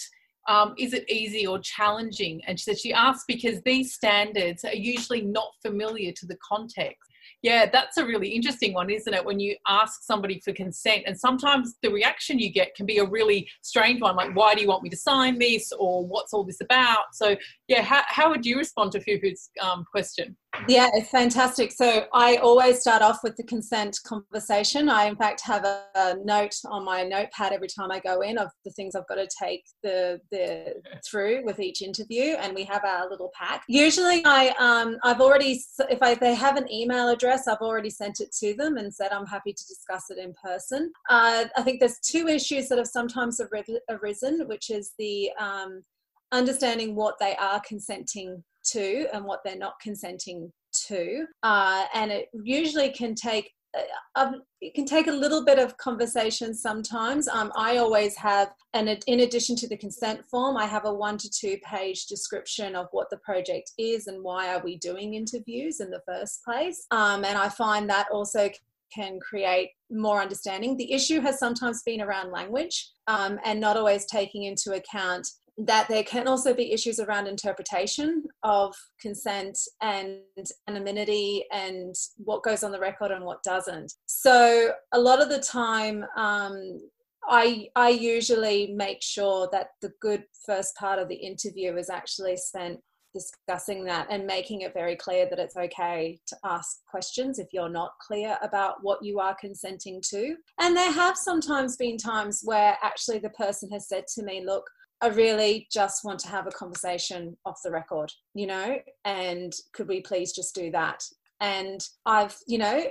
um, 0.49 0.75
is 0.79 0.95
it 0.95 1.09
easy 1.11 1.47
or 1.47 1.59
challenging? 1.59 2.41
And 2.47 2.59
she 2.59 2.65
said 2.65 2.79
she 2.79 2.93
asked 2.93 3.27
because 3.27 3.61
these 3.63 3.95
standards 3.95 4.65
are 4.65 4.75
usually 4.75 5.23
not 5.23 5.49
familiar 5.63 6.13
to 6.13 6.27
the 6.27 6.37
context. 6.37 7.11
Yeah, 7.43 7.71
that's 7.71 7.97
a 7.97 8.05
really 8.05 8.29
interesting 8.29 8.75
one, 8.75 8.91
isn't 8.91 9.15
it? 9.15 9.25
When 9.25 9.41
you 9.41 9.57
ask 9.67 10.03
somebody 10.03 10.41
for 10.41 10.53
consent, 10.53 11.05
and 11.07 11.19
sometimes 11.19 11.75
the 11.83 11.91
reaction 11.91 12.39
you 12.39 12.53
get 12.53 12.75
can 12.75 12.85
be 12.85 12.99
a 12.99 13.05
really 13.05 13.49
strange 13.63 14.03
one, 14.03 14.15
like, 14.15 14.37
why 14.37 14.55
do 14.55 14.61
you 14.61 14.69
want 14.69 14.83
me 14.83 14.91
to 14.91 14.97
sign 14.97 15.39
this? 15.39 15.73
Or 15.79 16.07
what's 16.07 16.35
all 16.35 16.45
this 16.45 16.61
about? 16.61 17.15
So, 17.15 17.37
yeah, 17.67 17.81
how, 17.83 18.03
how 18.07 18.29
would 18.29 18.45
you 18.45 18.59
respond 18.59 18.93
to 18.93 19.01
Fufu's 19.01 19.51
um, 19.61 19.85
question? 19.91 20.37
Yeah, 20.69 20.89
it's 20.95 21.09
fantastic. 21.09 21.73
So 21.73 22.07
I 22.13 22.37
always 22.37 22.81
start 22.81 23.03
off 23.03 23.21
with 23.23 23.37
the 23.37 23.45
consent 23.45 23.99
conversation. 24.05 24.89
I, 24.89 25.05
in 25.05 25.17
fact, 25.17 25.41
have 25.43 25.65
a, 25.65 26.17
note 26.25 26.55
on 26.65 26.85
my 26.85 27.05
notepad 27.05 27.53
every 27.53 27.69
time 27.69 27.91
I 27.93 28.01
go 28.01 28.21
in 28.21 28.37
of 28.37 28.49
the 28.65 28.71
things 28.73 28.95
I've 28.95 29.07
got 29.07 29.15
to 29.17 29.29
take 29.41 29.65
the 29.83 30.21
the 30.31 30.75
through 31.09 31.45
with 31.45 31.61
each 31.61 31.83
interview, 31.83 32.35
and 32.35 32.55
we 32.55 32.65
have 32.65 32.85
our 32.85 33.09
little 33.09 33.31
pack. 33.33 33.63
Usually, 33.69 34.23
I 34.25 34.49
um 34.59 34.99
I've 35.05 35.21
already 35.21 35.63
if 35.89 36.03
I 36.03 36.15
they 36.15 36.35
have 36.35 36.57
an 36.57 36.71
email 36.71 37.09
address, 37.09 37.47
I've 37.47 37.59
already 37.59 37.91
sent 37.91 38.21
it 38.21 38.33
to 38.41 38.55
them 38.55 38.77
and 38.77 38.93
said 38.93 39.13
I'm 39.13 39.27
happy 39.27 39.53
to 39.53 39.67
discuss 39.67 40.11
it 40.11 40.19
in 40.19 40.35
person. 40.43 40.93
Uh, 41.09 41.45
I 41.57 41.63
think 41.63 41.81
there's 41.81 42.01
two 42.01 42.27
issues 42.27 42.69
that 42.69 42.79
have 42.79 42.89
sometimes 42.89 43.41
arisen, 43.89 44.49
which 44.49 44.71
is 44.71 44.93
the 44.99 45.31
um, 45.39 45.85
understanding 46.33 46.95
what 46.95 47.19
they 47.21 47.37
are 47.37 47.61
consenting 47.67 48.43
to 48.73 49.07
and 49.13 49.25
what 49.25 49.41
they're 49.45 49.57
not 49.57 49.75
consenting 49.81 50.53
to. 50.87 51.27
Uh, 51.43 51.85
and 51.95 52.11
it 52.11 52.29
usually 52.33 52.91
can 52.91 53.15
take 53.15 53.53
uh, 53.73 53.83
um, 54.17 54.43
it 54.61 54.75
can 54.75 54.85
take 54.85 55.07
a 55.07 55.13
little 55.13 55.45
bit 55.45 55.59
of 55.59 55.77
conversation 55.77 56.53
sometimes. 56.53 57.29
Um, 57.29 57.53
I 57.57 57.77
always 57.77 58.17
have, 58.17 58.49
and 58.75 58.89
in 59.07 59.21
addition 59.21 59.57
to 59.57 59.69
the 59.69 59.77
consent 59.77 60.25
form, 60.29 60.57
I 60.57 60.67
have 60.67 60.85
a 60.87 60.93
one 60.93 61.17
to 61.19 61.31
two 61.31 61.57
page 61.65 62.07
description 62.07 62.75
of 62.75 62.89
what 62.91 63.11
the 63.11 63.19
project 63.19 63.71
is 63.79 64.07
and 64.07 64.23
why 64.23 64.53
are 64.53 64.63
we 64.63 64.77
doing 64.79 65.15
interviews 65.15 65.81
in 65.81 65.91
the 65.91 66.03
first 66.07 66.43
place. 66.45 66.87
Um, 66.91 67.25
and 67.25 67.39
I 67.39 67.49
find 67.49 67.89
that 67.91 68.09
also 68.11 68.51
can 68.93 69.21
create 69.21 69.71
more 69.91 70.21
understanding. 70.21 70.77
The 70.77 70.93
issue 70.93 71.21
has 71.21 71.39
sometimes 71.39 71.83
been 71.85 72.01
around 72.01 72.33
language 72.33 72.91
um, 73.07 73.39
and 73.45 73.61
not 73.61 73.77
always 73.77 74.05
taking 74.07 74.45
into 74.45 74.73
account 74.73 75.29
that 75.59 75.89
there 75.89 76.05
can 76.05 76.27
also 76.27 76.55
be 76.55 76.73
issues 76.73 77.01
around 77.01 77.27
interpretation 77.27 78.25
of 78.43 78.75
consent 79.01 79.59
and 79.81 80.21
anonymity 80.69 81.45
and 81.53 81.95
what 82.17 82.43
goes 82.43 82.63
on 82.63 82.73
the 82.73 82.81
record 82.81 83.11
and 83.11 83.25
what 83.25 83.43
doesn't. 83.43 83.93
So 84.07 84.73
a 84.93 84.99
lot 84.99 85.23
of 85.23 85.29
the 85.29 85.41
time, 85.41 86.05
um, 86.17 86.81
I 87.29 87.69
I 87.77 87.91
usually 87.91 88.73
make 88.75 89.03
sure 89.03 89.49
that 89.53 89.69
the 89.83 89.93
good 90.01 90.25
first 90.47 90.75
part 90.77 90.99
of 90.99 91.09
the 91.09 91.15
interview 91.15 91.77
is 91.77 91.91
actually 91.91 92.37
spent 92.37 92.81
discussing 93.13 93.85
that 93.85 94.07
and 94.11 94.27
making 94.27 94.63
it 94.63 94.75
very 94.75 94.97
clear 94.97 95.29
that 95.29 95.39
it's 95.39 95.57
okay 95.57 96.19
to 96.27 96.37
ask 96.45 96.85
questions 96.87 97.39
if 97.39 97.49
you're 97.53 97.69
not 97.69 97.93
clear 98.01 98.39
about 98.43 98.77
what 98.83 99.03
you 99.03 99.19
are 99.19 99.37
consenting 99.41 100.01
to. 100.11 100.37
And 100.61 100.77
there 100.77 100.93
have 100.93 101.17
sometimes 101.17 101.77
been 101.77 101.97
times 101.97 102.41
where 102.45 102.77
actually 102.83 103.19
the 103.19 103.31
person 103.31 103.71
has 103.71 103.89
said 103.89 104.05
to 104.15 104.23
me, 104.23 104.45
look, 104.47 104.65
I 105.03 105.09
really 105.09 105.67
just 105.73 106.05
want 106.05 106.19
to 106.21 106.29
have 106.29 106.47
a 106.47 106.51
conversation 106.51 107.37
off 107.47 107.61
the 107.65 107.71
record, 107.71 108.13
you 108.35 108.47
know, 108.47 108.79
and 109.05 109.53
could 109.73 109.89
we 109.89 110.01
please 110.01 110.33
just 110.33 110.55
do 110.55 110.71
that? 110.73 111.03
And 111.43 111.81
I've, 112.05 112.37
you 112.47 112.59
know, 112.59 112.85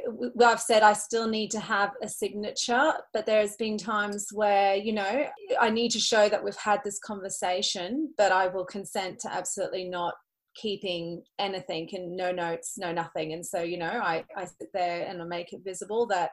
I've 0.43 0.59
said 0.59 0.81
I 0.81 0.93
still 0.93 1.27
need 1.27 1.51
to 1.51 1.59
have 1.59 1.91
a 2.01 2.09
signature, 2.09 2.93
but 3.13 3.27
there's 3.27 3.55
been 3.57 3.77
times 3.77 4.29
where, 4.33 4.75
you 4.75 4.91
know, 4.91 5.27
I 5.61 5.69
need 5.69 5.91
to 5.91 5.99
show 5.99 6.27
that 6.29 6.43
we've 6.43 6.55
had 6.55 6.79
this 6.83 6.99
conversation, 6.99 8.11
but 8.17 8.31
I 8.31 8.47
will 8.47 8.65
consent 8.65 9.19
to 9.19 9.31
absolutely 9.31 9.87
not 9.87 10.15
keeping 10.55 11.21
anything 11.37 11.89
and 11.93 12.15
no 12.17 12.31
notes, 12.31 12.73
no 12.77 12.91
nothing. 12.91 13.33
And 13.33 13.45
so, 13.45 13.61
you 13.61 13.77
know, 13.77 13.85
I, 13.85 14.25
I 14.35 14.45
sit 14.45 14.69
there 14.73 15.05
and 15.05 15.21
I 15.21 15.25
make 15.25 15.53
it 15.53 15.61
visible 15.63 16.07
that 16.07 16.31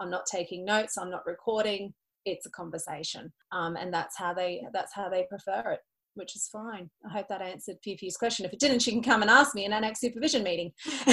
I'm 0.00 0.10
not 0.10 0.24
taking 0.24 0.64
notes, 0.64 0.96
I'm 0.96 1.10
not 1.10 1.26
recording, 1.26 1.92
it's 2.30 2.46
a 2.46 2.50
conversation 2.50 3.32
um, 3.52 3.76
and 3.76 3.92
that's 3.92 4.16
how 4.16 4.32
they 4.32 4.62
that's 4.72 4.94
how 4.94 5.08
they 5.08 5.26
prefer 5.28 5.72
it 5.72 5.80
which 6.14 6.34
is 6.36 6.48
fine 6.50 6.88
i 7.06 7.08
hope 7.12 7.28
that 7.28 7.42
answered 7.42 7.76
Fufu's 7.86 8.16
question 8.16 8.44
if 8.44 8.52
it 8.52 8.60
didn't 8.60 8.80
she 8.80 8.90
can 8.90 9.02
come 9.02 9.22
and 9.22 9.30
ask 9.30 9.54
me 9.54 9.64
in 9.64 9.72
our 9.72 9.80
next 9.80 10.00
supervision 10.00 10.42
meeting 10.42 10.72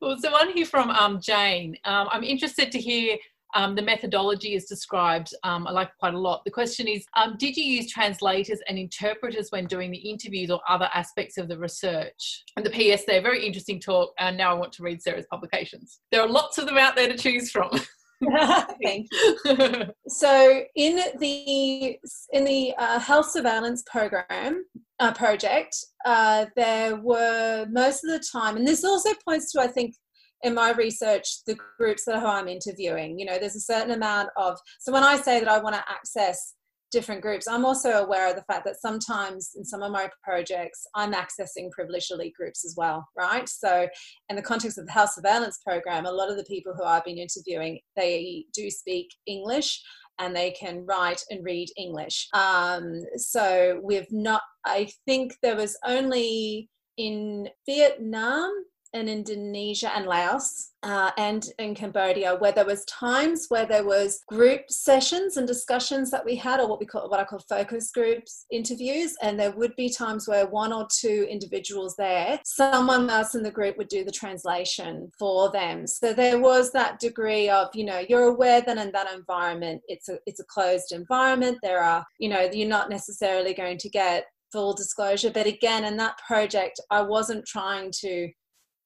well 0.00 0.16
so 0.18 0.32
one 0.32 0.50
here 0.52 0.66
from 0.66 0.90
um, 0.90 1.20
jane 1.20 1.76
um, 1.84 2.08
i'm 2.10 2.24
interested 2.24 2.72
to 2.72 2.78
hear 2.78 3.16
um, 3.54 3.74
the 3.74 3.82
methodology 3.82 4.54
is 4.54 4.66
described. 4.66 5.34
Um, 5.42 5.66
I 5.66 5.70
like 5.70 5.90
quite 5.98 6.14
a 6.14 6.18
lot. 6.18 6.42
The 6.44 6.50
question 6.50 6.86
is 6.86 7.04
um, 7.16 7.36
Did 7.38 7.56
you 7.56 7.64
use 7.64 7.90
translators 7.90 8.60
and 8.68 8.78
interpreters 8.78 9.50
when 9.50 9.66
doing 9.66 9.90
the 9.90 9.98
interviews 9.98 10.50
or 10.50 10.60
other 10.68 10.88
aspects 10.94 11.38
of 11.38 11.48
the 11.48 11.58
research? 11.58 12.44
And 12.56 12.64
the 12.64 12.70
PS 12.70 13.04
there, 13.04 13.22
very 13.22 13.46
interesting 13.46 13.80
talk. 13.80 14.12
And 14.18 14.36
now 14.36 14.50
I 14.50 14.58
want 14.58 14.72
to 14.74 14.82
read 14.82 15.02
Sara's 15.02 15.26
publications. 15.30 16.00
There 16.12 16.20
are 16.20 16.28
lots 16.28 16.58
of 16.58 16.66
them 16.66 16.78
out 16.78 16.96
there 16.96 17.08
to 17.08 17.16
choose 17.16 17.50
from. 17.50 17.70
Thank 18.82 19.06
you. 19.12 19.86
so, 20.08 20.62
in 20.74 21.00
the 21.18 21.96
in 22.32 22.44
the 22.44 22.74
uh, 22.78 22.98
health 22.98 23.30
surveillance 23.30 23.84
program 23.90 24.64
uh, 24.98 25.12
project, 25.12 25.76
uh, 26.04 26.46
there 26.56 26.96
were 26.96 27.66
most 27.70 28.04
of 28.04 28.10
the 28.10 28.24
time, 28.32 28.56
and 28.56 28.66
this 28.66 28.84
also 28.84 29.10
points 29.24 29.52
to, 29.52 29.60
I 29.60 29.68
think, 29.68 29.94
in 30.42 30.54
my 30.54 30.72
research, 30.72 31.44
the 31.46 31.56
groups 31.78 32.04
that 32.06 32.16
I'm 32.16 32.48
interviewing. 32.48 33.18
You 33.18 33.26
know, 33.26 33.38
there's 33.38 33.56
a 33.56 33.60
certain 33.60 33.92
amount 33.92 34.30
of. 34.36 34.58
So 34.80 34.92
when 34.92 35.04
I 35.04 35.16
say 35.16 35.40
that 35.40 35.48
I 35.48 35.58
want 35.58 35.76
to 35.76 35.84
access 35.88 36.54
different 36.90 37.20
groups. 37.20 37.46
I'm 37.46 37.64
also 37.64 37.90
aware 37.90 38.28
of 38.28 38.36
the 38.36 38.42
fact 38.42 38.64
that 38.64 38.80
sometimes 38.80 39.52
in 39.56 39.64
some 39.64 39.82
of 39.82 39.92
my 39.92 40.08
projects, 40.22 40.86
I'm 40.94 41.12
accessing 41.12 41.70
privileged 41.70 42.10
elite 42.10 42.34
groups 42.34 42.64
as 42.64 42.74
well, 42.76 43.06
right? 43.16 43.48
So, 43.48 43.88
in 44.28 44.36
the 44.36 44.42
context 44.42 44.78
of 44.78 44.86
the 44.86 44.92
health 44.92 45.12
surveillance 45.14 45.58
program, 45.64 46.06
a 46.06 46.12
lot 46.12 46.30
of 46.30 46.36
the 46.36 46.44
people 46.44 46.74
who 46.74 46.84
I've 46.84 47.04
been 47.04 47.18
interviewing, 47.18 47.80
they 47.96 48.44
do 48.54 48.70
speak 48.70 49.08
English 49.26 49.82
and 50.18 50.34
they 50.34 50.50
can 50.52 50.84
write 50.84 51.22
and 51.30 51.44
read 51.44 51.68
English. 51.76 52.28
Um, 52.32 53.02
so, 53.16 53.80
we've 53.82 54.10
not, 54.10 54.42
I 54.64 54.90
think 55.06 55.34
there 55.42 55.56
was 55.56 55.78
only 55.84 56.68
in 56.96 57.48
Vietnam 57.66 58.50
in 58.94 59.08
Indonesia 59.08 59.94
and 59.94 60.06
Laos 60.06 60.70
uh, 60.82 61.10
and 61.18 61.44
in 61.58 61.74
Cambodia, 61.74 62.36
where 62.36 62.52
there 62.52 62.64
was 62.64 62.84
times 62.84 63.46
where 63.48 63.66
there 63.66 63.84
was 63.84 64.22
group 64.28 64.62
sessions 64.70 65.36
and 65.36 65.46
discussions 65.46 66.10
that 66.10 66.24
we 66.24 66.36
had, 66.36 66.60
or 66.60 66.68
what 66.68 66.80
we 66.80 66.86
call 66.86 67.08
what 67.10 67.20
I 67.20 67.24
call 67.24 67.40
focus 67.48 67.90
groups 67.90 68.46
interviews, 68.50 69.14
and 69.22 69.38
there 69.38 69.50
would 69.52 69.74
be 69.76 69.90
times 69.90 70.28
where 70.28 70.46
one 70.46 70.72
or 70.72 70.86
two 70.90 71.26
individuals 71.28 71.94
there, 71.96 72.40
someone 72.44 73.10
else 73.10 73.34
in 73.34 73.42
the 73.42 73.50
group 73.50 73.76
would 73.76 73.88
do 73.88 74.04
the 74.04 74.12
translation 74.12 75.10
for 75.18 75.50
them. 75.50 75.86
So 75.86 76.12
there 76.12 76.38
was 76.38 76.72
that 76.72 77.00
degree 77.00 77.48
of, 77.48 77.68
you 77.74 77.84
know, 77.84 78.04
you're 78.08 78.28
aware 78.28 78.60
that 78.62 78.78
in 78.78 78.92
that 78.92 79.12
environment, 79.12 79.82
it's 79.88 80.08
a 80.08 80.18
it's 80.26 80.40
a 80.40 80.44
closed 80.44 80.92
environment. 80.92 81.58
There 81.62 81.82
are, 81.82 82.04
you 82.18 82.28
know, 82.28 82.48
you're 82.52 82.68
not 82.68 82.90
necessarily 82.90 83.54
going 83.54 83.78
to 83.78 83.88
get 83.88 84.24
full 84.52 84.74
disclosure. 84.74 85.30
But 85.30 85.46
again, 85.46 85.84
in 85.84 85.96
that 85.98 86.18
project, 86.26 86.80
I 86.90 87.02
wasn't 87.02 87.46
trying 87.46 87.92
to 88.00 88.30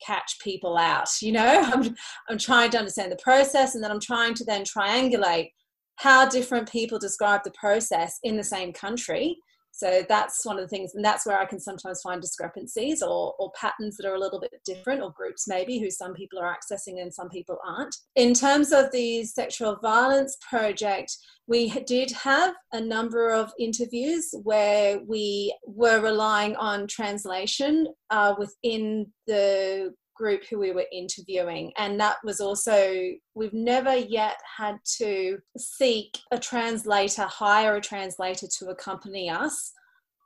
catch 0.04 0.38
people 0.40 0.76
out 0.76 1.08
you 1.20 1.32
know? 1.32 1.62
I'm, 1.72 1.94
I'm 2.28 2.38
trying 2.38 2.70
to 2.70 2.78
understand 2.78 3.12
the 3.12 3.16
process 3.22 3.74
and 3.74 3.82
then 3.82 3.90
i'm 3.90 4.00
trying 4.00 4.34
to 4.34 4.44
then 4.44 4.64
triangulate 4.64 5.50
how 5.96 6.28
different 6.28 6.70
people 6.70 6.98
describe 6.98 7.42
the 7.44 7.52
process 7.52 8.18
in 8.22 8.36
the 8.36 8.44
same 8.44 8.72
country 8.72 9.36
So 9.74 10.04
that's 10.08 10.44
one 10.44 10.58
of 10.58 10.62
the 10.62 10.68
things, 10.68 10.94
and 10.94 11.04
that's 11.04 11.26
where 11.26 11.40
I 11.40 11.46
can 11.46 11.58
sometimes 11.58 12.02
find 12.02 12.20
discrepancies 12.20 13.02
or, 13.02 13.34
or 13.38 13.50
patterns 13.52 13.96
that 13.96 14.06
are 14.06 14.14
a 14.14 14.20
little 14.20 14.38
bit 14.38 14.52
different, 14.64 15.02
or 15.02 15.10
groups 15.12 15.48
maybe 15.48 15.78
who 15.78 15.90
some 15.90 16.12
people 16.14 16.38
are 16.38 16.54
accessing 16.54 17.00
and 17.00 17.12
some 17.12 17.30
people 17.30 17.58
aren't. 17.66 17.96
In 18.14 18.34
terms 18.34 18.72
of 18.72 18.92
the 18.92 19.24
sexual 19.24 19.76
violence 19.82 20.36
project, 20.48 21.16
we 21.46 21.70
did 21.86 22.10
have 22.12 22.54
a 22.72 22.80
number 22.80 23.30
of 23.30 23.50
interviews 23.58 24.32
where 24.42 25.00
we 25.06 25.54
were 25.66 26.00
relying 26.00 26.54
on 26.56 26.86
translation 26.86 27.88
uh, 28.10 28.34
within 28.38 29.06
the 29.26 29.92
group 30.14 30.42
who 30.48 30.58
we 30.58 30.72
were 30.72 30.86
interviewing. 30.92 31.72
And 31.76 31.98
that 32.00 32.16
was 32.24 32.40
also, 32.40 33.12
we've 33.34 33.52
never 33.52 33.96
yet 33.96 34.36
had 34.56 34.76
to 34.98 35.38
seek 35.56 36.18
a 36.30 36.38
translator, 36.38 37.24
hire 37.24 37.76
a 37.76 37.80
translator 37.80 38.46
to 38.58 38.70
accompany 38.70 39.30
us 39.30 39.72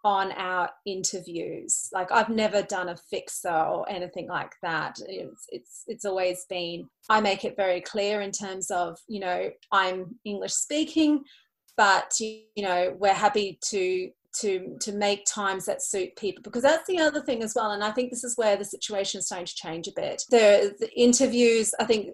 on 0.07 0.31
our 0.33 0.71
interviews. 0.87 1.89
Like 1.93 2.13
I've 2.13 2.29
never 2.29 2.63
done 2.63 2.91
a 2.91 2.97
fixer 3.11 3.51
or 3.51 3.89
anything 3.91 4.29
like 4.29 4.53
that. 4.63 4.97
It's 5.09 5.47
it's 5.49 5.83
it's 5.89 6.05
always 6.05 6.47
been 6.49 6.89
I 7.11 7.21
make 7.21 7.45
it 7.45 7.57
very 7.57 7.81
clear 7.81 8.21
in 8.21 8.31
terms 8.31 8.71
of, 8.71 8.97
you 9.09 9.19
know, 9.19 9.51
I'm 9.73 10.15
English 10.25 10.53
speaking, 10.53 11.25
but 11.77 12.13
you 12.21 12.45
know, 12.59 12.95
we're 13.01 13.15
happy 13.15 13.59
to 13.71 14.11
to 14.41 14.77
to 14.81 14.93
make 14.93 15.25
times 15.27 15.65
that 15.65 15.83
suit 15.83 16.15
people 16.17 16.43
because 16.43 16.63
that's 16.63 16.87
the 16.87 16.99
other 16.99 17.21
thing 17.23 17.43
as 17.43 17.55
well 17.55 17.73
and 17.73 17.83
i 17.83 17.91
think 17.91 18.11
this 18.11 18.25
is 18.25 18.37
where 18.37 18.57
the 18.57 18.65
situation 18.65 19.19
is 19.19 19.27
starting 19.27 19.47
to 19.47 19.55
change 19.55 19.89
a 19.89 19.93
bit. 19.97 20.23
The, 20.31 20.75
the 20.79 20.91
interviews 20.99 21.75
i 21.81 21.85
think 21.85 22.11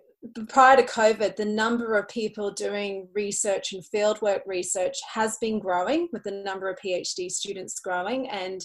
prior 0.48 0.76
to 0.76 0.82
covid 0.84 1.36
the 1.36 1.44
number 1.44 1.94
of 1.94 2.08
people 2.08 2.50
doing 2.52 3.08
research 3.14 3.72
and 3.72 3.84
fieldwork 3.94 4.40
research 4.46 4.96
has 5.12 5.36
been 5.38 5.58
growing 5.58 6.08
with 6.12 6.22
the 6.22 6.30
number 6.30 6.68
of 6.68 6.78
phd 6.84 7.30
students 7.30 7.80
growing 7.80 8.28
and 8.28 8.64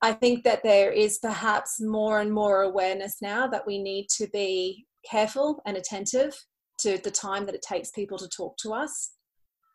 i 0.00 0.12
think 0.12 0.44
that 0.44 0.62
there 0.62 0.90
is 0.90 1.18
perhaps 1.18 1.80
more 1.80 2.20
and 2.20 2.32
more 2.32 2.62
awareness 2.62 3.16
now 3.20 3.46
that 3.46 3.66
we 3.66 3.82
need 3.82 4.06
to 4.08 4.26
be 4.28 4.86
careful 5.08 5.60
and 5.66 5.76
attentive 5.76 6.34
to 6.78 6.98
the 6.98 7.10
time 7.10 7.44
that 7.46 7.54
it 7.54 7.62
takes 7.62 7.90
people 7.90 8.18
to 8.18 8.28
talk 8.28 8.56
to 8.56 8.72
us 8.72 9.13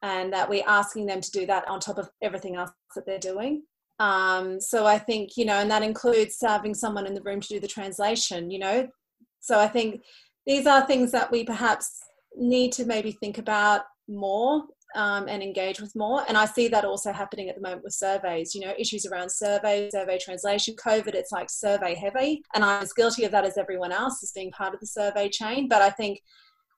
and 0.01 0.31
that 0.33 0.49
we're 0.49 0.67
asking 0.67 1.05
them 1.05 1.21
to 1.21 1.31
do 1.31 1.45
that 1.45 1.67
on 1.67 1.79
top 1.79 1.97
of 1.97 2.09
everything 2.21 2.55
else 2.55 2.71
that 2.95 3.05
they're 3.05 3.19
doing. 3.19 3.63
Um, 3.99 4.61
so 4.61 4.85
I 4.85 4.97
think, 4.97 5.35
you 5.35 5.45
know, 5.45 5.55
and 5.55 5.69
that 5.71 5.83
includes 5.83 6.37
having 6.41 6.73
someone 6.73 7.05
in 7.05 7.13
the 7.13 7.21
room 7.21 7.41
to 7.41 7.47
do 7.47 7.59
the 7.59 7.67
translation, 7.67 8.49
you 8.49 8.59
know. 8.59 8.87
So 9.41 9.59
I 9.59 9.67
think 9.67 10.01
these 10.45 10.65
are 10.65 10.85
things 10.85 11.11
that 11.11 11.31
we 11.31 11.43
perhaps 11.43 11.99
need 12.35 12.71
to 12.73 12.85
maybe 12.85 13.11
think 13.11 13.37
about 13.37 13.81
more 14.07 14.63
um, 14.95 15.27
and 15.27 15.43
engage 15.43 15.79
with 15.79 15.95
more. 15.95 16.23
And 16.27 16.37
I 16.37 16.45
see 16.45 16.67
that 16.69 16.85
also 16.85 17.11
happening 17.11 17.49
at 17.49 17.55
the 17.55 17.61
moment 17.61 17.83
with 17.83 17.93
surveys, 17.93 18.55
you 18.55 18.61
know, 18.61 18.73
issues 18.77 19.05
around 19.05 19.31
survey, 19.31 19.89
survey 19.91 20.17
translation. 20.17 20.75
COVID, 20.75 21.13
it's 21.13 21.31
like 21.31 21.49
survey 21.49 21.93
heavy. 21.93 22.41
And 22.55 22.63
I'm 22.63 22.81
as 22.81 22.93
guilty 22.93 23.25
of 23.25 23.31
that 23.31 23.45
as 23.45 23.57
everyone 23.57 23.91
else 23.91 24.23
as 24.23 24.31
being 24.31 24.51
part 24.51 24.73
of 24.73 24.79
the 24.79 24.87
survey 24.87 25.29
chain. 25.29 25.67
But 25.67 25.81
I 25.81 25.89
think 25.89 26.21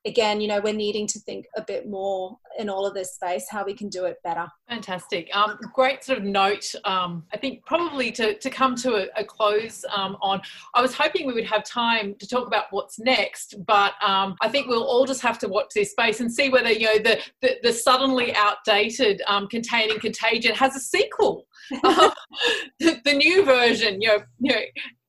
again, 0.06 0.42
you 0.42 0.48
know, 0.48 0.60
we're 0.62 0.74
needing 0.74 1.08
to 1.08 1.20
think 1.20 1.46
a 1.56 1.62
bit 1.62 1.88
more 1.88 2.38
in 2.58 2.70
all 2.70 2.86
of 2.86 2.94
this 2.94 3.16
space 3.16 3.46
how 3.50 3.64
we 3.64 3.74
can 3.74 3.88
do 3.90 4.06
it 4.06 4.18
better. 4.24 4.48
Fantastic. 4.68 5.30
Um, 5.34 5.58
great 5.74 6.04
sort 6.04 6.20
of 6.20 6.26
note. 6.26 6.74
Um, 6.86 7.24
I 7.34 7.38
think 7.38 7.66
probably 7.66 8.12
to, 8.14 8.34
to 8.38 8.50
come 8.50 8.76
to 8.78 8.96
a, 8.96 9.22
a 9.22 9.24
close 9.24 9.86
um, 9.96 10.18
on, 10.22 10.42
I 10.74 10.82
was 10.82 10.94
hoping 10.94 11.28
we 11.28 11.34
would 11.34 11.46
have 11.46 11.64
time 11.64 12.16
to 12.20 12.28
talk 12.28 12.48
about 12.48 12.66
what's 12.72 13.00
next, 13.00 13.56
but 13.66 13.94
um, 14.04 14.36
I 14.42 14.50
think 14.50 14.68
we'll 14.68 14.84
all 14.84 15.06
just 15.06 15.22
have 15.22 15.40
to 15.40 15.48
watch 15.48 15.70
this 15.76 15.92
space 15.92 16.20
and 16.20 16.32
see 16.32 16.50
whether, 16.50 16.72
you 16.72 16.86
know, 16.86 17.00
the, 17.00 17.20
the, 17.42 17.58
the 17.64 17.74
suddenly 17.74 18.34
outdated 18.36 19.22
um, 19.28 19.48
Containing 19.48 20.00
Contagion 20.00 20.56
has 20.56 20.76
a 20.76 20.80
sequel. 20.80 21.46
The, 21.70 23.02
the, 23.06 23.14
new 23.14 23.46
version, 23.46 24.02
you 24.02 24.08
know, 24.08 24.24
you 24.40 24.54
know 24.54 24.62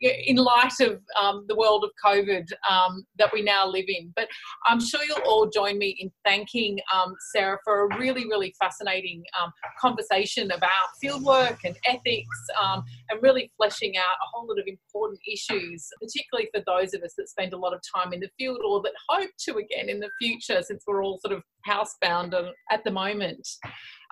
in 0.02 0.36
light 0.36 0.72
of 0.80 1.00
um, 1.20 1.44
the 1.48 1.54
world 1.54 1.84
of 1.84 1.90
COVID 2.04 2.46
um, 2.68 3.06
that 3.18 3.32
we 3.32 3.42
now 3.42 3.66
live 3.66 3.84
in. 3.86 4.12
But 4.16 4.28
I'm 4.66 4.80
sure 4.80 5.00
you'll 5.04 5.26
all 5.26 5.48
join 5.48 5.78
me 5.78 5.96
in 6.00 6.10
thanking 6.24 6.78
um, 6.92 7.14
Sara 7.32 7.58
for 7.64 7.86
a 7.86 7.98
really, 7.98 8.24
really 8.24 8.54
fascinating 8.60 9.22
um, 9.40 9.52
conversation 9.80 10.50
about 10.50 10.88
fieldwork 11.02 11.58
and 11.64 11.76
ethics 11.86 12.38
um, 12.60 12.82
and 13.10 13.22
really 13.22 13.52
fleshing 13.56 13.96
out 13.96 14.02
a 14.02 14.26
whole 14.32 14.48
lot 14.48 14.58
of 14.58 14.66
important 14.66 15.20
issues, 15.30 15.88
particularly 16.00 16.48
for 16.52 16.62
those 16.66 16.94
of 16.94 17.02
us 17.02 17.14
that 17.16 17.28
spend 17.28 17.52
a 17.52 17.58
lot 17.58 17.72
of 17.72 17.80
time 17.94 18.12
in 18.12 18.20
the 18.20 18.30
field 18.38 18.60
or 18.66 18.82
that 18.82 18.92
hope 19.08 19.30
to 19.38 19.56
again 19.56 19.88
in 19.88 20.00
the 20.00 20.10
future 20.20 20.62
since 20.62 20.82
we're 20.86 21.02
all 21.04 21.18
sort 21.24 21.36
of 21.36 21.42
housebound 21.66 22.34
at 22.70 22.82
the 22.84 22.90
moment. 22.90 23.46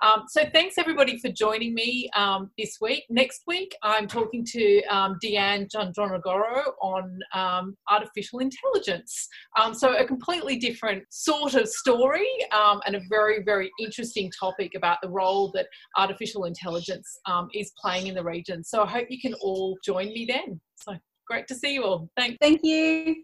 Um, 0.01 0.23
so 0.27 0.43
thanks 0.53 0.75
everybody 0.77 1.19
for 1.19 1.29
joining 1.29 1.73
me 1.73 2.09
um, 2.15 2.49
this 2.57 2.77
week. 2.81 3.05
Next 3.09 3.41
week, 3.45 3.75
I'm 3.83 4.07
talking 4.07 4.43
to 4.45 4.83
um, 4.85 5.17
Deanne 5.23 5.69
Gianjonagoro 5.69 6.63
on 6.81 7.19
um, 7.33 7.77
artificial 7.89 8.39
intelligence. 8.39 9.27
Um, 9.59 9.73
so 9.73 9.95
a 9.95 10.05
completely 10.05 10.57
different 10.57 11.03
sort 11.09 11.53
of 11.53 11.67
story 11.67 12.27
um, 12.51 12.81
and 12.85 12.95
a 12.95 13.01
very, 13.09 13.43
very 13.43 13.71
interesting 13.79 14.31
topic 14.39 14.71
about 14.75 14.97
the 15.03 15.09
role 15.09 15.51
that 15.53 15.67
artificial 15.97 16.45
intelligence 16.45 17.19
is 17.53 17.71
playing 17.81 18.07
in 18.07 18.15
the 18.15 18.23
region. 18.23 18.63
So 18.63 18.83
I 18.83 18.87
hope 18.87 19.07
you 19.09 19.21
can 19.21 19.33
all 19.35 19.77
join 19.83 20.07
me 20.07 20.25
then. 20.27 20.59
So 20.75 20.93
great 21.27 21.47
to 21.47 21.55
see 21.55 21.75
you 21.75 21.83
all. 21.83 22.09
Thanks. 22.17 22.37
Thank 22.41 22.61
you. 22.63 23.15